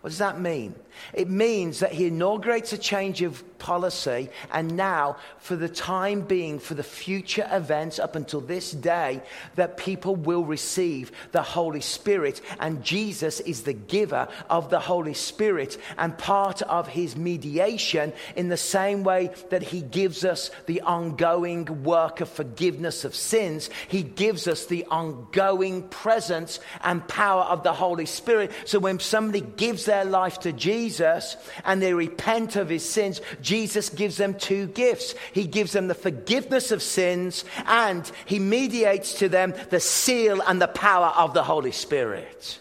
what 0.02 0.10
does 0.12 0.20
that 0.20 0.40
mean? 0.40 0.76
It 1.14 1.30
means 1.30 1.80
that 1.80 1.92
he 1.92 2.06
inaugurates 2.08 2.72
a 2.72 2.78
change 2.78 3.22
of 3.24 3.57
policy, 3.60 4.30
and 4.52 4.76
now, 4.76 5.18
for 5.40 5.56
the 5.56 5.70
time 5.70 6.22
being, 6.22 6.60
for 6.60 6.74
the 6.74 6.84
future 6.84 7.48
events 7.52 8.00
up 8.00 8.16
until 8.16 8.42
this 8.42 8.72
day, 8.72 9.22
that 9.56 9.78
people 9.78 10.16
will 10.16 10.46
receive 10.46 11.12
the 11.32 11.42
Holy 11.42 11.82
Spirit, 11.82 12.42
and 12.60 12.84
Jesus 12.84 13.40
is 13.42 13.64
the 13.64 13.74
giver 13.74 14.28
of 14.50 14.70
the 14.70 14.80
Holy 14.80 15.14
Spirit, 15.14 15.78
and 15.98 16.18
part 16.18 16.62
of 16.64 16.88
his 16.88 17.16
mediation, 17.16 18.14
in 18.36 18.50
the 18.50 18.58
same 18.58 19.04
way 19.04 19.32
that 19.50 19.64
he 19.64 19.82
gives 19.82 20.24
us 20.26 20.52
the 20.66 20.82
ongoing 20.82 21.84
work 21.84 22.22
of 22.22 22.30
forgiveness 22.30 23.06
of 23.06 23.16
sins, 23.16 23.70
he 23.88 24.04
gives 24.04 24.48
us 24.48 24.66
the 24.66 24.86
ongoing 24.86 25.88
presence 25.90 26.60
and 26.84 27.08
power 27.08 27.44
of 27.44 27.64
the 27.64 27.74
Holy 27.74 28.06
Spirit. 28.06 28.52
So 28.66 28.80
when 28.80 29.00
somebody 29.00 29.42
gives 29.42 29.86
their 29.86 30.06
life 30.06 30.40
to 30.42 30.52
Jesus 30.52 31.38
and 31.66 31.82
they 31.82 31.94
repent 31.94 32.56
of 32.56 32.70
his 32.70 32.88
sins, 32.88 33.22
Jesus 33.48 33.88
gives 33.88 34.18
them 34.18 34.34
two 34.34 34.68
gifts. 34.68 35.16
He 35.32 35.48
gives 35.48 35.72
them 35.72 35.88
the 35.88 35.96
forgiveness 35.96 36.70
of 36.72 36.84
sins 36.84 37.46
and 37.66 38.12
he 38.26 38.40
mediates 38.40 39.14
to 39.20 39.30
them 39.30 39.54
the 39.70 39.80
seal 39.80 40.42
and 40.46 40.62
the 40.62 40.68
power 40.68 41.14
of 41.16 41.34
the 41.34 41.44
Holy 41.44 41.72
Spirit. 41.72 42.60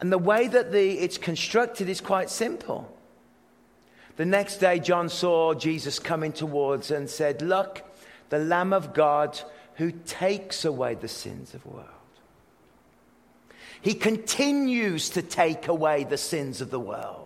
And 0.00 0.10
the 0.10 0.18
way 0.18 0.48
that 0.48 0.72
the, 0.72 0.98
it's 0.98 1.18
constructed 1.18 1.88
is 1.88 2.00
quite 2.00 2.30
simple. 2.30 2.92
The 4.16 4.24
next 4.24 4.56
day, 4.56 4.80
John 4.80 5.08
saw 5.08 5.54
Jesus 5.54 6.00
coming 6.00 6.32
towards 6.32 6.90
and 6.90 7.08
said, 7.08 7.40
Look, 7.40 7.84
the 8.28 8.40
Lamb 8.40 8.72
of 8.72 8.92
God 8.92 9.40
who 9.76 9.92
takes 9.92 10.64
away 10.64 10.96
the 10.96 11.06
sins 11.06 11.54
of 11.54 11.62
the 11.62 11.68
world. 11.68 11.86
He 13.82 13.94
continues 13.94 15.10
to 15.10 15.22
take 15.22 15.68
away 15.68 16.02
the 16.02 16.18
sins 16.18 16.60
of 16.60 16.72
the 16.72 16.80
world. 16.80 17.25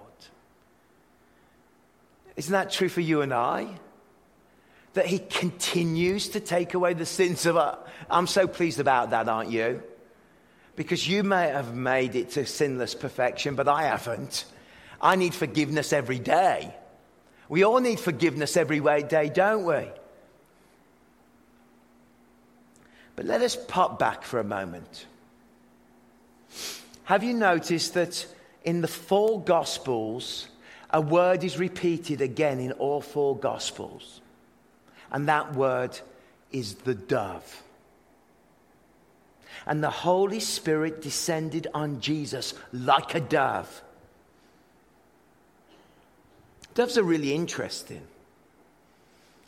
Isn't 2.37 2.53
that 2.53 2.71
true 2.71 2.89
for 2.89 3.01
you 3.01 3.23
and 3.23 3.33
I? 3.33 3.69
That 4.95 5.07
He 5.07 5.19
continues 5.19 6.31
to 6.31 6.41
take 6.41 6.75
away 6.75 6.95
the 6.95 7.07
sins 7.07 7.47
of 7.47 7.57
our. 7.57 7.79
I'm 8.11 8.27
so 8.27 8.47
pleased 8.47 8.81
about 8.81 9.11
that, 9.11 9.29
aren't 9.29 9.51
you? 9.51 9.83
Because 10.77 11.07
you 11.07 11.23
may 11.23 11.49
have 11.49 11.75
made 11.75 12.17
it 12.17 12.31
to 12.31 12.47
sinless 12.47 12.95
perfection, 12.95 13.55
but 13.55 13.69
I 13.69 13.85
haven't. 13.85 14.45
I 15.01 15.17
need 15.17 15.35
forgiveness 15.35 15.93
every 15.93 16.19
day. 16.19 16.75
We 17.49 17.65
all 17.65 17.81
need 17.81 17.99
forgiveness 17.99 18.57
every 18.57 18.81
day, 18.81 19.29
don't 19.29 19.65
we? 19.65 19.89
But 23.17 23.27
let 23.27 23.43
us 23.43 23.57
pop 23.57 23.99
back 23.99 24.23
for 24.23 24.39
a 24.39 24.45
moment. 24.45 25.07
Have 27.05 27.25
you 27.25 27.35
noticed 27.35 27.95
that 27.95 28.25
in 28.65 28.83
the 28.83 28.89
four 28.89 29.43
Gospels, 29.43 30.47
a 30.93 31.01
word 31.01 31.45
is 31.45 31.59
repeated 31.59 32.21
again 32.21 32.61
in 32.61 32.73
all 32.73 33.01
four 33.01 33.37
Gospels? 33.37 34.21
And 35.11 35.29
that 35.29 35.55
word 35.55 35.99
is 36.53 36.75
the 36.75 36.95
dove. 36.95 37.63
And 39.67 39.83
the 39.83 39.91
Holy 39.91 40.41
Spirit 40.41 41.03
descended 41.03 41.67
on 41.75 42.01
Jesus 42.01 42.55
like 42.73 43.15
a 43.15 43.21
dove. 43.21 43.83
Doves 46.75 46.97
are 46.97 47.03
really 47.03 47.35
interesting. 47.35 48.03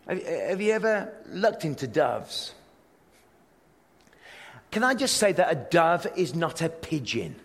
Have 0.07 0.61
you 0.61 0.73
ever 0.73 1.13
looked 1.29 1.65
into 1.65 1.87
doves? 1.87 2.53
Can 4.71 4.83
I 4.83 4.95
just 4.95 5.17
say 5.17 5.33
that 5.33 5.51
a 5.51 5.55
dove 5.55 6.07
is 6.17 6.35
not 6.35 6.61
a 6.63 6.69
pigeon? 6.69 7.37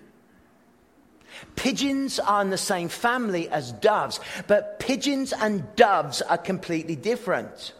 Pigeons 1.55 2.19
are 2.19 2.41
in 2.41 2.49
the 2.49 2.57
same 2.57 2.89
family 2.89 3.49
as 3.49 3.71
doves, 3.73 4.19
but 4.47 4.79
pigeons 4.79 5.33
and 5.33 5.75
doves 5.75 6.21
are 6.21 6.37
completely 6.37 6.95
different. 6.95 7.73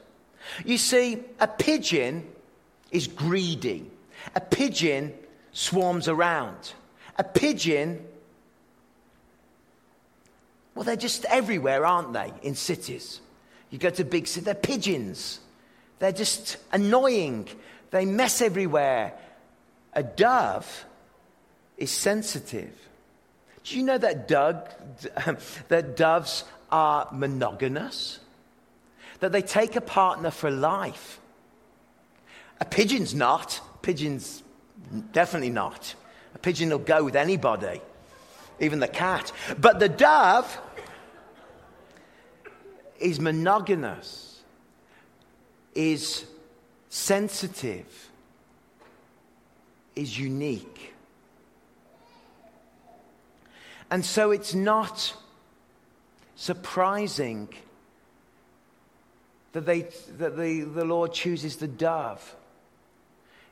You 0.65 0.77
see, 0.77 1.23
a 1.39 1.47
pigeon 1.47 2.27
is 2.91 3.07
greedy. 3.07 3.89
A 4.35 4.41
pigeon 4.41 5.13
swarms 5.51 6.07
around. 6.07 6.73
A 7.17 7.23
pigeon, 7.23 8.05
well, 10.75 10.83
they're 10.83 10.95
just 10.95 11.25
everywhere, 11.25 11.85
aren't 11.85 12.13
they, 12.13 12.31
in 12.43 12.55
cities? 12.55 13.21
You 13.69 13.79
go 13.79 13.89
to 13.89 14.03
big 14.03 14.27
cities, 14.27 14.45
they're 14.45 14.55
pigeons. 14.55 15.39
They're 15.99 16.11
just 16.11 16.57
annoying. 16.71 17.47
They 17.89 18.05
mess 18.05 18.41
everywhere. 18.41 19.13
A 19.93 20.03
dove 20.03 20.85
is 21.77 21.89
sensitive. 21.91 22.71
Do 23.67 23.75
you 23.75 23.83
know 23.83 23.97
that, 23.97 24.29
Doug, 24.29 24.69
that 25.67 25.97
doves 25.97 26.45
are 26.71 27.09
monogamous? 27.11 28.19
That 29.19 29.33
they 29.33 29.41
take 29.41 29.75
a 29.75 29.81
partner 29.81 30.31
for 30.31 30.49
life. 30.49 31.19
A 32.61 32.65
pigeon's 32.65 33.13
not. 33.13 33.59
Pigeon's 33.81 34.41
definitely 35.11 35.49
not. 35.49 35.95
A 36.33 36.39
pigeon 36.39 36.69
will 36.69 36.77
go 36.77 37.03
with 37.03 37.17
anybody, 37.17 37.81
even 38.61 38.79
the 38.79 38.87
cat. 38.87 39.33
But 39.59 39.79
the 39.79 39.89
dove 39.89 40.61
is 42.99 43.19
monogamous, 43.19 44.43
is 45.75 46.25
sensitive, 46.89 48.09
is 49.93 50.17
unique. 50.17 50.93
And 53.89 54.03
so 54.03 54.31
it's 54.31 54.53
not 54.53 55.15
surprising 56.35 57.49
that, 59.53 59.65
they, 59.65 59.81
that 60.17 60.37
the, 60.37 60.61
the 60.61 60.85
Lord 60.85 61.13
chooses 61.13 61.57
the 61.57 61.67
dove. 61.67 62.35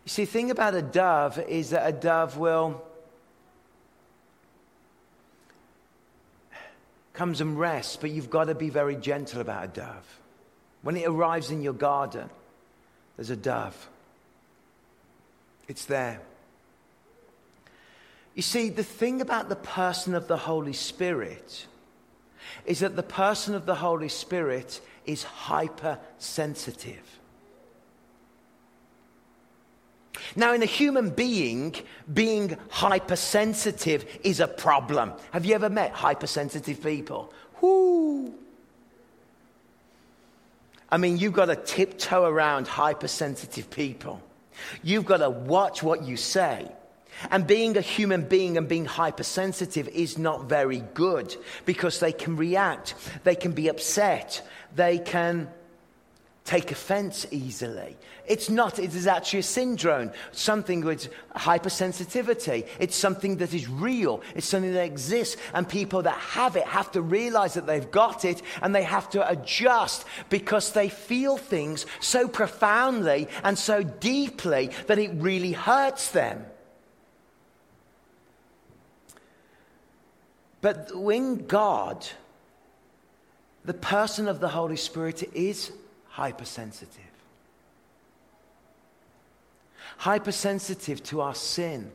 You 0.06 0.10
see, 0.10 0.26
the 0.26 0.32
thing 0.32 0.52
about 0.52 0.76
a 0.76 0.82
dove 0.82 1.40
is 1.40 1.72
that 1.72 1.88
a 1.88 1.92
dove 1.92 2.38
will 2.38 2.84
comes 7.14 7.40
and 7.42 7.58
rests, 7.58 7.96
but 7.96 8.12
you've 8.12 8.30
got 8.30 8.46
to 8.46 8.56
be 8.56 8.70
very 8.70 8.96
gentle 8.98 9.42
about 9.42 9.64
a 9.64 9.68
dove. 9.68 10.20
When 10.82 10.98
it 10.98 11.08
arrives 11.08 11.50
in 11.50 11.62
your 11.62 11.74
garden, 11.74 12.30
there's 13.16 13.30
a 13.30 13.36
dove. 13.36 13.90
It's 15.68 15.86
there. 15.86 16.22
You 18.36 18.42
see, 18.42 18.70
the 18.70 18.84
thing 18.84 19.22
about 19.22 19.50
the 19.50 19.56
person 19.56 20.14
of 20.14 20.28
the 20.28 20.38
Holy 20.38 20.74
Spirit 20.74 21.66
is 22.66 22.80
that 22.80 22.96
the 22.96 23.04
person 23.04 23.56
of 23.56 23.66
the 23.66 23.76
Holy 23.76 24.10
Spirit 24.10 24.82
is 25.06 25.24
hypersensitive. 25.24 27.20
Now, 30.36 30.54
in 30.54 30.62
a 30.62 30.68
human 30.68 31.12
being, 31.12 31.76
being 32.14 32.58
hypersensitive 32.70 34.06
is 34.24 34.40
a 34.40 34.48
problem. 34.48 35.14
Have 35.32 35.46
you 35.46 35.56
ever 35.56 35.70
met 35.70 35.92
hypersensitive 35.92 36.84
people? 36.84 37.32
Whoo! 37.62 38.34
I 40.90 40.98
mean, 40.98 41.18
you've 41.18 41.34
got 41.34 41.46
to 41.46 41.56
tiptoe 41.56 42.24
around 42.24 42.68
hypersensitive 42.68 43.70
people. 43.70 44.22
You've 44.84 45.06
got 45.06 45.18
to 45.18 45.30
watch 45.30 45.84
what 45.84 46.04
you 46.04 46.18
say. 46.18 46.70
And 47.32 47.48
being 47.48 47.78
a 47.78 47.82
human 47.82 48.28
being 48.28 48.58
and 48.58 48.68
being 48.68 48.86
hypersensitive 48.86 49.88
is 49.88 50.18
not 50.18 50.46
very 50.46 50.84
good 50.94 51.36
because 51.66 52.00
they 52.00 52.12
can 52.12 52.36
react, 52.36 52.96
they 53.24 53.36
can 53.36 53.54
be 53.54 53.68
upset, 53.68 54.42
they 54.76 55.00
can 55.00 55.50
take 56.46 56.72
offense 56.72 57.26
easily. 57.32 57.98
It's 58.28 58.50
not, 58.50 58.78
it 58.78 58.96
is 58.96 59.08
actually 59.08 59.40
a 59.40 59.44
syndrome, 59.44 60.12
something 60.32 60.82
with 60.82 61.12
hypersensitivity. 61.36 62.68
It's 62.80 62.96
something 62.96 63.38
that 63.38 63.54
is 63.54 63.68
real, 63.68 64.22
it's 64.36 64.48
something 64.48 64.74
that 64.74 64.86
exists, 64.86 65.38
and 65.54 65.68
people 65.68 66.04
that 66.04 66.18
have 66.18 66.56
it 66.56 66.66
have 66.66 66.92
to 66.92 67.02
realize 67.02 67.56
that 67.56 67.66
they've 67.66 67.90
got 67.90 68.26
it 68.26 68.42
and 68.62 68.74
they 68.74 68.84
have 68.84 69.10
to 69.12 69.28
adjust 69.28 70.06
because 70.30 70.72
they 70.72 70.90
feel 70.90 71.38
things 71.38 71.86
so 72.00 72.28
profoundly 72.28 73.28
and 73.44 73.58
so 73.58 73.84
deeply 73.84 74.70
that 74.88 75.00
it 75.00 75.12
really 75.16 75.52
hurts 75.52 76.12
them. 76.12 76.46
But 80.66 80.96
when 80.96 81.46
God, 81.46 82.08
the 83.66 83.76
person 83.76 84.28
of 84.28 84.40
the 84.40 84.48
Holy 84.48 84.78
Spirit, 84.78 85.22
is 85.36 85.72
hypersensitive. 86.08 87.04
Hypersensitive 89.98 91.04
to 91.04 91.22
our 91.22 91.36
sin. 91.36 91.92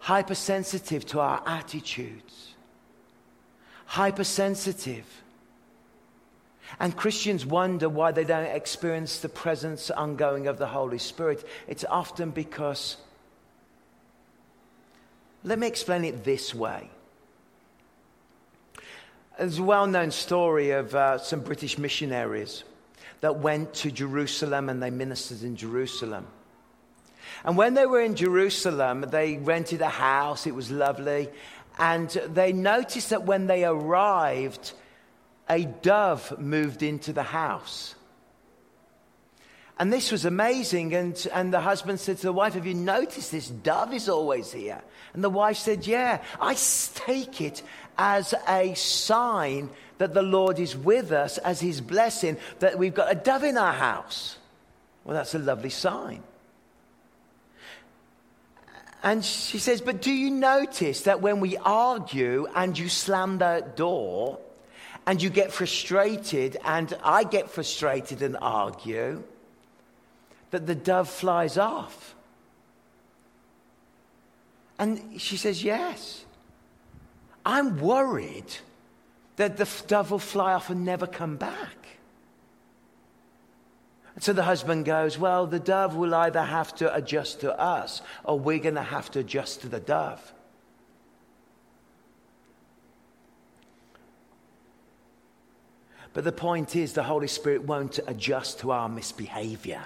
Hypersensitive 0.00 1.06
to 1.06 1.20
our 1.20 1.42
attitudes. 1.46 2.52
Hypersensitive. 3.86 5.06
And 6.78 6.94
Christians 6.94 7.46
wonder 7.46 7.88
why 7.88 8.12
they 8.12 8.24
don't 8.24 8.44
experience 8.44 9.20
the 9.20 9.30
presence 9.30 9.90
ongoing 9.90 10.48
of 10.48 10.58
the 10.58 10.66
Holy 10.66 10.98
Spirit. 10.98 11.48
It's 11.66 11.86
often 11.88 12.30
because, 12.30 12.98
let 15.44 15.58
me 15.58 15.66
explain 15.66 16.04
it 16.04 16.22
this 16.22 16.54
way. 16.54 16.90
There's 19.38 19.58
a 19.58 19.62
well 19.62 19.86
known 19.86 20.12
story 20.12 20.70
of 20.70 20.94
uh, 20.94 21.18
some 21.18 21.40
British 21.40 21.76
missionaries 21.76 22.64
that 23.20 23.38
went 23.38 23.74
to 23.74 23.90
Jerusalem 23.90 24.70
and 24.70 24.82
they 24.82 24.88
ministered 24.88 25.42
in 25.42 25.56
Jerusalem. 25.56 26.26
And 27.44 27.54
when 27.54 27.74
they 27.74 27.84
were 27.84 28.00
in 28.00 28.14
Jerusalem, 28.14 29.04
they 29.10 29.36
rented 29.36 29.82
a 29.82 29.90
house, 29.90 30.46
it 30.46 30.54
was 30.54 30.70
lovely. 30.70 31.28
And 31.78 32.08
they 32.08 32.54
noticed 32.54 33.10
that 33.10 33.24
when 33.24 33.46
they 33.46 33.66
arrived, 33.66 34.72
a 35.50 35.64
dove 35.64 36.38
moved 36.38 36.82
into 36.82 37.12
the 37.12 37.22
house. 37.22 37.94
And 39.78 39.92
this 39.92 40.10
was 40.10 40.24
amazing. 40.24 40.94
And, 40.94 41.26
and 41.32 41.52
the 41.52 41.60
husband 41.60 42.00
said 42.00 42.16
to 42.18 42.22
the 42.24 42.32
wife, 42.32 42.54
Have 42.54 42.66
you 42.66 42.74
noticed 42.74 43.32
this 43.32 43.48
dove 43.48 43.92
is 43.92 44.08
always 44.08 44.52
here? 44.52 44.82
And 45.12 45.22
the 45.22 45.30
wife 45.30 45.58
said, 45.58 45.86
Yeah, 45.86 46.22
I 46.40 46.54
take 46.54 47.40
it 47.40 47.62
as 47.98 48.34
a 48.48 48.74
sign 48.74 49.70
that 49.98 50.14
the 50.14 50.22
Lord 50.22 50.58
is 50.58 50.76
with 50.76 51.12
us, 51.12 51.38
as 51.38 51.60
his 51.60 51.80
blessing, 51.80 52.36
that 52.58 52.78
we've 52.78 52.94
got 52.94 53.10
a 53.10 53.14
dove 53.14 53.44
in 53.44 53.56
our 53.56 53.72
house. 53.72 54.38
Well, 55.04 55.16
that's 55.16 55.34
a 55.34 55.38
lovely 55.38 55.70
sign. 55.70 56.22
And 59.02 59.24
she 59.24 59.58
says, 59.58 59.80
But 59.82 60.00
do 60.00 60.12
you 60.12 60.30
notice 60.30 61.02
that 61.02 61.20
when 61.20 61.40
we 61.40 61.56
argue 61.58 62.46
and 62.54 62.78
you 62.78 62.88
slam 62.88 63.38
the 63.38 63.64
door 63.76 64.38
and 65.06 65.22
you 65.22 65.30
get 65.30 65.52
frustrated 65.52 66.56
and 66.64 66.96
I 67.04 67.24
get 67.24 67.50
frustrated 67.50 68.22
and 68.22 68.36
argue, 68.40 69.22
that 70.50 70.66
the 70.66 70.74
dove 70.74 71.08
flies 71.08 71.58
off? 71.58 72.14
And 74.78 75.20
she 75.20 75.36
says, 75.36 75.62
Yes. 75.62 76.24
I'm 77.44 77.80
worried 77.80 78.56
that 79.36 79.56
the 79.56 79.68
dove 79.86 80.10
will 80.10 80.18
fly 80.18 80.54
off 80.54 80.68
and 80.68 80.84
never 80.84 81.06
come 81.06 81.36
back. 81.36 81.86
And 84.14 84.24
so 84.24 84.32
the 84.32 84.42
husband 84.42 84.84
goes, 84.84 85.18
Well, 85.18 85.46
the 85.46 85.60
dove 85.60 85.94
will 85.94 86.14
either 86.14 86.42
have 86.42 86.74
to 86.76 86.92
adjust 86.94 87.40
to 87.40 87.58
us 87.58 88.02
or 88.24 88.38
we're 88.38 88.58
going 88.58 88.74
to 88.74 88.82
have 88.82 89.10
to 89.12 89.20
adjust 89.20 89.60
to 89.62 89.68
the 89.68 89.80
dove. 89.80 90.32
But 96.14 96.24
the 96.24 96.32
point 96.32 96.74
is, 96.74 96.94
the 96.94 97.02
Holy 97.02 97.28
Spirit 97.28 97.64
won't 97.64 98.00
adjust 98.06 98.60
to 98.60 98.70
our 98.70 98.88
misbehavior. 98.88 99.84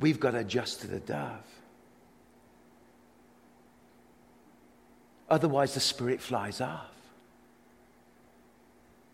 We've 0.00 0.18
got 0.18 0.32
to 0.32 0.38
adjust 0.38 0.80
to 0.80 0.86
the 0.86 1.00
dove. 1.00 1.44
Otherwise, 5.28 5.74
the 5.74 5.80
spirit 5.80 6.20
flies 6.20 6.60
off. 6.60 6.90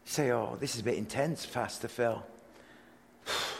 You 0.06 0.12
say, 0.12 0.30
oh, 0.32 0.56
this 0.58 0.74
is 0.74 0.80
a 0.80 0.84
bit 0.84 0.96
intense, 0.96 1.46
Pastor 1.46 1.88
Phil. 1.88 2.22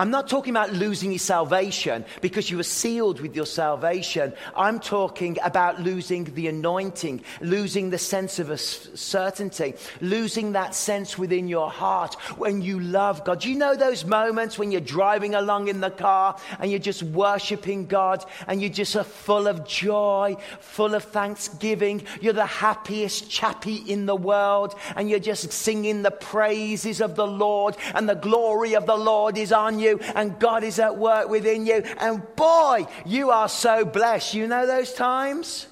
I'm 0.00 0.10
not 0.10 0.28
talking 0.28 0.52
about 0.52 0.72
losing 0.72 1.12
your 1.12 1.18
salvation 1.18 2.06
because 2.22 2.50
you 2.50 2.56
were 2.56 2.62
sealed 2.62 3.20
with 3.20 3.36
your 3.36 3.44
salvation. 3.44 4.32
I'm 4.56 4.80
talking 4.80 5.36
about 5.44 5.82
losing 5.82 6.24
the 6.24 6.48
anointing, 6.48 7.22
losing 7.42 7.90
the 7.90 7.98
sense 7.98 8.38
of 8.38 8.58
certainty, 8.58 9.74
losing 10.00 10.52
that 10.52 10.74
sense 10.74 11.18
within 11.18 11.48
your 11.48 11.70
heart 11.70 12.14
when 12.38 12.62
you 12.62 12.80
love 12.80 13.26
God. 13.26 13.44
You 13.44 13.56
know 13.56 13.76
those 13.76 14.06
moments 14.06 14.58
when 14.58 14.72
you're 14.72 14.80
driving 14.80 15.34
along 15.34 15.68
in 15.68 15.82
the 15.82 15.90
car 15.90 16.34
and 16.58 16.70
you're 16.70 16.80
just 16.80 17.02
worshiping 17.02 17.84
God 17.84 18.24
and 18.46 18.62
you 18.62 18.70
just 18.70 18.96
are 18.96 19.04
full 19.04 19.46
of 19.46 19.66
joy, 19.66 20.34
full 20.60 20.94
of 20.94 21.04
thanksgiving? 21.04 22.04
You're 22.22 22.32
the 22.32 22.46
happiest 22.46 23.28
chappy 23.28 23.76
in 23.76 24.06
the 24.06 24.16
world 24.16 24.76
and 24.96 25.10
you're 25.10 25.18
just 25.18 25.52
singing 25.52 26.00
the 26.00 26.10
praises 26.10 27.02
of 27.02 27.16
the 27.16 27.26
Lord 27.26 27.76
and 27.94 28.08
the 28.08 28.14
glory 28.14 28.72
of 28.72 28.86
the 28.86 28.96
Lord 28.96 29.36
is 29.36 29.52
on 29.52 29.78
you 29.78 29.89
you 29.90 29.98
and 30.14 30.38
God 30.38 30.64
is 30.64 30.78
at 30.78 30.96
work 30.96 31.28
within 31.28 31.66
you. 31.66 31.82
And 31.98 32.22
boy, 32.36 32.86
you 33.04 33.30
are 33.30 33.48
so 33.48 33.84
blessed. 33.84 34.34
You 34.34 34.46
know 34.46 34.66
those 34.66 34.92
times? 34.92 35.66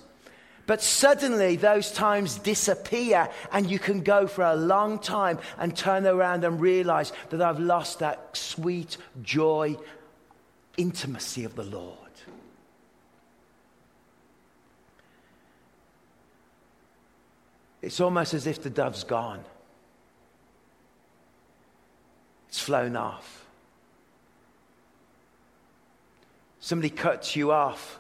But 0.67 0.83
suddenly 0.83 1.57
those 1.57 1.91
times 1.91 2.39
disappear 2.39 3.31
and 3.53 3.71
you 3.71 3.79
can 3.79 4.03
go 4.03 4.27
for 4.27 4.45
a 4.45 4.55
long 4.55 4.99
time 4.99 5.39
and 5.57 5.75
turn 5.75 6.07
around 6.07 6.45
and 6.45 6.61
realize 6.61 7.11
that 7.31 7.41
I've 7.41 7.59
lost 7.59 8.01
that 8.01 8.37
sweet 8.37 8.99
joy, 9.23 9.77
intimacy 10.77 11.45
of 11.45 11.55
the 11.55 11.65
Lord. 11.65 11.97
It's 17.81 18.01
almost 18.01 18.35
as 18.35 18.47
if 18.47 18.63
the 18.63 18.69
dove's 18.69 19.05
gone. 19.05 19.45
It's 22.49 22.61
flown 22.61 22.95
off. 22.95 23.38
Somebody 26.69 26.91
cuts 26.91 27.35
you 27.35 27.51
off 27.51 27.99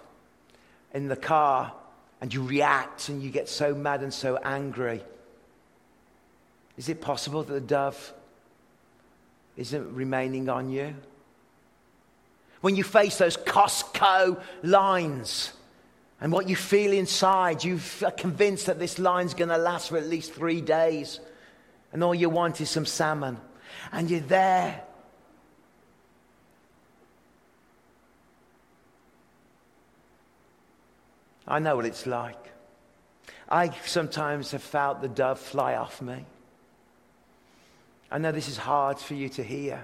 in 0.93 1.09
the 1.09 1.17
car 1.17 1.73
and 2.21 2.35
you 2.35 2.43
react 2.43 3.09
and 3.09 3.23
you 3.23 3.31
get 3.31 3.49
so 3.49 3.75
mad 3.75 4.03
and 4.03 4.13
so 4.13 4.37
angry. 4.37 5.03
Is 6.77 6.91
it 6.91 7.01
possible 7.01 7.43
that 7.43 7.51
the 7.51 7.63
dove 7.63 8.13
isn't 9.57 9.95
remaining 9.95 10.51
on 10.51 10.69
you? 10.69 10.95
When 12.61 12.77
you 12.77 12.85
face 12.85 13.17
those 13.17 13.39
Costco 13.39 14.39
lines 14.63 15.55
and 16.21 16.31
what 16.31 16.47
you 16.47 16.55
feel 16.55 16.93
inside, 16.93 17.65
you 17.65 17.81
are 18.05 18.11
convinced 18.11 18.67
that 18.67 18.79
this 18.79 18.99
line's 18.99 19.33
going 19.33 19.49
to 19.49 19.57
last 19.57 19.89
for 19.89 19.97
at 19.97 20.07
least 20.07 20.35
three 20.35 20.61
days, 20.61 21.21
and 21.95 22.05
all 22.05 22.15
you 22.15 22.29
want 22.29 22.61
is 22.61 22.69
some 22.69 22.85
salmon, 22.85 23.39
and 23.93 24.11
you're 24.11 24.21
there 24.21 24.83
I 31.49 31.59
know 31.59 31.77
what 31.77 31.87
it's 31.87 32.07
like. 32.07 32.53
I 33.49 33.71
sometimes 33.87 34.53
have 34.53 34.63
felt 34.63 35.01
the 35.01 35.09
dove 35.09 35.41
fly 35.41 35.75
off 35.75 36.03
me. 36.03 36.27
I 38.11 38.19
know 38.19 38.33
this 38.33 38.49
is 38.49 38.59
hard 38.59 38.99
for 38.99 39.15
you 39.15 39.31
to 39.31 39.43
hear. 39.43 39.83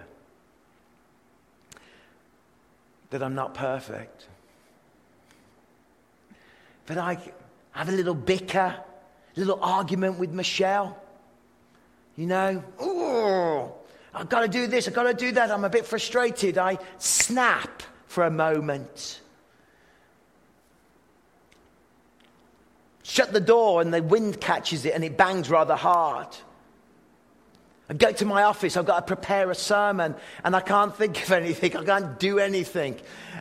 That 3.10 3.22
I'm 3.22 3.34
not 3.34 3.54
perfect. 3.54 4.26
But 6.84 6.98
I 6.98 7.18
have 7.72 7.88
a 7.88 7.92
little 7.92 8.14
bicker, 8.14 8.76
a 8.76 9.40
little 9.40 9.58
argument 9.62 10.18
with 10.18 10.32
Michelle. 10.32 10.98
You 12.16 12.26
know, 12.26 12.62
oh, 12.78 13.72
I've 14.12 14.28
got 14.28 14.40
to 14.40 14.48
do 14.48 14.66
this, 14.66 14.86
I've 14.86 14.94
got 14.94 15.04
to 15.04 15.14
do 15.14 15.32
that. 15.32 15.50
I'm 15.50 15.64
a 15.64 15.70
bit 15.70 15.86
frustrated. 15.86 16.58
I 16.58 16.78
snap 16.98 17.82
for 18.06 18.24
a 18.24 18.30
moment. 18.30 19.22
Shut 23.04 23.32
the 23.32 23.40
door 23.40 23.80
and 23.80 23.94
the 23.94 24.02
wind 24.02 24.40
catches 24.40 24.84
it 24.84 24.94
and 24.94 25.04
it 25.04 25.16
bangs 25.16 25.48
rather 25.48 25.76
hard. 25.76 26.26
I 27.88 27.92
go 27.92 28.10
to 28.10 28.24
my 28.24 28.44
office, 28.44 28.78
I've 28.78 28.86
got 28.86 29.06
to 29.06 29.14
prepare 29.14 29.50
a 29.50 29.54
sermon, 29.54 30.14
and 30.42 30.56
I 30.56 30.60
can't 30.60 30.96
think 30.96 31.22
of 31.22 31.32
anything, 31.32 31.76
I 31.76 31.84
can't 31.84 32.18
do 32.18 32.38
anything. 32.38 32.98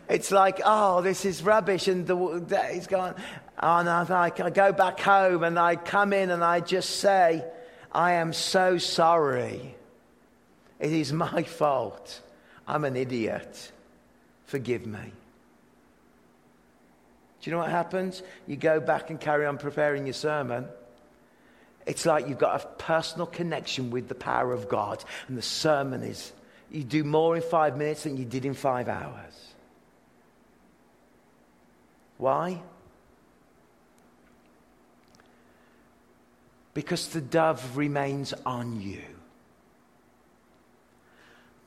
It's 0.10 0.32
like, 0.32 0.60
oh, 0.66 1.02
this 1.02 1.24
is 1.24 1.42
rubbish, 1.42 1.88
and 1.88 2.06
the 2.06 2.44
day's 2.46 2.86
gone. 2.86 3.16
And 3.58 3.90
I, 3.90 4.32
I 4.38 4.50
go 4.50 4.74
back 4.74 5.00
home 5.00 5.44
and 5.44 5.58
I 5.58 5.78
come 5.78 6.12
in 6.12 6.30
and 6.30 6.44
I 6.44 6.60
just 6.60 6.98
say, 6.98 7.46
I 7.92 8.14
am 8.14 8.34
so 8.34 8.78
sorry. 8.78 9.76
It 10.80 10.92
is 10.92 11.14
my 11.14 11.44
fault. 11.60 12.20
I'm 12.68 12.84
an 12.84 12.98
idiot. 12.98 13.72
Forgive 14.46 14.86
me. 14.86 15.14
Do 17.44 17.50
you 17.50 17.58
know 17.58 17.62
what 17.62 17.72
happens? 17.72 18.24
You 18.48 18.56
go 18.56 18.80
back 18.80 19.10
and 19.10 19.20
carry 19.20 19.46
on 19.46 19.58
preparing 19.58 20.06
your 20.06 20.14
sermon. 20.14 20.66
It's 21.86 22.06
like 22.06 22.30
you've 22.30 22.38
got 22.38 22.64
a 22.64 22.66
personal 22.66 23.28
connection 23.28 23.92
with 23.92 24.08
the 24.08 24.16
power 24.16 24.54
of 24.54 24.70
God, 24.70 25.04
and 25.28 25.38
the 25.38 25.42
sermon 25.42 26.04
is 26.04 26.32
you 26.72 26.86
do 26.86 27.04
more 27.04 27.36
in 27.36 27.42
five 27.42 27.76
minutes 27.76 28.04
than 28.04 28.16
you 28.16 28.24
did 28.24 28.46
in 28.46 28.54
five 28.54 28.88
hours. 28.88 29.54
Why? 32.18 32.62
Because 36.74 37.10
the 37.10 37.20
dove 37.20 37.76
remains 37.76 38.34
on 38.46 38.80
you. 38.80 39.02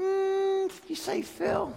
Mm, 0.00 0.70
you 0.88 0.96
say, 0.96 1.20
Phil, 1.20 1.76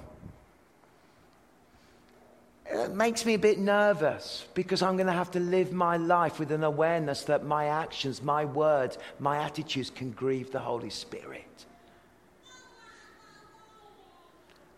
it 2.71 2.93
makes 2.93 3.25
me 3.25 3.33
a 3.33 3.39
bit 3.39 3.57
nervous 3.57 4.45
because 4.53 4.81
I'm 4.81 4.95
going 4.95 5.07
to 5.07 5.13
have 5.13 5.31
to 5.31 5.39
live 5.39 5.71
my 5.71 5.97
life 5.97 6.39
with 6.39 6.51
an 6.51 6.63
awareness 6.63 7.23
that 7.23 7.43
my 7.43 7.65
actions, 7.65 8.21
my 8.21 8.45
words, 8.45 8.97
my 9.19 9.37
attitudes 9.37 9.89
can 9.89 10.11
grieve 10.11 10.51
the 10.51 10.59
Holy 10.59 10.91
Spirit. 10.91 11.45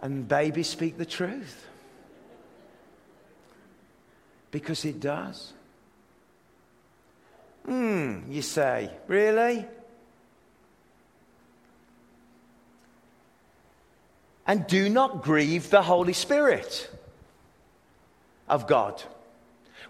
And 0.01 0.27
baby, 0.27 0.63
speak 0.63 0.97
the 0.97 1.05
truth. 1.05 1.67
Because 4.51 4.85
it 4.85 4.99
does. 4.99 5.53
Hmm, 7.65 8.21
you 8.29 8.41
say, 8.41 8.89
really? 9.07 9.65
And 14.47 14.65
do 14.65 14.89
not 14.89 15.23
grieve 15.23 15.69
the 15.69 15.81
Holy 15.81 16.13
Spirit 16.13 16.89
of 18.51 18.67
God, 18.67 19.01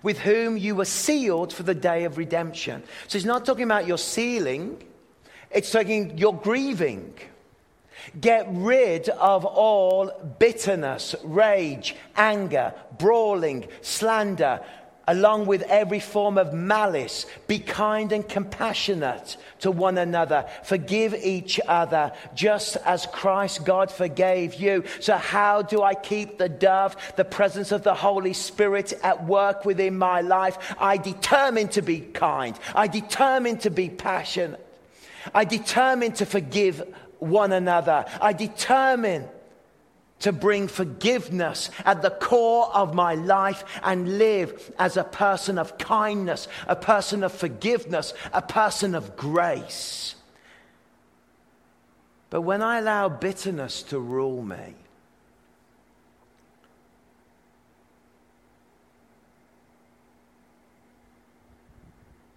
with 0.01 0.19
whom 0.19 0.55
you 0.55 0.75
were 0.75 0.85
sealed 0.85 1.51
for 1.51 1.63
the 1.63 1.75
day 1.75 2.05
of 2.05 2.17
redemption. 2.17 2.83
So 3.07 3.17
he's 3.17 3.25
not 3.25 3.45
talking 3.45 3.65
about 3.65 3.87
your 3.87 3.97
sealing, 3.97 4.81
it's 5.49 5.71
talking 5.71 6.17
your 6.17 6.33
grieving. 6.33 7.13
Get 8.19 8.47
rid 8.49 9.09
of 9.09 9.45
all 9.45 10.11
bitterness, 10.39 11.15
rage, 11.23 11.95
anger, 12.15 12.73
brawling, 12.97 13.67
slander, 13.81 14.61
along 15.07 15.45
with 15.45 15.61
every 15.63 15.99
form 15.99 16.37
of 16.37 16.53
malice. 16.53 17.25
Be 17.47 17.59
kind 17.59 18.11
and 18.11 18.27
compassionate 18.27 19.37
to 19.59 19.71
one 19.71 19.97
another. 19.97 20.45
Forgive 20.63 21.13
each 21.15 21.59
other, 21.67 22.11
just 22.35 22.77
as 22.85 23.05
Christ 23.07 23.65
God 23.65 23.91
forgave 23.91 24.55
you. 24.55 24.83
So, 24.99 25.17
how 25.17 25.61
do 25.61 25.81
I 25.81 25.95
keep 25.95 26.37
the 26.37 26.49
dove, 26.49 26.95
the 27.15 27.25
presence 27.25 27.71
of 27.71 27.83
the 27.83 27.95
Holy 27.95 28.33
Spirit 28.33 28.93
at 29.03 29.25
work 29.25 29.65
within 29.65 29.97
my 29.97 30.21
life? 30.21 30.75
I 30.79 30.97
determine 30.97 31.69
to 31.69 31.81
be 31.81 31.99
kind, 31.99 32.57
I 32.75 32.87
determine 32.87 33.57
to 33.59 33.69
be 33.69 33.89
passionate, 33.89 34.65
I 35.33 35.45
determine 35.45 36.13
to 36.13 36.25
forgive 36.25 36.83
one 37.19 37.51
another. 37.51 38.05
I 38.19 38.33
determine 38.33 39.27
to 40.21 40.31
bring 40.31 40.67
forgiveness 40.67 41.69
at 41.85 42.01
the 42.01 42.09
core 42.09 42.73
of 42.73 42.93
my 42.93 43.15
life 43.15 43.63
and 43.83 44.17
live 44.17 44.71
as 44.79 44.97
a 44.97 45.03
person 45.03 45.57
of 45.57 45.77
kindness, 45.77 46.47
a 46.67 46.75
person 46.75 47.23
of 47.23 47.31
forgiveness, 47.31 48.13
a 48.33 48.41
person 48.41 48.95
of 48.95 49.15
grace. 49.15 50.15
But 52.29 52.41
when 52.41 52.61
I 52.61 52.79
allow 52.79 53.09
bitterness 53.09 53.83
to 53.83 53.99
rule 53.99 54.41
me, 54.41 54.75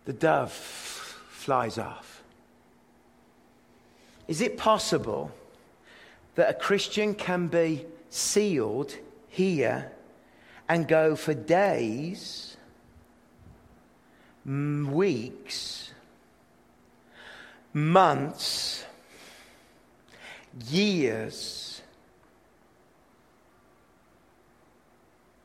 the 0.05 0.13
dove 0.13 0.53
flies 0.53 1.79
off. 1.79 2.23
Is 4.27 4.41
it 4.41 4.57
possible 4.57 5.31
that 6.35 6.51
a 6.51 6.55
Christian 6.55 7.15
can 7.15 7.49
be 7.49 7.87
sealed 8.11 8.97
here 9.29 9.93
and 10.69 10.89
go 10.89 11.17
for 11.17 11.35
days, 11.35 12.57
weeks, 14.45 15.93
months, 17.73 18.85
years, 20.69 21.83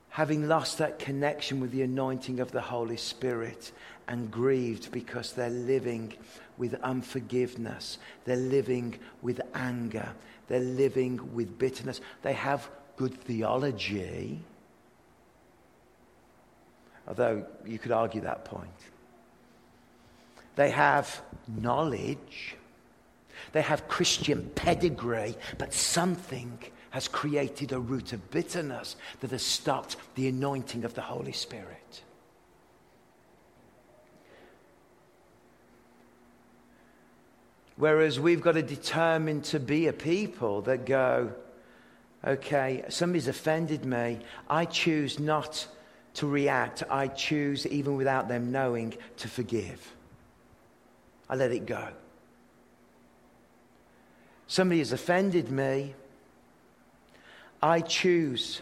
having 0.10 0.48
lost 0.48 0.78
that 0.80 1.00
connection 1.00 1.60
with 1.60 1.72
the 1.72 1.82
anointing 1.82 2.40
of 2.40 2.52
the 2.52 2.62
Holy 2.62 2.98
Spirit 2.98 3.72
and 4.08 4.30
grieved 4.30 4.92
because 4.92 5.34
they're 5.34 5.50
living 5.50 6.14
with 6.58 6.74
unforgiveness. 6.84 8.00
They're 8.26 8.36
living 8.36 9.00
with 9.22 9.40
anger. 9.54 10.10
They're 10.50 10.60
living 10.60 11.34
with 11.34 11.58
bitterness. 11.58 12.02
They 12.24 12.34
have 12.34 12.70
good 12.98 13.14
theology, 13.22 14.42
although 17.08 17.46
you 17.66 17.80
could 17.80 17.94
argue 17.94 18.22
that 18.22 18.44
point. 18.44 18.70
They 20.58 20.72
have 20.72 21.22
knowledge. 21.48 22.58
They 23.54 23.62
have 23.62 23.88
Christian 23.88 24.52
pedigree, 24.56 25.36
but 25.58 25.72
something 25.72 26.60
has 26.90 27.08
created 27.08 27.72
a 27.72 27.80
root 27.80 28.12
of 28.12 28.32
bitterness 28.32 28.98
that 29.22 29.32
has 29.32 29.44
stopped 29.44 29.96
the 30.16 30.28
anointing 30.28 30.84
of 30.84 30.96
the 30.96 31.02
Holy 31.02 31.32
Spirit. 31.32 32.04
Whereas 37.80 38.20
we've 38.20 38.42
got 38.42 38.52
to 38.56 38.62
determine 38.62 39.42
to 39.44 39.60
be 39.60 39.88
a 39.88 39.94
people 39.94 40.64
that 40.64 40.86
go, 40.86 41.32
okay, 42.28 42.84
somebody's 42.90 43.30
offended 43.30 43.86
me. 43.86 44.20
I 44.50 44.66
choose 44.66 45.18
not 45.18 45.66
to 46.16 46.28
react. 46.28 46.84
I 46.90 47.08
choose, 47.08 47.66
even 47.66 47.96
without 47.96 48.28
them 48.28 48.52
knowing, 48.52 48.96
to 49.18 49.30
forgive. 49.30 49.96
I 51.30 51.36
let 51.36 51.54
it 51.54 51.66
go. 51.66 51.88
Somebody 54.48 54.80
has 54.80 54.92
offended 54.92 55.50
me. 55.50 55.96
I 57.64 57.80
choose 57.80 58.62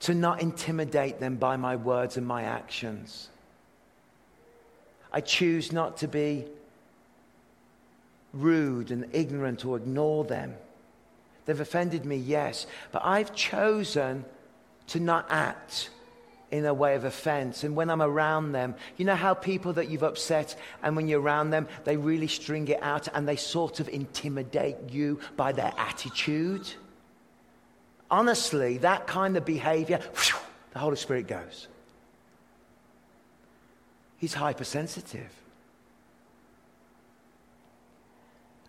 to 0.00 0.14
not 0.14 0.42
intimidate 0.42 1.20
them 1.20 1.36
by 1.36 1.56
my 1.56 1.76
words 1.76 2.16
and 2.16 2.26
my 2.26 2.42
actions. 2.42 3.28
I 5.14 5.20
choose 5.20 5.70
not 5.70 5.98
to 5.98 6.08
be 6.08 6.44
rude 8.32 8.90
and 8.90 9.06
ignorant 9.12 9.64
or 9.64 9.76
ignore 9.76 10.24
them. 10.24 10.56
They've 11.46 11.60
offended 11.60 12.04
me, 12.04 12.16
yes, 12.16 12.66
but 12.90 13.02
I've 13.04 13.32
chosen 13.32 14.24
to 14.88 14.98
not 14.98 15.26
act 15.30 15.90
in 16.50 16.66
a 16.66 16.74
way 16.74 16.96
of 16.96 17.04
offense. 17.04 17.62
And 17.62 17.76
when 17.76 17.90
I'm 17.90 18.02
around 18.02 18.52
them, 18.52 18.74
you 18.96 19.04
know 19.04 19.14
how 19.14 19.34
people 19.34 19.74
that 19.74 19.88
you've 19.88 20.02
upset, 20.02 20.56
and 20.82 20.96
when 20.96 21.06
you're 21.06 21.20
around 21.20 21.50
them, 21.50 21.68
they 21.84 21.96
really 21.96 22.26
string 22.26 22.66
it 22.66 22.82
out 22.82 23.06
and 23.14 23.28
they 23.28 23.36
sort 23.36 23.78
of 23.78 23.88
intimidate 23.88 24.76
you 24.90 25.20
by 25.36 25.52
their 25.52 25.72
attitude? 25.78 26.66
Honestly, 28.10 28.78
that 28.78 29.06
kind 29.06 29.36
of 29.36 29.44
behavior, 29.44 29.98
whew, 29.98 30.40
the 30.72 30.80
Holy 30.80 30.96
Spirit 30.96 31.28
goes. 31.28 31.68
He's 34.18 34.34
hypersensitive. 34.34 35.30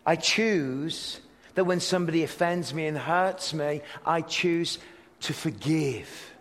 I 0.05 0.15
choose 0.15 1.19
that 1.55 1.63
when 1.63 1.79
somebody 1.79 2.23
offends 2.23 2.73
me 2.73 2.85
and 2.85 2.97
hurts 2.97 3.53
me, 3.53 3.81
I 4.05 4.21
choose 4.21 4.77
to 5.21 5.33
forgive. 5.33 6.31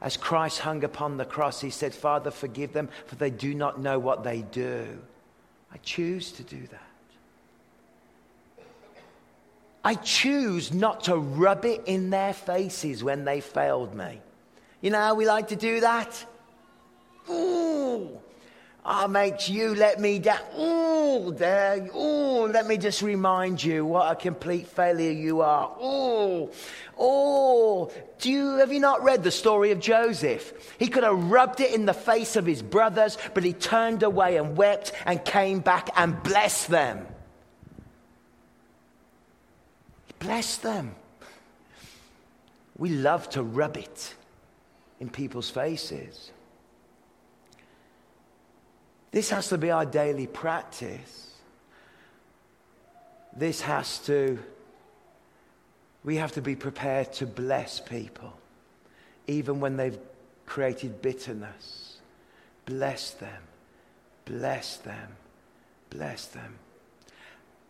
As 0.00 0.16
Christ 0.16 0.60
hung 0.60 0.84
upon 0.84 1.16
the 1.16 1.24
cross, 1.24 1.60
he 1.60 1.70
said, 1.70 1.94
Father, 1.94 2.30
forgive 2.30 2.72
them, 2.72 2.88
for 3.06 3.16
they 3.16 3.30
do 3.30 3.54
not 3.54 3.80
know 3.80 3.98
what 3.98 4.22
they 4.22 4.42
do. 4.42 4.98
I 5.72 5.78
choose 5.78 6.32
to 6.32 6.42
do 6.42 6.60
that. 6.68 6.80
I 9.84 9.94
choose 9.96 10.72
not 10.72 11.04
to 11.04 11.16
rub 11.16 11.66
it 11.66 11.82
in 11.84 12.10
their 12.10 12.32
faces 12.32 13.04
when 13.04 13.24
they 13.24 13.40
failed 13.40 13.94
me. 13.94 14.20
You 14.80 14.90
know 14.90 15.00
how 15.00 15.14
we 15.14 15.26
like 15.26 15.48
to 15.48 15.56
do 15.56 15.80
that? 15.80 16.24
Ooh, 17.30 18.18
oh, 18.84 19.08
mate, 19.08 19.48
you 19.48 19.74
let 19.74 20.00
me 20.00 20.18
down. 20.18 20.40
Ooh, 20.58 20.94
Oh, 21.16 21.30
there. 21.30 21.88
Oh, 21.92 22.50
let 22.52 22.66
me 22.66 22.76
just 22.76 23.00
remind 23.00 23.62
you 23.62 23.86
what 23.86 24.10
a 24.10 24.16
complete 24.16 24.66
failure 24.66 25.12
you 25.12 25.42
are. 25.42 25.70
Oh, 25.78 26.50
oh. 26.98 27.92
Do 28.18 28.30
you, 28.32 28.56
have 28.56 28.72
you 28.72 28.80
not 28.80 29.04
read 29.04 29.22
the 29.22 29.30
story 29.30 29.70
of 29.70 29.78
Joseph? 29.78 30.74
He 30.76 30.88
could 30.88 31.04
have 31.04 31.30
rubbed 31.30 31.60
it 31.60 31.72
in 31.72 31.86
the 31.86 31.94
face 31.94 32.34
of 32.34 32.44
his 32.44 32.62
brothers, 32.62 33.16
but 33.32 33.44
he 33.44 33.52
turned 33.52 34.02
away 34.02 34.38
and 34.38 34.56
wept 34.56 34.90
and 35.06 35.24
came 35.24 35.60
back 35.60 35.88
and 35.94 36.20
blessed 36.24 36.68
them. 36.68 37.06
He 40.06 40.14
blessed 40.18 40.64
them. 40.64 40.96
We 42.76 42.88
love 42.88 43.28
to 43.30 43.42
rub 43.44 43.76
it 43.76 44.14
in 44.98 45.10
people's 45.10 45.48
faces. 45.48 46.32
This 49.14 49.30
has 49.30 49.48
to 49.50 49.58
be 49.58 49.70
our 49.70 49.86
daily 49.86 50.26
practice. 50.26 51.30
This 53.36 53.60
has 53.60 54.00
to, 54.06 54.40
we 56.02 56.16
have 56.16 56.32
to 56.32 56.42
be 56.42 56.56
prepared 56.56 57.12
to 57.14 57.26
bless 57.26 57.78
people, 57.78 58.36
even 59.28 59.60
when 59.60 59.76
they've 59.76 59.96
created 60.46 61.00
bitterness. 61.00 61.98
Bless 62.66 63.12
them, 63.12 63.42
bless 64.24 64.78
them, 64.78 65.12
bless 65.90 66.26
them. 66.26 66.58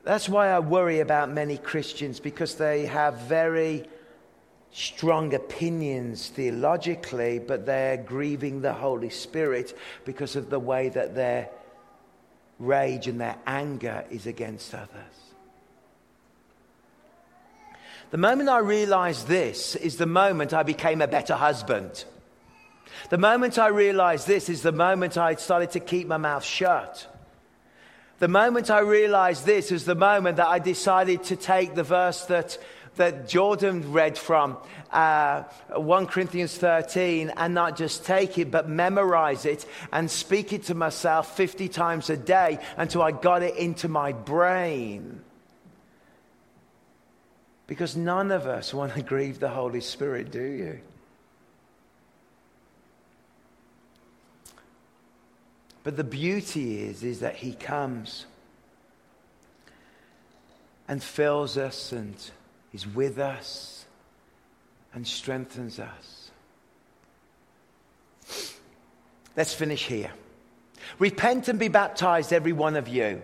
That's 0.03 0.31
why 0.31 0.49
I 0.49 0.61
worry 0.61 1.01
about 1.01 1.31
many 1.31 1.59
Christians 1.59 2.21
because 2.21 2.55
they 2.55 2.87
have 2.87 3.19
very 3.19 3.87
strong 4.75 5.33
opinions 5.35 6.31
theologically, 6.31 7.39
but 7.39 7.65
they're 7.65 7.97
grieving 7.97 8.61
the 8.61 8.73
Holy 8.73 9.09
Spirit 9.09 9.79
because 10.05 10.35
of 10.35 10.51
the 10.51 10.59
way 10.59 10.89
that 10.89 11.15
their 11.15 11.49
rage 12.59 13.07
and 13.07 13.21
their 13.21 13.37
anger 13.47 14.05
is 14.11 14.27
against 14.27 14.75
others. 14.75 14.89
The 18.11 18.19
moment 18.19 18.49
I 18.49 18.59
realized 18.59 19.29
this 19.29 19.77
is 19.77 19.97
the 19.97 20.07
moment 20.07 20.53
I 20.53 20.65
became 20.65 21.01
a 21.01 21.07
better 21.07 21.35
husband. 21.35 22.05
The 23.11 23.19
moment 23.19 23.59
I 23.61 23.69
realized 23.69 24.27
this 24.27 24.49
is 24.49 24.63
the 24.63 24.73
moment 24.73 25.17
I 25.17 25.37
started 25.37 25.71
to 25.73 25.81
keep 25.81 26.09
my 26.09 26.17
mouth 26.17 26.45
shut. 26.45 27.07
The 28.19 28.29
moment 28.29 28.71
I 28.71 28.81
realized 28.81 29.47
this 29.47 29.71
is 29.71 29.85
the 29.85 29.95
moment 29.95 30.39
that 30.39 30.49
I 30.49 30.59
decided 30.59 31.23
to 31.25 31.37
take 31.37 31.77
the 31.77 31.83
verse 31.85 32.25
that 32.27 32.59
that 32.97 33.29
Jordan 33.29 33.93
read 33.93 34.17
from, 34.17 34.57
uh, 34.91 35.43
1 35.75 36.07
Corinthians 36.07 36.57
13, 36.57 37.33
and 37.37 37.55
not 37.55 37.77
just 37.77 38.05
take 38.05 38.39
it, 38.39 38.51
but 38.51 38.69
memorize 38.69 39.45
it 39.45 39.67
and 39.93 40.11
speak 40.11 40.53
it 40.53 40.65
to 40.65 40.75
myself 40.75 41.37
50 41.37 41.69
times 41.69 42.11
a 42.11 42.17
day 42.17 42.59
until 42.77 43.03
I 43.03 43.11
got 43.11 43.43
it 43.43 43.57
into 43.57 43.89
my 43.89 44.13
brain. 44.13 45.23
Because 47.67 47.97
none 47.97 48.31
of 48.31 48.47
us 48.47 48.75
want 48.75 48.95
to 48.95 49.03
grieve 49.03 49.41
the 49.41 49.49
Holy 49.49 49.81
Spirit, 49.81 50.31
do 50.31 50.43
you? 50.43 50.81
But 55.83 55.97
the 55.97 56.05
beauty 56.05 56.83
is, 56.83 57.03
is 57.03 57.21
that 57.21 57.37
He 57.37 57.53
comes 57.53 58.27
and 60.89 61.03
fills 61.03 61.57
us 61.57 61.93
and 61.93 62.15
is 62.75 62.87
with 62.87 63.19
us 63.19 63.87
and 64.93 65.07
strengthens 65.07 65.79
us. 65.79 66.31
Let's 69.37 69.55
finish 69.55 69.87
here. 69.87 70.11
Repent 70.99 71.49
and 71.49 71.59
be 71.59 71.69
baptized, 71.69 72.33
every 72.33 72.53
one 72.53 72.77
of 72.77 72.89
you, 72.89 73.23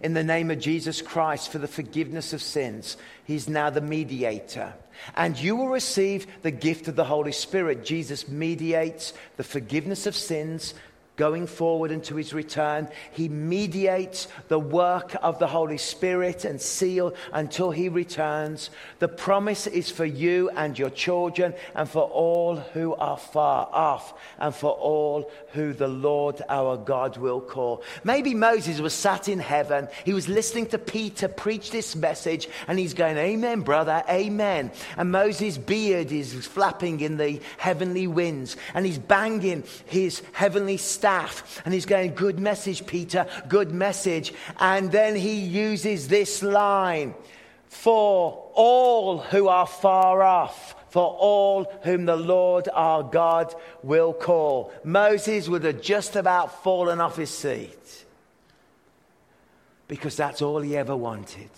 in 0.00 0.14
the 0.14 0.24
name 0.24 0.50
of 0.50 0.58
Jesus 0.58 1.00
Christ 1.00 1.50
for 1.50 1.58
the 1.58 1.68
forgiveness 1.68 2.32
of 2.32 2.42
sins. 2.42 2.96
He's 3.24 3.48
now 3.48 3.70
the 3.70 3.80
mediator. 3.80 4.74
And 5.14 5.38
you 5.38 5.56
will 5.56 5.68
receive 5.68 6.26
the 6.42 6.50
gift 6.50 6.88
of 6.88 6.96
the 6.96 7.04
Holy 7.04 7.32
Spirit. 7.32 7.84
Jesus 7.84 8.28
mediates 8.28 9.12
the 9.36 9.44
forgiveness 9.44 10.06
of 10.06 10.14
sins 10.14 10.74
going 11.20 11.46
forward 11.46 11.90
into 11.90 12.16
his 12.16 12.32
return. 12.32 12.88
He 13.12 13.28
mediates 13.28 14.26
the 14.48 14.58
work 14.58 15.14
of 15.20 15.38
the 15.38 15.46
Holy 15.46 15.76
Spirit 15.76 16.46
and 16.46 16.58
seal 16.58 17.12
until 17.30 17.70
he 17.70 17.90
returns. 17.90 18.70
The 19.00 19.08
promise 19.08 19.66
is 19.66 19.90
for 19.90 20.06
you 20.06 20.48
and 20.56 20.78
your 20.78 20.88
children 20.88 21.52
and 21.74 21.86
for 21.86 22.04
all 22.04 22.56
who 22.56 22.94
are 22.94 23.18
far 23.18 23.68
off 23.70 24.14
and 24.38 24.54
for 24.54 24.70
all 24.70 25.30
who 25.52 25.74
the 25.74 25.88
Lord 25.88 26.40
our 26.48 26.78
God 26.78 27.18
will 27.18 27.42
call. 27.42 27.82
Maybe 28.02 28.32
Moses 28.32 28.80
was 28.80 28.94
sat 28.94 29.28
in 29.28 29.40
heaven. 29.40 29.88
He 30.06 30.14
was 30.14 30.26
listening 30.26 30.68
to 30.68 30.78
Peter 30.78 31.28
preach 31.28 31.70
this 31.70 31.94
message 31.94 32.48
and 32.66 32.78
he's 32.78 32.94
going, 32.94 33.18
Amen, 33.18 33.60
brother, 33.60 34.02
amen. 34.08 34.72
And 34.96 35.12
Moses' 35.12 35.58
beard 35.58 36.12
is 36.12 36.46
flapping 36.46 37.00
in 37.00 37.18
the 37.18 37.42
heavenly 37.58 38.06
winds 38.06 38.56
and 38.72 38.86
he's 38.86 38.98
banging 38.98 39.64
his 39.84 40.22
heavenly 40.32 40.78
staff 40.78 41.09
staff. 41.10 41.62
And 41.64 41.74
he's 41.74 41.86
going, 41.86 42.14
Good 42.14 42.38
message, 42.38 42.86
Peter, 42.86 43.26
good 43.48 43.72
message. 43.72 44.32
And 44.58 44.90
then 44.92 45.16
he 45.16 45.40
uses 45.40 46.08
this 46.08 46.42
line 46.42 47.14
for 47.68 48.50
all 48.54 49.18
who 49.18 49.48
are 49.48 49.66
far 49.66 50.22
off 50.22 50.76
for 50.90 51.04
all 51.20 51.72
whom 51.84 52.04
the 52.04 52.16
Lord 52.16 52.68
our 52.72 53.04
God 53.04 53.54
will 53.84 54.12
call. 54.12 54.72
Moses 54.82 55.48
would 55.48 55.62
have 55.62 55.80
just 55.80 56.16
about 56.16 56.64
fallen 56.64 57.00
off 57.00 57.16
his 57.16 57.30
seat 57.30 58.04
because 59.86 60.16
that's 60.16 60.42
all 60.42 60.60
he 60.60 60.76
ever 60.76 60.96
wanted. 60.96 61.50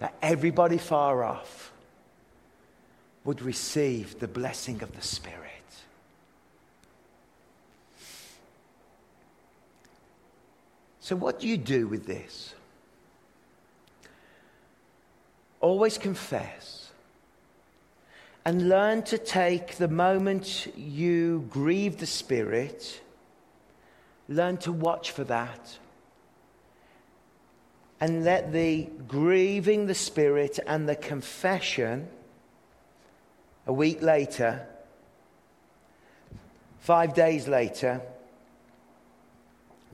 That 0.00 0.14
everybody 0.20 0.76
far 0.76 1.24
off 1.24 1.72
would 3.24 3.40
receive 3.40 4.20
the 4.20 4.28
blessing 4.28 4.82
of 4.82 4.94
the 4.94 5.00
Spirit. 5.00 5.45
So, 11.06 11.14
what 11.14 11.38
do 11.38 11.46
you 11.46 11.56
do 11.56 11.86
with 11.86 12.04
this? 12.04 12.52
Always 15.60 15.98
confess 15.98 16.90
and 18.44 18.68
learn 18.68 19.04
to 19.04 19.16
take 19.16 19.76
the 19.76 19.86
moment 19.86 20.66
you 20.76 21.46
grieve 21.48 21.98
the 21.98 22.06
Spirit, 22.06 23.00
learn 24.28 24.56
to 24.56 24.72
watch 24.72 25.12
for 25.12 25.22
that. 25.22 25.78
And 28.00 28.24
let 28.24 28.50
the 28.52 28.88
grieving 29.06 29.86
the 29.86 29.94
Spirit 29.94 30.58
and 30.66 30.88
the 30.88 30.96
confession 30.96 32.08
a 33.64 33.72
week 33.72 34.02
later, 34.02 34.66
five 36.80 37.14
days 37.14 37.46
later, 37.46 38.02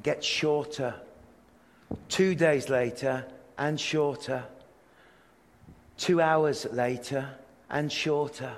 gets 0.02 0.26
shorter. 0.26 0.94
Two 2.08 2.34
days 2.34 2.68
later, 2.68 3.26
and 3.58 3.78
shorter. 3.78 4.44
Two 5.96 6.20
hours 6.20 6.66
later, 6.72 7.28
and 7.70 7.90
shorter. 7.92 8.52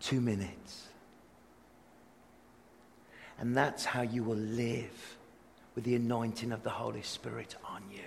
Two 0.00 0.20
minutes. 0.20 0.86
And 3.38 3.56
that's 3.56 3.84
how 3.84 4.02
you 4.02 4.22
will 4.22 4.36
live 4.36 5.16
with 5.74 5.84
the 5.84 5.94
anointing 5.96 6.52
of 6.52 6.62
the 6.62 6.70
Holy 6.70 7.02
Spirit 7.02 7.56
on 7.64 7.82
you. 7.92 8.00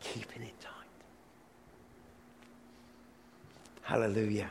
Keeping 0.00 0.42
it 0.42 0.60
tight. 0.60 0.72
Hallelujah. 3.82 4.50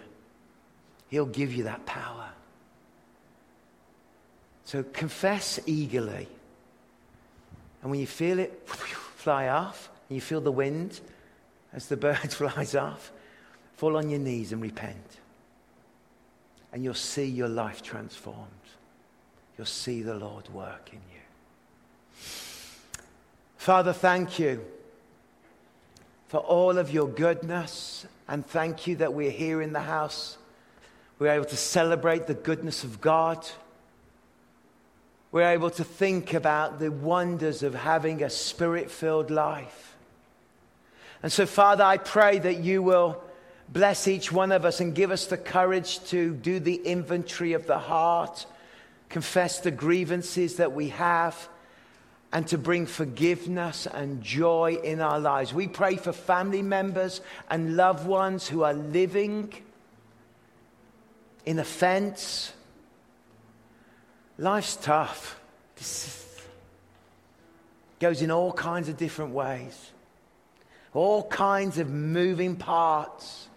He'll 1.10 1.26
give 1.26 1.54
you 1.54 1.64
that 1.64 1.86
power. 1.86 2.30
So 4.70 4.84
confess 4.94 5.60
eagerly. 5.66 6.28
And 7.82 7.90
when 7.90 8.00
you 8.00 8.06
feel 8.06 8.38
it 8.38 8.68
fly 8.68 9.48
off, 9.48 9.90
and 10.08 10.16
you 10.16 10.22
feel 10.22 10.42
the 10.42 10.52
wind 10.52 11.00
as 11.74 11.88
the 11.88 11.98
bird 12.06 12.32
flies 12.32 12.76
off, 12.76 13.12
fall 13.78 13.98
on 13.98 14.12
your 14.12 14.20
knees 14.20 14.52
and 14.52 14.62
repent. 14.62 15.18
And 16.72 16.84
you'll 16.84 16.94
see 16.94 17.26
your 17.26 17.48
life 17.48 17.82
transformed. 17.82 18.46
You'll 19.58 19.66
see 19.66 20.04
the 20.04 20.14
Lord 20.14 20.48
work 20.50 20.92
in 20.94 21.00
you. 21.00 21.22
Father, 23.58 23.92
thank 23.92 24.38
you 24.38 24.64
for 26.28 26.42
all 26.42 26.78
of 26.78 26.94
your 26.94 27.08
goodness. 27.08 28.06
And 28.28 28.46
thank 28.46 28.86
you 28.86 28.98
that 28.98 29.16
we're 29.16 29.32
here 29.32 29.64
in 29.64 29.74
the 29.74 29.80
house. 29.80 30.38
We're 31.18 31.34
able 31.34 31.46
to 31.46 31.58
celebrate 31.58 32.28
the 32.28 32.36
goodness 32.36 32.84
of 32.84 33.02
God 33.02 33.50
we're 35.32 35.50
able 35.50 35.70
to 35.72 35.84
think 35.84 36.34
about 36.34 36.80
the 36.80 36.92
wonders 36.92 37.62
of 37.62 37.76
having 37.76 38.24
a 38.24 38.30
spirit 38.30 38.90
filled 38.90 39.30
life. 39.30 39.96
And 41.22 41.32
so, 41.32 41.46
Father, 41.46 41.84
I 41.84 41.98
pray 41.98 42.40
that 42.40 42.60
you 42.60 42.82
will 42.82 43.22
bless 43.68 44.08
each 44.08 44.32
one 44.32 44.52
of 44.52 44.66
us 44.66 44.80
and 44.80 44.96
give 44.96 45.12
us 45.12 45.28
the 45.28 45.38
courage 45.38 46.04
to 46.06 46.34
do 46.34 46.60
the 46.60 46.76
inventory 46.76 47.54
of 47.54 47.68
the 47.68 47.78
heart, 47.78 48.46
confess 49.10 49.60
the 49.60 49.72
grievances 49.72 50.56
that 50.56 50.72
we 50.72 50.90
have, 50.90 51.50
and 52.32 52.48
to 52.48 52.58
bring 52.58 52.86
forgiveness 52.86 53.88
and 53.88 54.24
joy 54.24 54.78
in 54.84 55.02
our 55.02 55.20
lives. 55.20 55.54
We 55.54 55.68
pray 55.68 55.98
for 55.98 56.14
family 56.14 56.62
members 56.62 57.22
and 57.50 57.76
loved 57.76 58.08
ones 58.08 58.48
who 58.48 58.64
are 58.64 58.74
living 58.74 59.54
in 61.46 61.60
offense. 61.60 62.54
Life's 64.40 64.78
tough. 64.78 65.38
This 65.76 66.42
goes 68.00 68.22
in 68.22 68.32
all 68.32 68.54
kinds 68.54 68.88
of 68.88 68.96
different 68.96 69.34
ways, 69.34 69.92
all 70.94 71.28
kinds 71.28 71.78
of 71.78 71.90
moving 71.90 72.56
parts 72.56 73.50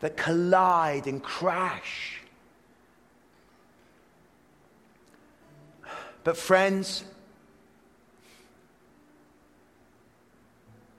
that 0.00 0.16
collide 0.16 1.06
and 1.06 1.22
crash. 1.22 2.22
But, 6.24 6.38
friends, 6.38 7.04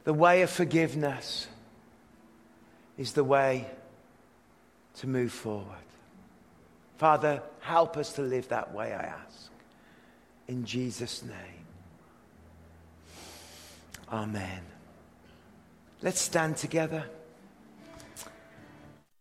the 0.03 0.13
way 0.13 0.43
of 0.43 0.51
forgiveness 0.51 1.47
is 2.99 3.13
the 3.13 3.23
way 3.23 3.65
to 4.97 5.07
move 5.07 5.31
forward. 5.31 5.86
Father, 6.97 7.41
help 7.59 7.97
us 7.97 8.13
to 8.13 8.21
live 8.21 8.47
that 8.49 8.73
way, 8.73 8.93
I 8.93 9.03
ask. 9.03 9.49
In 10.47 10.65
Jesus' 10.65 11.23
name. 11.23 11.35
Amen. 14.11 14.61
Let's 16.01 16.21
stand 16.21 16.57
together. 16.57 17.05